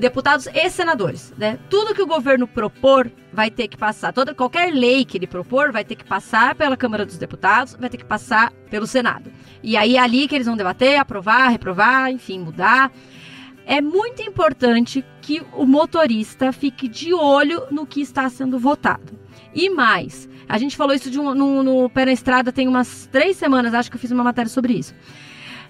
Deputados 0.02 0.48
e 0.48 0.70
senadores, 0.70 1.34
né? 1.38 1.58
Tudo 1.70 1.94
que 1.94 2.02
o 2.02 2.08
governo 2.08 2.46
propor 2.46 3.10
vai 3.32 3.50
ter 3.50 3.70
que 3.70 3.78
passar, 3.78 4.12
toda 4.12 4.34
qualquer 4.34 4.74
lei 4.74 5.06
que 5.06 5.18
ele 5.18 5.28
propor 5.28 5.72
vai 5.72 5.86
ter 5.86 5.96
que 5.96 6.04
passar 6.04 6.56
pela 6.56 6.76
Câmara 6.76 7.06
dos 7.06 7.18
Deputados, 7.18 7.78
vai 7.80 7.90
ter 7.90 7.98
que 7.98 8.04
passar 8.04 8.52
pelo 8.70 8.86
Senado. 8.86 9.32
E 9.64 9.78
aí 9.78 9.96
é 9.96 10.00
ali 10.00 10.28
que 10.28 10.36
eles 10.36 10.48
vão 10.48 10.58
debater, 10.58 11.00
aprovar, 11.00 11.48
reprovar, 11.50 12.12
enfim, 12.12 12.40
mudar. 12.40 12.92
É 13.66 13.80
muito 13.80 14.22
importante 14.22 15.06
que 15.22 15.42
o 15.54 15.66
motorista 15.66 16.52
fique 16.52 16.88
de 16.88 17.14
olho 17.14 17.64
no 17.72 17.86
que 17.86 18.02
está 18.02 18.30
sendo 18.30 18.60
votado. 18.60 19.27
E 19.58 19.72
mais, 19.72 20.30
a 20.48 20.60
gente 20.60 20.78
falou 20.78 20.94
isso 20.94 21.10
de 21.10 21.20
um, 21.20 21.34
no, 21.34 21.64
no 21.64 21.90
Pé 21.90 22.06
na 22.06 22.12
Estrada 22.12 22.52
tem 22.52 22.68
umas 22.68 23.10
três 23.12 23.38
semanas, 23.38 23.74
acho 23.74 23.90
que 23.90 23.98
eu 23.98 24.00
fiz 24.00 24.12
uma 24.12 24.24
matéria 24.24 24.48
sobre 24.48 24.74
isso. 24.74 24.94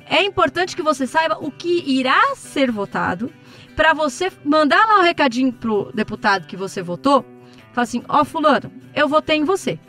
É 0.05 0.21
importante 0.23 0.75
que 0.75 0.81
você 0.83 1.07
saiba 1.07 1.37
o 1.39 1.49
que 1.49 1.85
irá 1.87 2.35
ser 2.35 2.69
votado 2.69 3.31
para 3.77 3.93
você 3.93 4.29
mandar 4.43 4.85
lá 4.85 4.97
o 4.97 4.99
um 4.99 5.03
recadinho 5.03 5.53
pro 5.53 5.89
deputado 5.93 6.47
que 6.47 6.57
você 6.57 6.81
votou. 6.81 7.25
Fala 7.71 7.83
assim, 7.83 8.03
ó 8.09 8.21
oh, 8.21 8.25
fulano, 8.25 8.69
eu 8.93 9.07
votei 9.07 9.37
em 9.37 9.45
você 9.45 9.79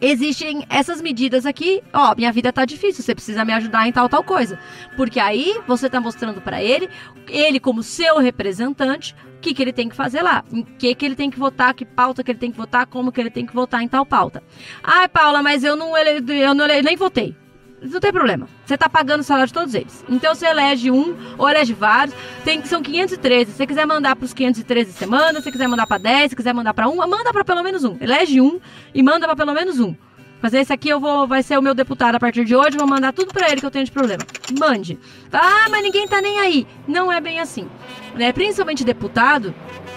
existem 0.00 0.64
essas 0.68 1.00
medidas 1.00 1.44
aqui, 1.44 1.82
ó, 1.92 2.14
minha 2.14 2.32
vida 2.32 2.52
tá 2.52 2.64
difícil, 2.64 3.02
você 3.02 3.14
precisa 3.14 3.44
me 3.44 3.52
ajudar 3.52 3.86
em 3.88 3.92
tal 3.92 4.08
tal 4.08 4.22
coisa. 4.22 4.58
Porque 4.96 5.18
aí 5.20 5.60
você 5.66 5.88
tá 5.88 6.00
mostrando 6.00 6.40
para 6.40 6.62
ele, 6.62 6.88
ele 7.28 7.60
como 7.60 7.82
seu 7.82 8.18
representante, 8.18 9.14
o 9.38 9.40
que, 9.40 9.54
que 9.54 9.62
ele 9.62 9.72
tem 9.72 9.88
que 9.88 9.94
fazer 9.94 10.20
lá, 10.20 10.44
em 10.52 10.62
que, 10.62 10.94
que 10.94 11.06
ele 11.06 11.14
tem 11.14 11.30
que 11.30 11.38
votar, 11.38 11.72
que 11.72 11.84
pauta 11.84 12.24
que 12.24 12.30
ele 12.32 12.38
tem 12.38 12.50
que 12.50 12.56
votar, 12.56 12.86
como 12.86 13.12
que 13.12 13.20
ele 13.20 13.30
tem 13.30 13.46
que 13.46 13.54
votar 13.54 13.82
em 13.82 13.88
tal 13.88 14.04
pauta. 14.04 14.42
Ai, 14.82 15.08
Paula, 15.08 15.42
mas 15.42 15.62
eu 15.62 15.76
não, 15.76 15.96
eu 15.96 16.54
não 16.54 16.66
eu 16.66 16.82
nem 16.82 16.96
votei. 16.96 17.36
Não 17.80 18.00
tem 18.00 18.12
problema. 18.12 18.48
Você 18.66 18.74
está 18.74 18.88
pagando 18.88 19.20
o 19.20 19.22
salário 19.22 19.46
de 19.46 19.54
todos 19.54 19.72
eles. 19.72 20.04
Então 20.08 20.34
você 20.34 20.46
elege 20.46 20.90
um 20.90 21.16
ou 21.38 21.48
elege 21.48 21.72
vários. 21.72 22.14
Tem, 22.44 22.64
são 22.64 22.82
513. 22.82 23.52
Se 23.52 23.56
você 23.56 23.66
quiser 23.68 23.86
mandar 23.86 24.16
para 24.16 24.24
os 24.24 24.34
513 24.34 24.92
semana, 24.92 25.40
se 25.40 25.52
quiser 25.52 25.68
mandar 25.68 25.86
para 25.86 25.98
10, 25.98 26.30
se 26.30 26.36
quiser 26.36 26.52
mandar 26.52 26.74
para 26.74 26.88
um, 26.88 26.96
manda 26.96 27.32
para 27.32 27.44
pelo 27.44 27.62
menos 27.62 27.84
um. 27.84 27.96
Elege 28.00 28.40
um 28.40 28.58
e 28.92 29.00
manda 29.00 29.26
para 29.26 29.36
pelo 29.36 29.54
menos 29.54 29.78
um. 29.78 29.94
Mas 30.40 30.54
esse 30.54 30.72
aqui 30.72 30.88
eu 30.88 31.00
vou, 31.00 31.26
vai 31.26 31.42
ser 31.42 31.58
o 31.58 31.62
meu 31.62 31.74
deputado 31.74 32.14
a 32.14 32.20
partir 32.20 32.44
de 32.44 32.54
hoje, 32.54 32.76
vou 32.76 32.86
mandar 32.86 33.12
tudo 33.12 33.32
para 33.32 33.50
ele 33.50 33.60
que 33.60 33.66
eu 33.66 33.70
tenho 33.70 33.84
de 33.84 33.90
problema. 33.90 34.24
Mande. 34.58 34.98
Ah, 35.32 35.68
mas 35.70 35.82
ninguém 35.82 36.06
tá 36.06 36.20
nem 36.20 36.38
aí. 36.38 36.66
Não 36.86 37.12
é 37.12 37.20
bem 37.20 37.40
assim. 37.40 37.68
Né? 38.14 38.32
Principalmente 38.32 38.84
deputado, 38.84 39.54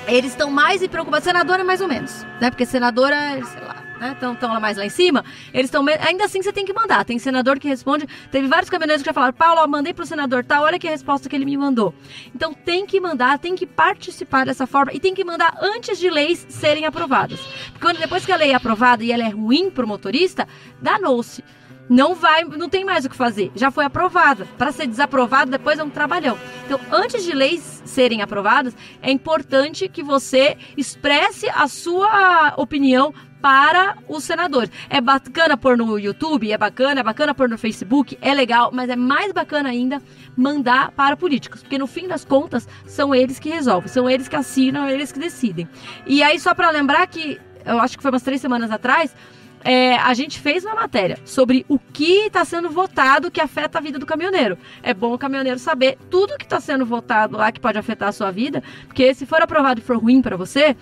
eles 0.08 0.32
estão 0.32 0.49
mais 0.49 0.86
preocupados. 0.88 1.25
Senadora, 1.25 1.63
mais 1.63 1.82
ou 1.82 1.88
menos. 1.88 2.25
Né? 2.39 2.49
Porque 2.49 2.65
senadora, 2.65 3.15
sei 3.45 3.62
lá, 3.63 3.70
né? 4.01 4.17
lá 4.41 4.59
mais 4.59 4.77
lá 4.77 4.85
em 4.85 4.89
cima, 4.89 5.23
eles 5.53 5.67
estão. 5.67 5.85
Ainda 6.05 6.25
assim 6.25 6.41
você 6.41 6.51
tem 6.51 6.65
que 6.65 6.73
mandar. 6.73 7.05
Tem 7.05 7.19
senador 7.19 7.59
que 7.59 7.67
responde. 7.67 8.07
Teve 8.31 8.47
vários 8.47 8.69
caminhoneiros 8.69 9.03
que 9.03 9.09
já 9.09 9.13
falaram: 9.13 9.33
Paulo, 9.33 9.61
eu 9.61 9.67
mandei 9.67 9.93
pro 9.93 10.05
senador 10.05 10.43
tal, 10.43 10.63
olha 10.63 10.79
que 10.79 10.89
resposta 10.89 11.29
que 11.29 11.35
ele 11.35 11.45
me 11.45 11.55
mandou. 11.55 11.93
Então 12.33 12.53
tem 12.53 12.85
que 12.85 12.99
mandar, 12.99 13.37
tem 13.37 13.55
que 13.55 13.67
participar 13.67 14.45
dessa 14.45 14.65
forma 14.65 14.91
e 14.91 14.99
tem 14.99 15.13
que 15.13 15.23
mandar 15.23 15.55
antes 15.61 15.99
de 15.99 16.09
leis 16.09 16.45
serem 16.49 16.85
aprovadas. 16.85 17.39
Porque 17.39 17.79
quando, 17.79 17.99
depois 17.99 18.25
que 18.25 18.31
a 18.31 18.35
lei 18.35 18.51
é 18.51 18.55
aprovada 18.55 19.03
e 19.03 19.11
ela 19.11 19.23
é 19.23 19.29
ruim 19.29 19.69
pro 19.69 19.87
motorista, 19.87 20.47
danou-se 20.81 21.43
não 21.91 22.15
vai, 22.15 22.45
não 22.45 22.69
tem 22.69 22.85
mais 22.85 23.03
o 23.03 23.09
que 23.09 23.15
fazer. 23.15 23.51
Já 23.53 23.69
foi 23.69 23.83
aprovada. 23.83 24.47
Para 24.57 24.71
ser 24.71 24.87
desaprovado, 24.87 25.51
depois 25.51 25.77
é 25.77 25.83
um 25.83 25.89
trabalhão. 25.89 26.37
Então, 26.65 26.79
antes 26.89 27.25
de 27.25 27.33
leis 27.33 27.81
serem 27.83 28.21
aprovadas, 28.21 28.73
é 29.01 29.11
importante 29.11 29.89
que 29.89 30.01
você 30.01 30.57
expresse 30.77 31.49
a 31.49 31.67
sua 31.67 32.53
opinião 32.55 33.13
para 33.41 33.97
os 34.08 34.23
senadores. 34.23 34.71
É 34.89 35.01
bacana 35.01 35.58
pôr 35.58 35.77
no 35.77 35.97
YouTube, 35.97 36.51
é 36.51 36.58
bacana, 36.58 37.01
é 37.01 37.04
bacana 37.04 37.34
pôr 37.34 37.49
no 37.49 37.58
Facebook, 37.58 38.17
é 38.21 38.34
legal, 38.34 38.71
mas 38.73 38.89
é 38.89 38.95
mais 38.95 39.32
bacana 39.32 39.69
ainda 39.69 40.01
mandar 40.36 40.91
para 40.91 41.17
políticos, 41.17 41.62
porque 41.62 41.77
no 41.77 41.88
fim 41.88 42.08
das 42.08 42.23
contas 42.23 42.67
são 42.86 43.13
eles 43.13 43.39
que 43.39 43.49
resolvem, 43.49 43.89
são 43.89 44.10
eles 44.10 44.27
que 44.27 44.36
assinam, 44.36 44.88
eles 44.88 45.12
que 45.12 45.19
decidem. 45.19 45.67
E 46.06 46.23
aí 46.23 46.39
só 46.39 46.54
para 46.54 46.69
lembrar 46.69 47.06
que 47.08 47.39
eu 47.65 47.80
acho 47.80 47.97
que 47.97 48.01
foi 48.01 48.12
umas 48.12 48.23
três 48.23 48.41
semanas 48.41 48.71
atrás, 48.71 49.15
é, 49.63 49.95
a 49.97 50.13
gente 50.13 50.39
fez 50.39 50.65
uma 50.65 50.75
matéria 50.75 51.17
sobre 51.23 51.65
o 51.69 51.77
que 51.77 52.25
está 52.25 52.43
sendo 52.43 52.69
votado 52.69 53.30
que 53.30 53.39
afeta 53.39 53.77
a 53.77 53.82
vida 53.82 53.99
do 53.99 54.06
caminhoneiro. 54.06 54.58
É 54.82 54.93
bom 54.93 55.13
o 55.13 55.17
caminhoneiro 55.17 55.60
saber 55.60 55.97
tudo 56.10 56.38
que 56.38 56.45
está 56.45 56.60
sendo 56.60 56.86
votado 56.86 57.38
lá 57.38 57.51
que 57.51 57.60
pode 57.60 57.77
afetar 57.77 58.10
a 58.10 58.12
sua 58.12 58.32
vida, 58.32 58.63
porque 58.88 59.13
se 59.13 59.25
for 59.25 59.41
aprovado 59.41 59.80
e 59.80 59.84
for 59.84 59.97
ruim 59.97 60.21
para 60.21 60.36
você, 60.36 60.75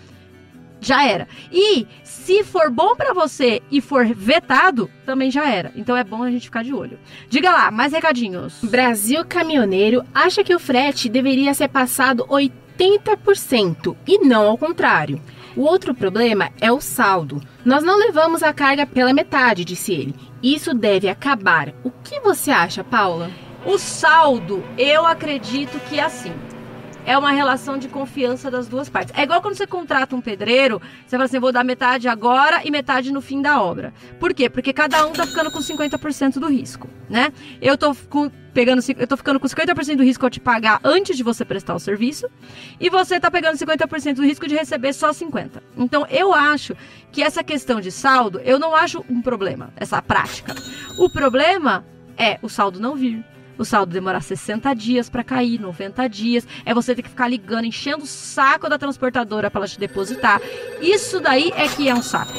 já 0.82 1.06
era. 1.06 1.28
E 1.52 1.88
se 2.04 2.44
for 2.44 2.70
bom 2.70 2.96
para 2.96 3.14
você 3.14 3.62
e 3.72 3.82
for 3.82 4.06
vetado, 4.06 4.90
também 5.06 5.32
já 5.32 5.50
era. 5.50 5.72
Então 5.76 5.96
é 5.96 6.04
bom 6.04 6.24
a 6.24 6.32
gente 6.32 6.46
ficar 6.46 6.64
de 6.64 6.74
olho. 6.74 7.00
Diga 7.30 7.52
lá, 7.52 7.72
mais 7.72 7.94
recadinhos. 7.94 8.60
Brasil 8.64 9.26
Caminhoneiro 9.26 10.04
acha 10.14 10.44
que 10.44 10.54
o 10.54 10.60
frete 10.60 11.10
deveria 11.10 11.54
ser 11.54 11.70
passado 11.70 12.26
80% 12.28 13.96
e 14.08 14.20
não 14.20 14.48
ao 14.48 14.58
contrário. 14.58 15.22
O 15.56 15.64
outro 15.64 15.94
problema 15.94 16.52
é 16.62 16.72
o 16.72 16.80
saldo. 16.80 17.42
Nós 17.66 17.84
não 17.84 17.98
levamos 17.98 18.44
a 18.44 18.54
carga 18.54 18.86
pela 18.86 19.14
metade, 19.14 19.66
disse 19.66 19.92
ele. 19.92 20.16
Isso 20.42 20.74
deve 20.74 21.10
acabar. 21.10 21.74
O 21.84 21.92
que 21.92 22.20
você 22.20 22.52
acha, 22.52 22.84
Paula? 22.84 23.30
O 23.66 23.78
saldo, 23.78 24.64
eu 24.78 25.06
acredito 25.06 25.78
que 25.90 26.00
é 26.00 26.04
assim 26.04 26.32
é 27.06 27.18
uma 27.18 27.32
relação 27.32 27.78
de 27.78 27.88
confiança 27.88 28.52
das 28.52 28.68
duas 28.68 28.90
partes. 28.90 29.14
É 29.18 29.24
igual 29.24 29.42
quando 29.42 29.56
você 29.56 29.66
contrata 29.66 30.16
um 30.16 30.22
pedreiro, 30.22 30.82
você 31.06 31.12
fala 31.12 31.26
assim, 31.26 31.40
vou 31.40 31.52
dar 31.52 31.64
metade 31.64 32.08
agora 32.08 32.62
e 32.64 32.72
metade 32.72 33.12
no 33.12 33.22
fim 33.22 33.42
da 33.42 33.62
obra. 33.62 33.94
Por 34.20 34.34
quê? 34.34 34.50
Porque 34.50 34.74
cada 34.74 35.06
um 35.06 35.12
tá 35.12 35.26
ficando 35.26 35.52
com 35.52 35.60
50% 35.60 36.40
do 36.40 36.48
risco, 36.48 36.88
né? 37.10 37.32
Eu 37.62 37.78
tô 37.78 37.96
com, 38.10 38.30
pegando, 38.54 38.82
eu 38.98 39.08
tô 39.08 39.18
ficando 39.18 39.40
com 39.40 39.48
50% 39.48 39.96
do 39.96 40.04
risco 40.04 40.26
ao 40.26 40.30
te 40.30 40.40
pagar 40.40 40.80
antes 40.84 41.18
de 41.18 41.24
você 41.24 41.44
prestar 41.44 41.76
o 41.76 41.80
serviço, 41.80 42.28
e 42.80 42.90
você 42.90 43.20
tá 43.20 43.32
pegando 43.32 43.58
50% 43.58 44.16
do 44.16 44.24
risco 44.24 44.48
de 44.48 44.56
receber 44.56 44.94
só 44.94 45.12
50. 45.12 45.64
Então, 45.78 46.06
eu 46.10 46.34
acho 46.34 46.76
que 47.12 47.24
essa 47.24 47.44
questão 47.44 47.82
de 47.82 47.92
saldo, 47.92 48.40
eu 48.42 48.60
não 48.60 48.76
acho 48.76 49.04
um 49.10 49.22
problema, 49.22 49.74
essa 49.76 50.02
prática. 50.02 50.56
O 50.98 51.10
problema 51.10 51.86
é 52.18 52.38
o 52.42 52.50
saldo 52.50 52.80
não 52.80 52.96
vir 52.96 53.24
o 53.60 53.66
saldo 53.66 53.92
demorar 53.92 54.22
60 54.22 54.74
dias 54.74 55.10
para 55.10 55.24
cair, 55.24 55.60
90 55.60 56.08
dias, 56.08 56.48
é 56.66 56.74
você 56.74 56.96
ter 56.96 57.04
que 57.04 57.10
ficar 57.10 57.28
ligando, 57.28 57.66
enchendo 57.66 58.04
o 58.04 58.08
saco 58.08 58.70
da 58.70 58.78
transportadora 58.78 59.52
para 59.52 59.60
ela 59.60 59.68
te 59.68 59.80
depositar. 59.80 60.42
Isso 60.82 61.20
daí 61.20 61.52
é 61.56 61.68
que 61.68 61.90
é 61.90 61.94
um 61.94 62.02
saco. 62.02 62.34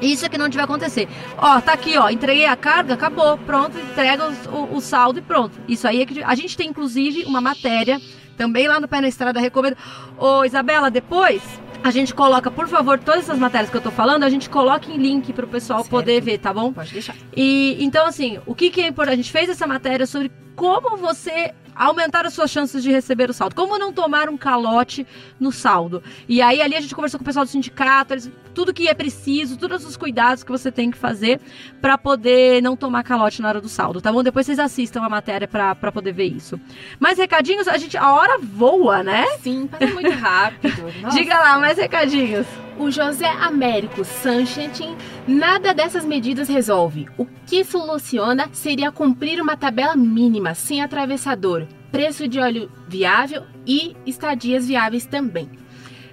Isso 0.00 0.24
é 0.24 0.28
que 0.28 0.38
não 0.38 0.48
tiver 0.48 0.62
acontecer. 0.62 1.08
Ó, 1.36 1.60
tá 1.60 1.72
aqui, 1.72 1.96
ó, 1.98 2.08
entreguei 2.08 2.46
a 2.46 2.54
carga, 2.54 2.94
acabou, 2.94 3.36
pronto, 3.38 3.76
entrega 3.78 4.30
o, 4.52 4.76
o, 4.76 4.80
saldo 4.80 5.18
e 5.18 5.22
pronto. 5.22 5.58
Isso 5.66 5.88
aí 5.88 6.02
é 6.02 6.06
que 6.06 6.22
a 6.22 6.34
gente 6.34 6.56
tem 6.56 6.68
inclusive 6.68 7.24
uma 7.24 7.40
matéria 7.40 8.00
também 8.36 8.68
lá 8.68 8.78
no 8.78 8.86
Pé 8.86 9.00
na 9.00 9.08
Estrada 9.08 9.40
recomendo. 9.40 9.76
Ô, 10.16 10.44
Isabela, 10.44 10.90
depois 10.90 11.42
a 11.82 11.90
gente 11.90 12.14
coloca, 12.14 12.50
por 12.50 12.68
favor, 12.68 12.98
todas 12.98 13.24
essas 13.24 13.38
matérias 13.38 13.70
que 13.70 13.76
eu 13.76 13.80
tô 13.80 13.90
falando, 13.90 14.24
a 14.24 14.30
gente 14.30 14.48
coloca 14.50 14.90
em 14.90 14.96
link 14.96 15.32
pro 15.32 15.46
pessoal 15.46 15.80
certo. 15.80 15.90
poder 15.90 16.20
ver, 16.20 16.38
tá 16.38 16.52
bom? 16.52 16.72
Pode 16.72 16.92
deixar. 16.92 17.14
E 17.36 17.76
então 17.80 18.06
assim, 18.06 18.38
o 18.46 18.54
que 18.54 18.70
que 18.70 18.80
é 18.80 18.88
importante? 18.88 19.14
A 19.14 19.16
gente 19.16 19.32
fez 19.32 19.48
essa 19.48 19.66
matéria 19.66 20.06
sobre 20.06 20.30
como 20.54 20.96
você 20.96 21.54
aumentar 21.78 22.26
as 22.26 22.34
suas 22.34 22.50
chances 22.50 22.82
de 22.82 22.90
receber 22.90 23.30
o 23.30 23.32
saldo. 23.32 23.54
Como 23.54 23.78
não 23.78 23.92
tomar 23.92 24.28
um 24.28 24.36
calote 24.36 25.06
no 25.38 25.52
saldo. 25.52 26.02
E 26.28 26.42
aí 26.42 26.60
ali 26.60 26.74
a 26.74 26.80
gente 26.80 26.94
conversou 26.94 27.18
com 27.18 27.22
o 27.22 27.26
pessoal 27.26 27.44
do 27.44 27.50
sindicato, 27.50 28.14
eles, 28.14 28.30
tudo 28.58 28.74
que 28.74 28.88
é 28.88 28.94
preciso, 28.94 29.56
todos 29.56 29.84
os 29.84 29.96
cuidados 29.96 30.42
que 30.42 30.50
você 30.50 30.72
tem 30.72 30.90
que 30.90 30.98
fazer 30.98 31.40
para 31.80 31.96
poder 31.96 32.60
não 32.60 32.76
tomar 32.76 33.04
calote 33.04 33.40
na 33.40 33.46
hora 33.46 33.60
do 33.60 33.68
saldo, 33.68 34.00
tá 34.00 34.12
bom? 34.12 34.20
Depois 34.20 34.46
vocês 34.46 34.58
assistam 34.58 35.00
a 35.00 35.08
matéria 35.08 35.46
para 35.46 35.92
poder 35.92 36.10
ver 36.10 36.24
isso. 36.24 36.58
Mais 36.98 37.16
recadinhos, 37.18 37.68
a 37.68 37.78
gente 37.78 37.96
a 37.96 38.12
hora 38.12 38.36
voa, 38.36 39.04
né? 39.04 39.24
Sim, 39.38 39.68
passa 39.68 39.86
muito 39.86 40.10
rápido. 40.10 40.74
Diga 41.14 41.38
lá, 41.38 41.60
mais 41.60 41.78
recadinhos. 41.78 42.48
O 42.76 42.90
José 42.90 43.28
Américo 43.28 44.04
Sanchez, 44.04 44.82
nada 45.24 45.72
dessas 45.72 46.04
medidas 46.04 46.48
resolve. 46.48 47.06
O 47.16 47.26
que 47.46 47.62
soluciona 47.62 48.48
seria 48.52 48.90
cumprir 48.90 49.40
uma 49.40 49.56
tabela 49.56 49.94
mínima, 49.94 50.52
sem 50.52 50.82
atravessador, 50.82 51.64
preço 51.92 52.26
de 52.26 52.40
óleo 52.40 52.68
viável 52.88 53.44
e 53.64 53.94
estadias 54.04 54.66
viáveis 54.66 55.06
também. 55.06 55.48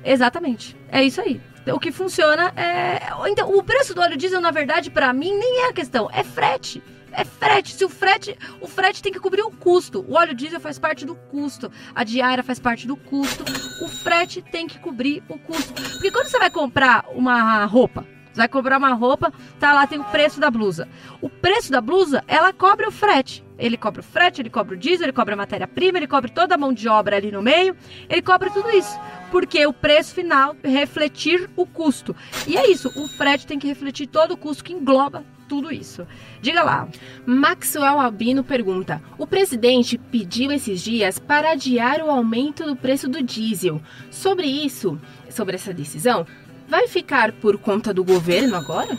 Exatamente. 0.04 0.78
É 0.92 1.04
isso 1.04 1.20
aí. 1.20 1.42
O 1.74 1.80
que 1.80 1.92
funciona 1.92 2.54
é. 2.56 3.00
Então, 3.28 3.56
o 3.56 3.64
preço 3.64 3.94
do 3.94 4.02
óleo 4.02 4.18
diesel, 4.18 4.42
na 4.42 4.52
verdade, 4.52 4.90
para 4.90 5.12
mim, 5.12 5.34
nem 5.36 5.66
é 5.66 5.70
a 5.70 5.74
questão, 5.74 6.10
é 6.12 6.24
frete 6.24 6.82
é 7.16 7.24
frete. 7.24 7.74
Se 7.74 7.86
o 7.86 7.90
frete, 7.90 8.38
o 8.62 8.68
frete 8.68 9.02
tem 9.02 9.12
que 9.12 9.20
cobrir 9.20 9.42
o 9.42 9.52
custo. 9.52 10.06
O 10.08 10.16
óleo 10.16 10.36
diesel 10.36 10.60
faz 10.60 10.78
parte 10.78 11.06
do 11.06 11.16
custo. 11.16 11.72
A 11.94 12.04
diária 12.04 12.44
faz 12.44 12.60
parte 12.60 12.86
do 12.86 12.96
custo. 12.96 13.44
O 13.82 13.88
frete 13.88 14.42
tem 14.42 14.68
que 14.68 14.78
cobrir 14.80 15.24
o 15.30 15.40
custo. 15.40 15.74
Porque 15.74 16.12
quando 16.12 16.28
você 16.28 16.38
vai 16.38 16.52
comprar 16.52 17.06
uma 17.10 17.66
roupa, 17.66 18.06
você 18.32 18.42
vai 18.42 18.50
comprar 18.50 18.78
uma 18.78 18.94
roupa, 18.94 19.32
tá 19.60 19.74
lá, 19.74 19.88
tem 19.88 20.00
o 20.00 20.04
preço 20.04 20.40
da 20.40 20.52
blusa. 20.52 20.88
O 21.22 21.30
preço 21.30 21.72
da 21.72 21.80
blusa, 21.80 22.24
ela 22.28 22.52
cobre 22.52 22.86
o 22.86 22.92
frete. 22.92 23.45
Ele 23.58 23.78
cobre 23.78 24.02
o 24.02 24.04
frete, 24.04 24.42
ele 24.42 24.50
cobre 24.50 24.76
o 24.76 24.78
diesel, 24.78 25.06
ele 25.06 25.14
cobre 25.14 25.34
a 25.34 25.38
matéria-prima, 25.38 25.98
ele 25.98 26.08
cobre 26.08 26.32
toda 26.32 26.56
a 26.56 26.58
mão 26.58 26.74
de 26.74 26.88
obra 26.88 27.16
ali 27.16 27.32
no 27.32 27.42
meio, 27.42 27.76
ele 28.10 28.22
cobre 28.22 28.50
tudo 28.50 28.70
isso. 28.70 29.00
Porque 29.32 29.66
o 29.66 29.74
preço 29.74 30.14
final 30.14 30.56
refletir 30.64 31.50
o 31.56 31.66
custo. 31.66 32.16
E 32.48 32.58
é 32.58 32.70
isso, 32.70 32.92
o 32.96 33.08
frete 33.08 33.48
tem 33.48 33.60
que 33.60 33.68
refletir 33.68 34.08
todo 34.08 34.32
o 34.32 34.38
custo 34.38 34.64
que 34.64 34.74
engloba 34.74 35.24
tudo 35.48 35.72
isso. 35.72 36.06
Diga 36.42 36.64
lá. 36.64 36.88
Maxwell 37.26 38.00
Albino 38.00 38.44
pergunta: 38.44 39.02
O 39.18 39.26
presidente 39.28 39.98
pediu 39.98 40.52
esses 40.52 40.82
dias 40.82 41.20
para 41.20 41.52
adiar 41.52 42.02
o 42.02 42.10
aumento 42.10 42.66
do 42.66 42.76
preço 42.76 43.08
do 43.08 43.22
diesel. 43.22 43.82
Sobre 44.10 44.48
isso, 44.48 45.00
sobre 45.30 45.56
essa 45.56 45.74
decisão, 45.74 46.26
vai 46.68 46.88
ficar 46.88 47.32
por 47.34 47.58
conta 47.58 47.94
do 47.94 48.04
governo 48.04 48.56
agora? 48.56 48.98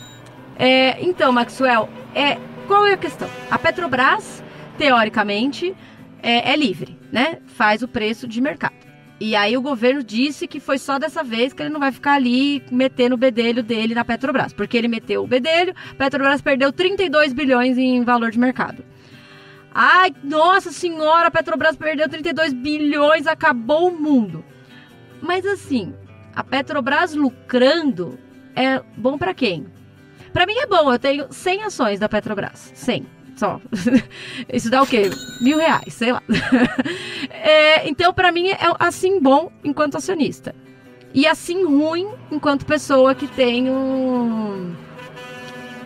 É, 0.57 1.03
então, 1.03 1.31
Maxwell, 1.31 1.89
é, 2.15 2.37
qual 2.67 2.85
é 2.85 2.93
a 2.93 2.97
questão? 2.97 3.29
A 3.51 3.59
Petrobras, 3.59 4.43
teoricamente, 4.77 5.75
é, 6.21 6.51
é 6.51 6.55
livre, 6.55 6.97
né? 7.11 7.39
Faz 7.47 7.81
o 7.81 7.87
preço 7.87 8.27
de 8.27 8.39
mercado. 8.41 8.75
E 9.19 9.35
aí 9.35 9.57
o 9.57 9.61
governo 9.61 10.03
disse 10.03 10.47
que 10.47 10.59
foi 10.59 10.77
só 10.77 10.99
dessa 10.99 11.23
vez 11.23 11.51
que 11.51 11.63
ele 11.63 11.71
não 11.71 11.79
vai 11.79 11.91
ficar 11.91 12.13
ali 12.13 12.63
metendo 12.71 13.15
o 13.15 13.17
bedelho 13.17 13.63
dele 13.63 13.95
na 13.95 14.05
Petrobras. 14.05 14.53
Porque 14.53 14.77
ele 14.77 14.87
meteu 14.87 15.23
o 15.23 15.27
bedelho, 15.27 15.73
Petrobras 15.97 16.41
perdeu 16.41 16.71
32 16.71 17.33
bilhões 17.33 17.77
em 17.77 18.03
valor 18.03 18.29
de 18.29 18.37
mercado. 18.37 18.85
Ai, 19.73 20.13
nossa 20.23 20.71
senhora, 20.71 21.27
a 21.27 21.31
Petrobras 21.31 21.75
perdeu 21.75 22.07
32 22.07 22.53
bilhões, 22.53 23.25
acabou 23.25 23.89
o 23.89 23.99
mundo. 23.99 24.45
Mas 25.19 25.45
assim, 25.45 25.95
a 26.35 26.43
Petrobras 26.43 27.15
lucrando 27.15 28.19
é 28.55 28.81
bom 28.95 29.17
para 29.17 29.33
quem? 29.33 29.65
Para 30.31 30.45
mim 30.45 30.57
é 30.57 30.67
bom, 30.67 30.91
eu 30.91 30.99
tenho 30.99 31.27
100 31.31 31.63
ações 31.63 31.99
da 31.99 32.07
Petrobras, 32.07 32.71
100 32.75 33.16
só. 33.39 33.61
Isso 34.51 34.69
dá 34.69 34.81
o 34.81 34.87
quê? 34.87 35.09
Mil 35.41 35.57
reais, 35.57 35.93
sei 35.93 36.11
lá. 36.11 36.21
É, 37.29 37.87
então, 37.87 38.13
para 38.13 38.31
mim, 38.31 38.49
é 38.49 38.57
assim 38.79 39.21
bom 39.21 39.51
enquanto 39.63 39.95
acionista. 39.95 40.53
E 41.13 41.25
assim 41.25 41.63
ruim 41.63 42.07
enquanto 42.31 42.65
pessoa 42.65 43.15
que 43.15 43.27
tem 43.27 43.69
um. 43.69 44.75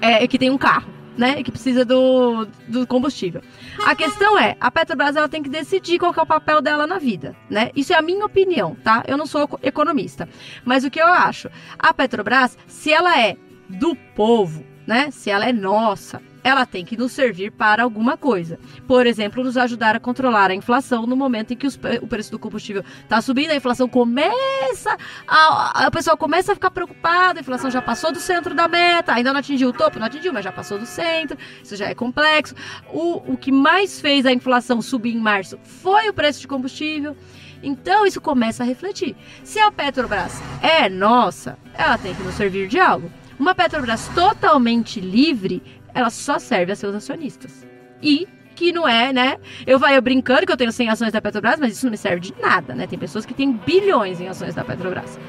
É, 0.02 0.28
que 0.28 0.40
tem 0.40 0.50
um 0.50 0.58
carro, 0.58 0.92
né? 1.18 1.44
Que 1.44 1.52
precisa 1.52 1.86
do, 1.86 2.48
do 2.68 2.88
combustível. 2.88 3.42
A 3.86 3.96
questão 3.96 4.38
é, 4.38 4.58
a 4.60 4.72
Petrobras 4.72 5.16
ela 5.16 5.30
tem 5.30 5.44
que 5.44 5.50
decidir 5.50 6.00
qual 6.00 6.14
que 6.14 6.20
é 6.20 6.24
o 6.24 6.26
papel 6.26 6.62
dela 6.62 6.88
na 6.88 6.98
vida, 6.98 7.36
né? 7.50 7.70
Isso 7.76 7.94
é 7.94 7.96
a 7.96 8.02
minha 8.02 8.26
opinião, 8.26 8.76
tá? 8.84 9.04
Eu 9.08 9.18
não 9.18 9.26
sou 9.26 9.48
economista. 9.62 10.28
Mas 10.66 10.84
o 10.84 10.90
que 10.90 11.02
eu 11.02 11.08
acho? 11.08 11.50
A 11.78 11.94
Petrobras, 11.94 12.58
se 12.68 12.92
ela 12.92 13.20
é 13.20 13.38
do 13.70 13.96
povo, 14.16 14.66
né? 14.88 15.12
Se 15.12 15.30
ela 15.30 15.46
é 15.46 15.54
nossa, 15.54 16.22
ela 16.44 16.66
tem 16.66 16.84
que 16.84 16.98
nos 16.98 17.12
servir 17.12 17.52
para 17.52 17.84
alguma 17.84 18.18
coisa. 18.18 18.60
Por 18.88 19.06
exemplo, 19.06 19.44
nos 19.44 19.58
ajudar 19.58 19.96
a 19.96 20.00
controlar 20.00 20.52
a 20.52 20.56
inflação 20.56 21.06
no 21.06 21.16
momento 21.16 21.54
em 21.54 21.58
que 21.58 21.68
os, 21.68 21.80
o 22.02 22.08
preço 22.08 22.32
do 22.32 22.40
combustível 22.40 22.84
está 23.04 23.22
subindo, 23.22 23.52
a 23.52 23.56
inflação 23.56 23.88
começa, 23.88 24.98
a, 25.28 25.86
a 25.86 25.92
pessoa 25.92 26.18
começa 26.18 26.52
a 26.52 26.56
ficar 26.56 26.72
preocupada, 26.72 27.40
a 27.40 27.42
inflação 27.42 27.70
já 27.70 27.82
passou 27.82 28.12
do 28.12 28.20
centro 28.20 28.54
da 28.54 28.68
meta, 28.68 29.14
ainda 29.14 29.32
não 29.32 29.40
atingiu 29.40 29.70
o 29.70 29.74
topo, 29.74 30.00
não 30.00 30.08
atingiu, 30.08 30.34
mas 30.34 30.44
já 30.44 30.52
passou 30.52 30.78
do 30.78 30.86
centro, 30.86 31.38
isso 31.64 31.76
já 31.76 31.88
é 31.88 31.96
complexo. 31.96 32.56
O, 32.92 33.34
o 33.34 33.38
que 33.38 33.52
mais 33.52 34.00
fez 34.00 34.26
a 34.26 34.32
inflação 34.32 34.82
subir 34.82 35.16
em 35.16 35.20
março 35.20 35.60
foi 35.64 36.10
o 36.10 36.14
preço 36.14 36.42
de 36.42 36.48
combustível. 36.48 37.16
Então 37.64 38.06
isso 38.06 38.20
começa 38.20 38.64
a 38.64 38.66
refletir. 38.66 39.16
Se 39.44 39.60
a 39.60 39.72
Petrobras 39.72 40.42
é 40.62 40.90
nossa, 40.90 41.58
ela 41.76 41.98
tem 41.98 42.16
que 42.16 42.24
nos 42.24 42.36
servir 42.36 42.68
de 42.68 42.80
algo. 42.80 43.12
Uma 43.38 43.56
Petrobras 43.56 44.08
totalmente 44.10 45.00
livre 45.00 45.64
ela 45.94 46.10
só 46.10 46.40
serve 46.40 46.72
a 46.72 46.76
seus 46.76 46.96
acionistas. 46.96 47.66
E 48.02 48.28
que 48.56 48.72
não 48.72 48.88
é, 48.88 49.12
né? 49.12 49.38
Eu 49.66 49.80
vai 49.80 49.98
eu 49.98 50.02
brincando 50.02 50.46
que 50.46 50.52
eu 50.52 50.58
tenho 50.58 50.72
100 50.72 50.90
ações 50.90 51.12
da 51.12 51.22
Petrobras, 51.22 51.60
mas 51.60 51.74
isso 51.74 51.86
não 51.86 51.92
me 51.92 51.98
serve 51.98 52.20
de 52.20 52.34
nada, 52.40 52.76
né? 52.76 52.86
Tem 52.88 53.00
pessoas 53.00 53.26
que 53.26 53.34
têm 53.34 53.54
bilhões 53.54 54.20
em 54.20 54.28
ações 54.28 54.54
da 54.54 54.64
Petrobras. 54.64 55.20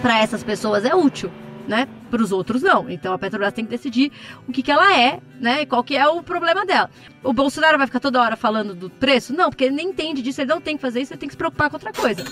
Para 0.00 0.18
essas 0.18 0.44
pessoas 0.44 0.84
é 0.84 0.94
útil, 0.94 1.30
né? 1.66 1.88
Para 2.10 2.22
os 2.22 2.32
outros 2.32 2.62
não. 2.62 2.88
Então 2.88 3.12
a 3.12 3.18
Petrobras 3.18 3.52
tem 3.52 3.64
que 3.64 3.70
decidir 3.70 4.12
o 4.46 4.52
que, 4.52 4.62
que 4.62 4.70
ela 4.70 4.98
é, 4.98 5.20
né? 5.40 5.62
E 5.62 5.66
qual 5.66 5.82
que 5.82 5.96
é 5.96 6.06
o 6.06 6.22
problema 6.22 6.64
dela. 6.64 6.90
O 7.22 7.32
Bolsonaro 7.32 7.78
vai 7.78 7.86
ficar 7.86 8.00
toda 8.00 8.20
hora 8.20 8.36
falando 8.36 8.74
do 8.74 8.90
preço? 8.90 9.34
Não, 9.34 9.50
porque 9.50 9.64
ele 9.64 9.74
nem 9.74 9.88
entende 9.88 10.22
disso, 10.22 10.40
ele 10.40 10.50
não 10.50 10.60
tem 10.60 10.76
que 10.76 10.82
fazer 10.82 11.00
isso, 11.00 11.12
ele 11.12 11.20
tem 11.20 11.28
que 11.28 11.34
se 11.34 11.38
preocupar 11.38 11.70
com 11.70 11.76
outra 11.76 11.92
coisa. 11.92 12.24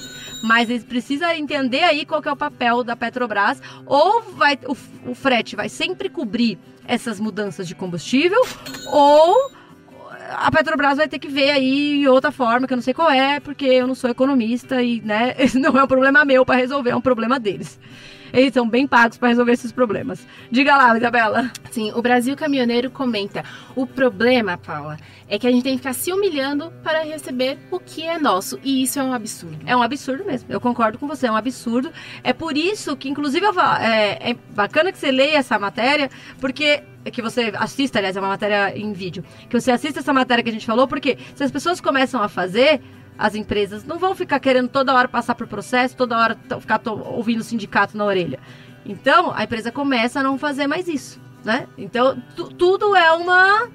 Mas 0.45 0.69
ele 0.69 0.81
precisa 0.81 1.37
entender 1.37 1.83
aí 1.83 2.05
qual 2.05 2.21
que 2.21 2.29
é 2.29 2.33
o 2.33 2.37
papel 2.37 2.85
da 2.85 2.95
Petrobras. 2.95 3.61
Ou 3.87 4.23
vai 4.23 4.59
o, 4.67 4.77
o 5.11 5.15
frete 5.15 5.57
vai 5.57 5.69
sempre 5.69 6.09
cobrir 6.09 6.59
essas 6.87 7.21
mudanças 7.21 7.67
de 7.69 7.75
combustível, 7.75 8.41
ou 8.91 9.53
a 10.31 10.51
Petrobras 10.51 10.97
vai 10.97 11.09
ter 11.09 11.19
que 11.19 11.29
ver 11.29 11.51
aí 11.51 12.07
outra 12.09 12.33
forma, 12.33 12.67
que 12.67 12.73
eu 12.73 12.77
não 12.77 12.83
sei 12.83 12.95
qual 12.95 13.11
é, 13.11 13.41
porque 13.41 13.67
eu 13.67 13.87
não 13.87 13.95
sou 13.95 14.11
economista 14.11 14.83
e, 14.83 15.01
né, 15.01 15.35
não 15.55 15.79
é 15.79 15.85
um 15.85 15.87
problema 15.87 16.25
meu 16.25 16.45
para 16.45 16.57
resolver, 16.57 16.91
é 16.91 16.97
um 16.97 17.01
problema 17.01 17.39
deles. 17.39 17.79
Eles 18.33 18.55
são 18.55 18.69
bem 18.69 18.87
pagos 18.87 19.19
para 19.19 19.29
resolver 19.29 19.53
esses 19.53 19.73
problemas. 19.73 20.27
Diga 20.51 20.77
lá, 20.77 20.97
Isabela. 20.97 21.51
Sim, 21.71 21.93
o 21.95 22.03
Brasil 22.03 22.37
Caminhoneiro 22.37 22.91
comenta: 22.91 23.45
o 23.77 23.87
problema, 23.87 24.57
Paula, 24.57 24.99
é 25.29 25.39
que 25.39 25.47
a 25.47 25.51
gente 25.51 25.63
tem 25.63 25.73
que 25.73 25.79
ficar 25.79 25.93
se 25.93 26.13
humilhando 26.13 26.73
para 26.83 27.03
receber 27.05 27.59
o 27.71 27.79
que 27.79 28.03
é 28.03 28.19
nosso. 28.19 28.59
E 28.63 28.83
isso 28.83 28.99
é 28.99 29.03
um 29.03 29.13
absurdo. 29.13 29.59
É 29.67 29.77
um 29.77 29.83
absurdo 29.83 30.25
mesmo. 30.25 30.53
Eu 30.53 30.61
concordo 30.61 30.99
com 30.99 31.07
você, 31.07 31.27
é 31.27 31.33
um 31.33 31.37
absurdo. 31.37 31.91
É 32.23 32.33
por 32.33 32.57
isso 32.57 32.97
que, 32.97 33.09
inclusive, 33.09 33.45
é, 33.81 34.31
é 34.31 34.37
bacana 34.55 34.93
que 34.93 34.99
você 34.99 35.11
leia 35.11 35.39
essa 35.39 35.59
matéria, 35.59 36.11
porque 36.41 36.83
que 37.11 37.21
você 37.21 37.53
assista, 37.57 37.99
aliás, 37.99 38.17
é 38.17 38.21
uma 38.21 38.29
matéria 38.29 38.79
em 38.79 38.93
vídeo, 38.93 39.25
que 39.49 39.59
você 39.59 39.73
assista 39.73 39.99
essa 39.99 40.13
matéria 40.13 40.45
que 40.45 40.51
a 40.51 40.53
gente 40.53 40.67
falou, 40.67 40.87
porque 40.87 41.19
se 41.35 41.43
as 41.43 41.51
pessoas 41.51 41.81
começam 41.81 42.23
a 42.23 42.29
fazer, 42.29 42.81
as 43.19 43.35
empresas 43.35 43.85
não 43.85 43.99
vão 43.99 44.15
ficar 44.15 44.41
querendo 44.41 44.69
toda 44.69 44.95
hora 44.95 45.09
passar 45.09 45.35
por 45.35 45.47
processo, 45.47 45.97
toda 45.97 46.19
hora 46.19 46.37
ficar 46.61 46.81
ouvindo 46.87 47.41
o 47.41 47.45
sindicato 47.45 47.97
na 47.97 48.05
orelha. 48.05 48.39
Então, 48.85 49.33
a 49.35 49.45
empresa 49.45 49.71
começa 49.71 50.21
a 50.21 50.23
não 50.23 50.39
fazer 50.39 50.67
mais 50.67 50.89
isso, 50.89 51.21
né? 51.45 51.67
Então, 51.79 52.21
tudo 52.59 52.97
é 52.97 53.13
uma 53.13 53.69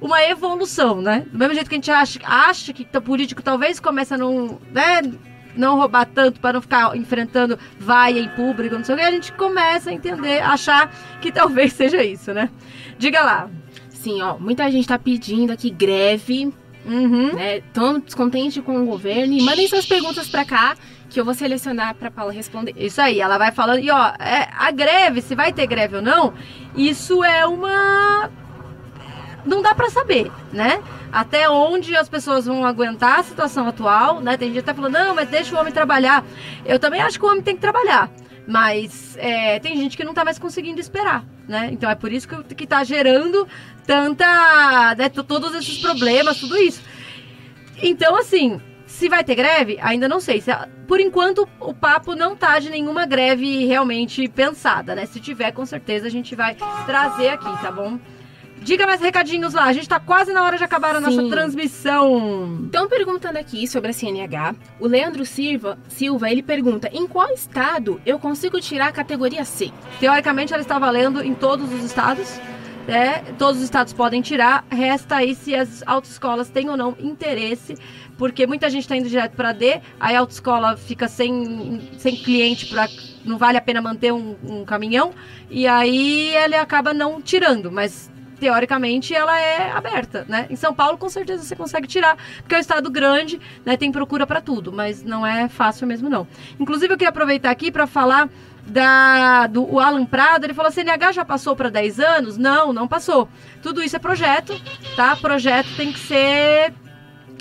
uma 0.00 0.22
evolução, 0.24 1.00
né? 1.00 1.24
Do 1.30 1.38
mesmo 1.38 1.54
jeito 1.54 1.68
que 1.68 1.74
a 1.74 1.78
gente 1.78 1.90
acha, 1.90 2.20
acha 2.24 2.72
que 2.72 2.86
o 2.94 3.02
político 3.02 3.42
talvez 3.42 3.80
comece 3.80 4.14
a 4.14 4.18
não, 4.18 4.60
né, 4.70 5.02
não 5.56 5.76
roubar 5.76 6.04
tanto 6.06 6.38
para 6.38 6.52
não 6.52 6.60
ficar 6.60 6.96
enfrentando 6.96 7.58
vaia 7.78 8.20
em 8.20 8.28
público, 8.28 8.76
não 8.76 8.84
sei 8.84 8.94
o 8.94 8.98
que, 8.98 9.04
a 9.04 9.10
gente 9.10 9.32
começa 9.32 9.90
a 9.90 9.92
entender, 9.92 10.40
achar 10.42 10.92
que 11.20 11.32
talvez 11.32 11.72
seja 11.74 12.02
isso, 12.04 12.32
né? 12.32 12.50
Diga 12.98 13.22
lá. 13.22 13.48
Sim, 13.88 14.22
ó, 14.22 14.38
muita 14.38 14.70
gente 14.70 14.82
está 14.82 14.98
pedindo 14.98 15.52
aqui 15.52 15.70
greve 15.70 16.52
Uhum. 16.86 17.34
Né? 17.34 17.60
Tão 17.72 17.98
descontente 17.98 18.62
com 18.62 18.80
o 18.82 18.86
governo. 18.86 19.34
E 19.34 19.42
mandem 19.42 19.66
suas 19.66 19.84
perguntas 19.84 20.28
para 20.28 20.44
cá 20.44 20.76
que 21.08 21.20
eu 21.20 21.24
vou 21.24 21.34
selecionar 21.34 21.94
para 21.94 22.10
Paula 22.10 22.32
responder. 22.32 22.74
Isso 22.76 23.00
aí, 23.00 23.20
ela 23.20 23.38
vai 23.38 23.52
falando. 23.52 23.80
E 23.80 23.90
ó, 23.90 24.08
é, 24.18 24.48
a 24.56 24.70
greve, 24.70 25.20
se 25.22 25.34
vai 25.34 25.52
ter 25.52 25.66
greve 25.66 25.96
ou 25.96 26.02
não, 26.02 26.34
isso 26.76 27.22
é 27.24 27.46
uma. 27.46 28.30
Não 29.44 29.62
dá 29.62 29.74
para 29.74 29.88
saber, 29.90 30.30
né? 30.52 30.82
Até 31.12 31.48
onde 31.48 31.96
as 31.96 32.08
pessoas 32.08 32.46
vão 32.46 32.64
aguentar 32.64 33.20
a 33.20 33.22
situação 33.22 33.68
atual, 33.68 34.20
né? 34.20 34.36
Tem 34.36 34.48
gente 34.48 34.58
que 34.58 34.64
tá 34.64 34.74
falando, 34.74 34.92
não, 34.92 35.14
mas 35.14 35.28
deixa 35.28 35.54
o 35.54 35.58
homem 35.58 35.72
trabalhar. 35.72 36.24
Eu 36.64 36.78
também 36.78 37.00
acho 37.00 37.18
que 37.18 37.24
o 37.24 37.28
homem 37.28 37.42
tem 37.42 37.54
que 37.54 37.60
trabalhar. 37.60 38.10
Mas 38.46 39.16
é, 39.18 39.58
tem 39.58 39.76
gente 39.76 39.96
que 39.96 40.04
não 40.04 40.14
tá 40.14 40.24
mais 40.24 40.38
conseguindo 40.38 40.80
esperar, 40.80 41.24
né? 41.48 41.68
Então 41.72 41.90
é 41.90 41.94
por 41.94 42.12
isso 42.12 42.28
que, 42.28 42.54
que 42.54 42.66
tá 42.66 42.84
gerando 42.84 43.46
tanta. 43.86 44.94
Né, 44.96 45.08
todos 45.08 45.54
esses 45.54 45.78
problemas, 45.78 46.38
tudo 46.38 46.56
isso. 46.56 46.80
Então, 47.82 48.16
assim, 48.16 48.60
se 48.86 49.08
vai 49.08 49.24
ter 49.24 49.34
greve, 49.34 49.78
ainda 49.82 50.08
não 50.08 50.20
sei. 50.20 50.40
Se, 50.40 50.50
por 50.86 51.00
enquanto, 51.00 51.48
o 51.60 51.74
papo 51.74 52.14
não 52.14 52.36
tá 52.36 52.58
de 52.58 52.70
nenhuma 52.70 53.04
greve 53.04 53.66
realmente 53.66 54.28
pensada, 54.28 54.94
né? 54.94 55.06
Se 55.06 55.20
tiver, 55.20 55.50
com 55.52 55.66
certeza 55.66 56.06
a 56.06 56.10
gente 56.10 56.34
vai 56.34 56.56
trazer 56.86 57.28
aqui, 57.28 57.50
tá 57.60 57.70
bom? 57.70 57.98
Diga 58.66 58.84
mais 58.84 59.00
recadinhos 59.00 59.54
lá. 59.54 59.62
A 59.62 59.72
gente 59.72 59.88
tá 59.88 60.00
quase 60.00 60.32
na 60.32 60.42
hora 60.42 60.58
de 60.58 60.64
acabar 60.64 60.96
a 60.96 61.00
nossa 61.00 61.22
Sim. 61.22 61.30
transmissão. 61.30 62.64
Estão 62.64 62.88
perguntando 62.88 63.38
aqui 63.38 63.64
sobre 63.68 63.90
a 63.90 63.92
CNH. 63.92 64.56
O 64.80 64.88
Leandro 64.88 65.24
Silva, 65.24 65.78
Silva, 65.88 66.28
ele 66.28 66.42
pergunta: 66.42 66.90
em 66.92 67.06
qual 67.06 67.32
estado 67.32 68.00
eu 68.04 68.18
consigo 68.18 68.60
tirar 68.60 68.88
a 68.88 68.92
categoria 68.92 69.44
C? 69.44 69.70
Teoricamente, 70.00 70.52
ela 70.52 70.62
está 70.62 70.80
valendo 70.80 71.22
em 71.22 71.32
todos 71.32 71.72
os 71.72 71.84
estados. 71.84 72.40
Né? 72.88 73.22
Todos 73.38 73.58
os 73.58 73.62
estados 73.62 73.92
podem 73.92 74.20
tirar. 74.20 74.64
Resta 74.68 75.14
aí 75.14 75.36
se 75.36 75.54
as 75.54 75.84
autoescolas 75.86 76.48
têm 76.48 76.68
ou 76.68 76.76
não 76.76 76.96
interesse, 76.98 77.76
porque 78.18 78.48
muita 78.48 78.68
gente 78.68 78.82
está 78.82 78.96
indo 78.96 79.08
direto 79.08 79.36
para 79.36 79.52
D, 79.52 79.80
aí 80.00 80.16
a 80.16 80.18
autoescola 80.18 80.76
fica 80.76 81.06
sem, 81.06 81.88
sem 81.98 82.16
cliente 82.16 82.66
para 82.66 82.88
não 83.24 83.38
vale 83.38 83.58
a 83.58 83.60
pena 83.60 83.80
manter 83.80 84.12
um, 84.12 84.36
um 84.44 84.64
caminhão, 84.64 85.12
e 85.50 85.66
aí 85.66 86.32
ele 86.36 86.54
acaba 86.54 86.94
não 86.94 87.20
tirando, 87.20 87.72
mas 87.72 88.08
teoricamente 88.38 89.14
ela 89.14 89.38
é 89.38 89.70
aberta, 89.72 90.24
né? 90.28 90.46
Em 90.50 90.56
São 90.56 90.74
Paulo 90.74 90.98
com 90.98 91.08
certeza 91.08 91.42
você 91.42 91.56
consegue 91.56 91.86
tirar, 91.86 92.16
porque 92.38 92.54
é 92.54 92.58
um 92.58 92.60
estado 92.60 92.90
grande, 92.90 93.40
né? 93.64 93.76
Tem 93.76 93.90
procura 93.90 94.26
para 94.26 94.40
tudo, 94.40 94.72
mas 94.72 95.02
não 95.02 95.26
é 95.26 95.48
fácil 95.48 95.86
mesmo 95.86 96.08
não. 96.08 96.26
Inclusive 96.58 96.92
eu 96.92 96.98
queria 96.98 97.10
aproveitar 97.10 97.50
aqui 97.50 97.70
para 97.70 97.86
falar 97.86 98.28
da 98.66 99.46
do 99.46 99.62
o 99.72 99.78
Alan 99.78 100.04
Prado, 100.04 100.44
ele 100.44 100.54
falou: 100.54 100.70
CNH 100.70 101.12
já 101.12 101.24
passou 101.24 101.54
para 101.54 101.70
10 101.70 102.00
anos? 102.00 102.36
Não, 102.36 102.72
não 102.72 102.88
passou. 102.88 103.28
Tudo 103.62 103.82
isso 103.82 103.96
é 103.96 103.98
projeto, 103.98 104.60
tá? 104.96 105.16
Projeto 105.16 105.68
tem 105.76 105.92
que 105.92 105.98
ser 105.98 106.74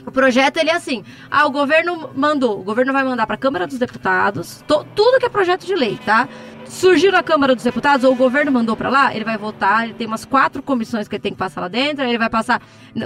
o 0.05 0.11
projeto 0.11 0.57
ele 0.57 0.69
é 0.69 0.75
assim: 0.75 1.03
ah, 1.29 1.47
o 1.47 1.51
governo 1.51 2.11
mandou, 2.15 2.59
o 2.59 2.63
governo 2.63 2.93
vai 2.93 3.03
mandar 3.03 3.25
para 3.25 3.35
a 3.35 3.39
Câmara 3.39 3.65
dos 3.65 3.79
Deputados, 3.79 4.63
to, 4.67 4.85
tudo 4.95 5.19
que 5.19 5.25
é 5.25 5.29
projeto 5.29 5.65
de 5.65 5.75
lei, 5.75 5.99
tá? 6.05 6.27
Surgiu 6.75 7.09
na 7.09 7.23
Câmara 7.23 7.55
dos 7.55 7.63
Deputados, 7.63 8.03
ou 8.03 8.11
o 8.11 8.15
governo 8.17 8.51
mandou 8.51 8.75
para 8.75 8.89
lá, 8.89 9.15
ele 9.15 9.23
vai 9.23 9.37
votar, 9.37 9.85
ele 9.85 9.93
tem 9.93 10.05
umas 10.05 10.25
quatro 10.25 10.61
comissões 10.61 11.07
que 11.07 11.15
ele 11.15 11.21
tem 11.21 11.31
que 11.31 11.37
passar 11.37 11.61
lá 11.61 11.69
dentro, 11.69 12.03
aí 12.03 12.09
ele 12.09 12.17
vai 12.17 12.29
passar 12.29 12.61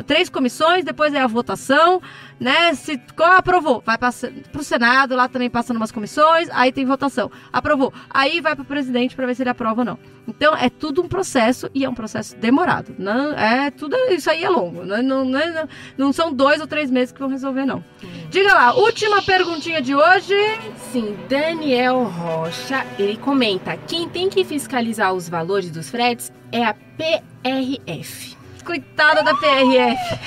três 0.07 0.27
comissões, 0.27 0.83
depois 0.83 1.13
é 1.13 1.21
a 1.21 1.27
votação, 1.27 2.01
né? 2.39 2.73
Se 2.73 2.97
qual 3.15 3.33
aprovou, 3.33 3.83
vai 3.85 3.97
para 3.97 4.09
o 4.09 4.63
Senado, 4.63 5.15
lá 5.15 5.27
também 5.27 5.49
passando 5.49 5.77
umas 5.77 5.91
comissões, 5.91 6.47
aí 6.51 6.71
tem 6.71 6.85
votação. 6.85 7.29
Aprovou, 7.51 7.93
aí 8.09 8.39
vai 8.39 8.55
para 8.55 8.63
o 8.63 8.65
presidente 8.65 9.15
para 9.15 9.25
ver 9.25 9.35
se 9.35 9.43
ele 9.43 9.49
aprova 9.49 9.81
ou 9.81 9.85
não. 9.85 9.99
Então 10.27 10.55
é 10.55 10.69
tudo 10.69 11.01
um 11.01 11.07
processo 11.07 11.69
e 11.73 11.83
é 11.83 11.89
um 11.89 11.93
processo 11.93 12.35
demorado. 12.37 12.95
Não 12.97 13.33
é 13.33 13.71
tudo 13.71 13.95
isso 14.11 14.29
aí 14.29 14.43
é 14.43 14.49
longo. 14.49 14.85
Não, 14.85 15.01
não, 15.01 15.25
não, 15.25 15.69
não 15.97 16.13
são 16.13 16.31
dois 16.31 16.61
ou 16.61 16.67
três 16.67 16.91
meses 16.91 17.11
que 17.11 17.19
vão 17.19 17.29
resolver 17.29 17.65
não. 17.65 17.83
Diga 18.29 18.53
lá, 18.53 18.73
última 18.73 19.21
perguntinha 19.23 19.81
de 19.81 19.95
hoje. 19.95 20.35
Sim, 20.91 21.17
Daniel 21.27 22.03
Rocha, 22.03 22.85
ele 22.97 23.17
comenta: 23.17 23.75
quem 23.75 24.07
tem 24.07 24.29
que 24.29 24.45
fiscalizar 24.45 25.13
os 25.13 25.27
valores 25.27 25.71
dos 25.71 25.89
fretes 25.89 26.31
é 26.51 26.63
a 26.63 26.73
PRF. 26.73 28.38
Coitada 28.69 29.23
da 29.23 29.33
PRF. 29.33 30.19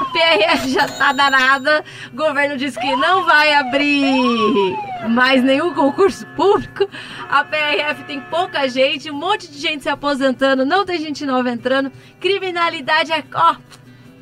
A 0.00 0.04
PRF 0.06 0.68
já 0.68 0.88
tá 0.88 1.12
danada. 1.12 1.84
O 2.12 2.16
governo 2.16 2.56
disse 2.56 2.76
que 2.76 2.96
não 2.96 3.24
vai 3.24 3.54
abrir 3.54 4.76
mais 5.08 5.44
nenhum 5.44 5.72
concurso 5.72 6.26
público. 6.34 6.88
A 7.30 7.44
PRF 7.44 8.02
tem 8.02 8.20
pouca 8.20 8.68
gente, 8.68 9.12
um 9.12 9.14
monte 9.14 9.48
de 9.48 9.58
gente 9.58 9.84
se 9.84 9.88
aposentando, 9.88 10.66
não 10.66 10.84
tem 10.84 10.98
gente 10.98 11.24
nova 11.24 11.48
entrando. 11.48 11.92
Criminalidade 12.18 13.12
é, 13.12 13.22
ó, 13.32 13.54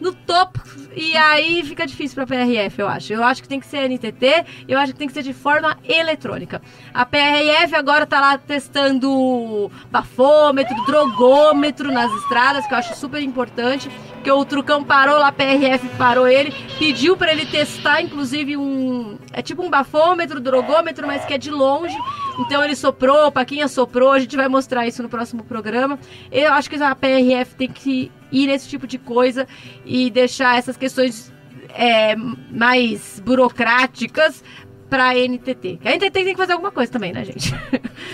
no 0.02 0.12
topo. 0.12 0.60
E 0.94 1.16
aí 1.16 1.62
fica 1.64 1.86
difícil 1.86 2.14
para 2.16 2.24
a 2.24 2.44
PRF, 2.44 2.80
eu 2.80 2.88
acho. 2.88 3.12
Eu 3.12 3.22
acho 3.22 3.40
que 3.40 3.48
tem 3.48 3.60
que 3.60 3.66
ser 3.66 3.88
NTT, 3.88 4.44
eu 4.68 4.78
acho 4.78 4.92
que 4.92 4.98
tem 4.98 5.08
que 5.08 5.14
ser 5.14 5.22
de 5.22 5.32
forma 5.32 5.78
eletrônica. 5.88 6.60
A 6.92 7.06
PRF 7.06 7.74
agora 7.74 8.04
tá 8.04 8.20
lá 8.20 8.36
testando 8.36 9.70
bafômetro, 9.90 10.74
drogômetro 10.84 11.90
nas 11.90 12.12
estradas, 12.12 12.66
que 12.66 12.74
eu 12.74 12.78
acho 12.78 12.94
super 12.96 13.22
importante. 13.22 13.88
Porque 14.22 14.30
o 14.30 14.44
Trucão 14.44 14.84
parou 14.84 15.18
lá, 15.18 15.28
a 15.28 15.32
PRF 15.32 15.88
parou 15.98 16.28
ele, 16.28 16.54
pediu 16.78 17.16
para 17.16 17.32
ele 17.32 17.44
testar, 17.44 18.00
inclusive, 18.00 18.56
um. 18.56 19.18
É 19.32 19.42
tipo 19.42 19.64
um 19.64 19.68
bafômetro, 19.68 20.38
drogômetro, 20.38 21.08
mas 21.08 21.24
que 21.24 21.34
é 21.34 21.38
de 21.38 21.50
longe. 21.50 21.96
Então 22.38 22.62
ele 22.62 22.76
soprou, 22.76 23.26
o 23.26 23.32
Paquinha 23.32 23.66
soprou, 23.66 24.12
a 24.12 24.20
gente 24.20 24.36
vai 24.36 24.46
mostrar 24.46 24.86
isso 24.86 25.02
no 25.02 25.08
próximo 25.08 25.42
programa. 25.42 25.98
Eu 26.30 26.52
acho 26.52 26.70
que 26.70 26.80
a 26.80 26.94
PRF 26.94 27.56
tem 27.56 27.68
que 27.68 28.12
ir 28.30 28.46
nesse 28.46 28.68
tipo 28.68 28.86
de 28.86 28.96
coisa 28.96 29.48
e 29.84 30.08
deixar 30.08 30.56
essas 30.56 30.76
questões 30.76 31.32
é, 31.70 32.14
mais 32.14 33.20
burocráticas 33.24 34.44
para 34.88 35.08
a 35.08 35.14
NTT. 35.14 35.80
A 35.84 35.90
NTT 35.90 36.10
tem 36.10 36.24
que 36.26 36.36
fazer 36.36 36.52
alguma 36.52 36.70
coisa 36.70 36.92
também, 36.92 37.12
né, 37.12 37.24
gente? 37.24 37.52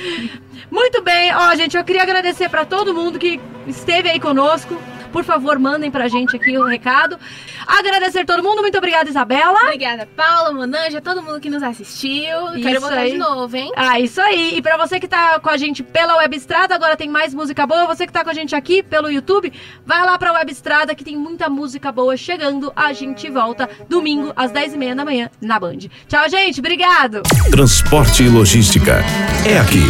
Muito 0.72 1.02
bem, 1.02 1.34
ó, 1.34 1.54
gente, 1.54 1.76
eu 1.76 1.84
queria 1.84 2.02
agradecer 2.02 2.48
para 2.48 2.64
todo 2.64 2.94
mundo 2.94 3.18
que 3.18 3.38
esteve 3.66 4.08
aí 4.08 4.18
conosco. 4.18 4.74
Por 5.08 5.24
favor, 5.24 5.58
mandem 5.58 5.90
pra 5.90 6.08
gente 6.08 6.36
aqui 6.36 6.56
o 6.56 6.64
recado. 6.64 7.18
Agradecer 7.66 8.24
todo 8.24 8.42
mundo. 8.42 8.62
Muito 8.62 8.78
obrigada, 8.78 9.08
Isabela. 9.08 9.58
Obrigada, 9.64 10.08
Paula, 10.16 10.52
Monanja, 10.52 11.00
todo 11.00 11.22
mundo 11.22 11.40
que 11.40 11.50
nos 11.50 11.62
assistiu. 11.62 12.54
Isso 12.54 12.62
Quero 12.62 12.80
voltar 12.80 12.98
aí. 12.98 13.12
de 13.12 13.18
novo, 13.18 13.56
hein? 13.56 13.72
Ah, 13.76 13.98
isso 14.00 14.20
aí. 14.20 14.56
E 14.56 14.62
pra 14.62 14.76
você 14.76 14.98
que 14.98 15.08
tá 15.08 15.38
com 15.40 15.50
a 15.50 15.56
gente 15.56 15.82
pela 15.82 16.16
Web 16.18 16.36
Estrada, 16.36 16.74
agora 16.74 16.96
tem 16.96 17.08
mais 17.08 17.34
música 17.34 17.66
boa. 17.66 17.86
Você 17.86 18.06
que 18.06 18.12
tá 18.12 18.24
com 18.24 18.30
a 18.30 18.34
gente 18.34 18.54
aqui 18.54 18.82
pelo 18.82 19.10
YouTube, 19.10 19.52
vai 19.84 20.04
lá 20.04 20.18
pra 20.18 20.32
Web 20.32 20.50
Estrada 20.52 20.94
que 20.94 21.04
tem 21.04 21.16
muita 21.16 21.48
música 21.48 21.90
boa 21.92 22.16
chegando. 22.16 22.72
A 22.74 22.92
gente 22.92 23.28
volta 23.30 23.68
domingo 23.88 24.32
às 24.36 24.50
10h30 24.52 24.94
da 24.94 25.04
manhã 25.04 25.30
na 25.40 25.58
Band. 25.58 25.78
Tchau, 26.08 26.28
gente. 26.28 26.60
Obrigado. 26.60 27.22
Transporte 27.50 28.22
e 28.22 28.28
logística 28.28 29.02
é 29.46 29.58
aqui, 29.58 29.82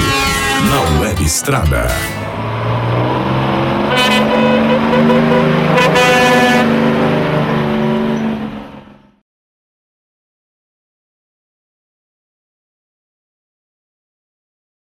na 0.70 1.00
Web 1.00 1.22
Estrada. 1.22 1.86
Thank 4.90 5.22
you. 5.22 5.27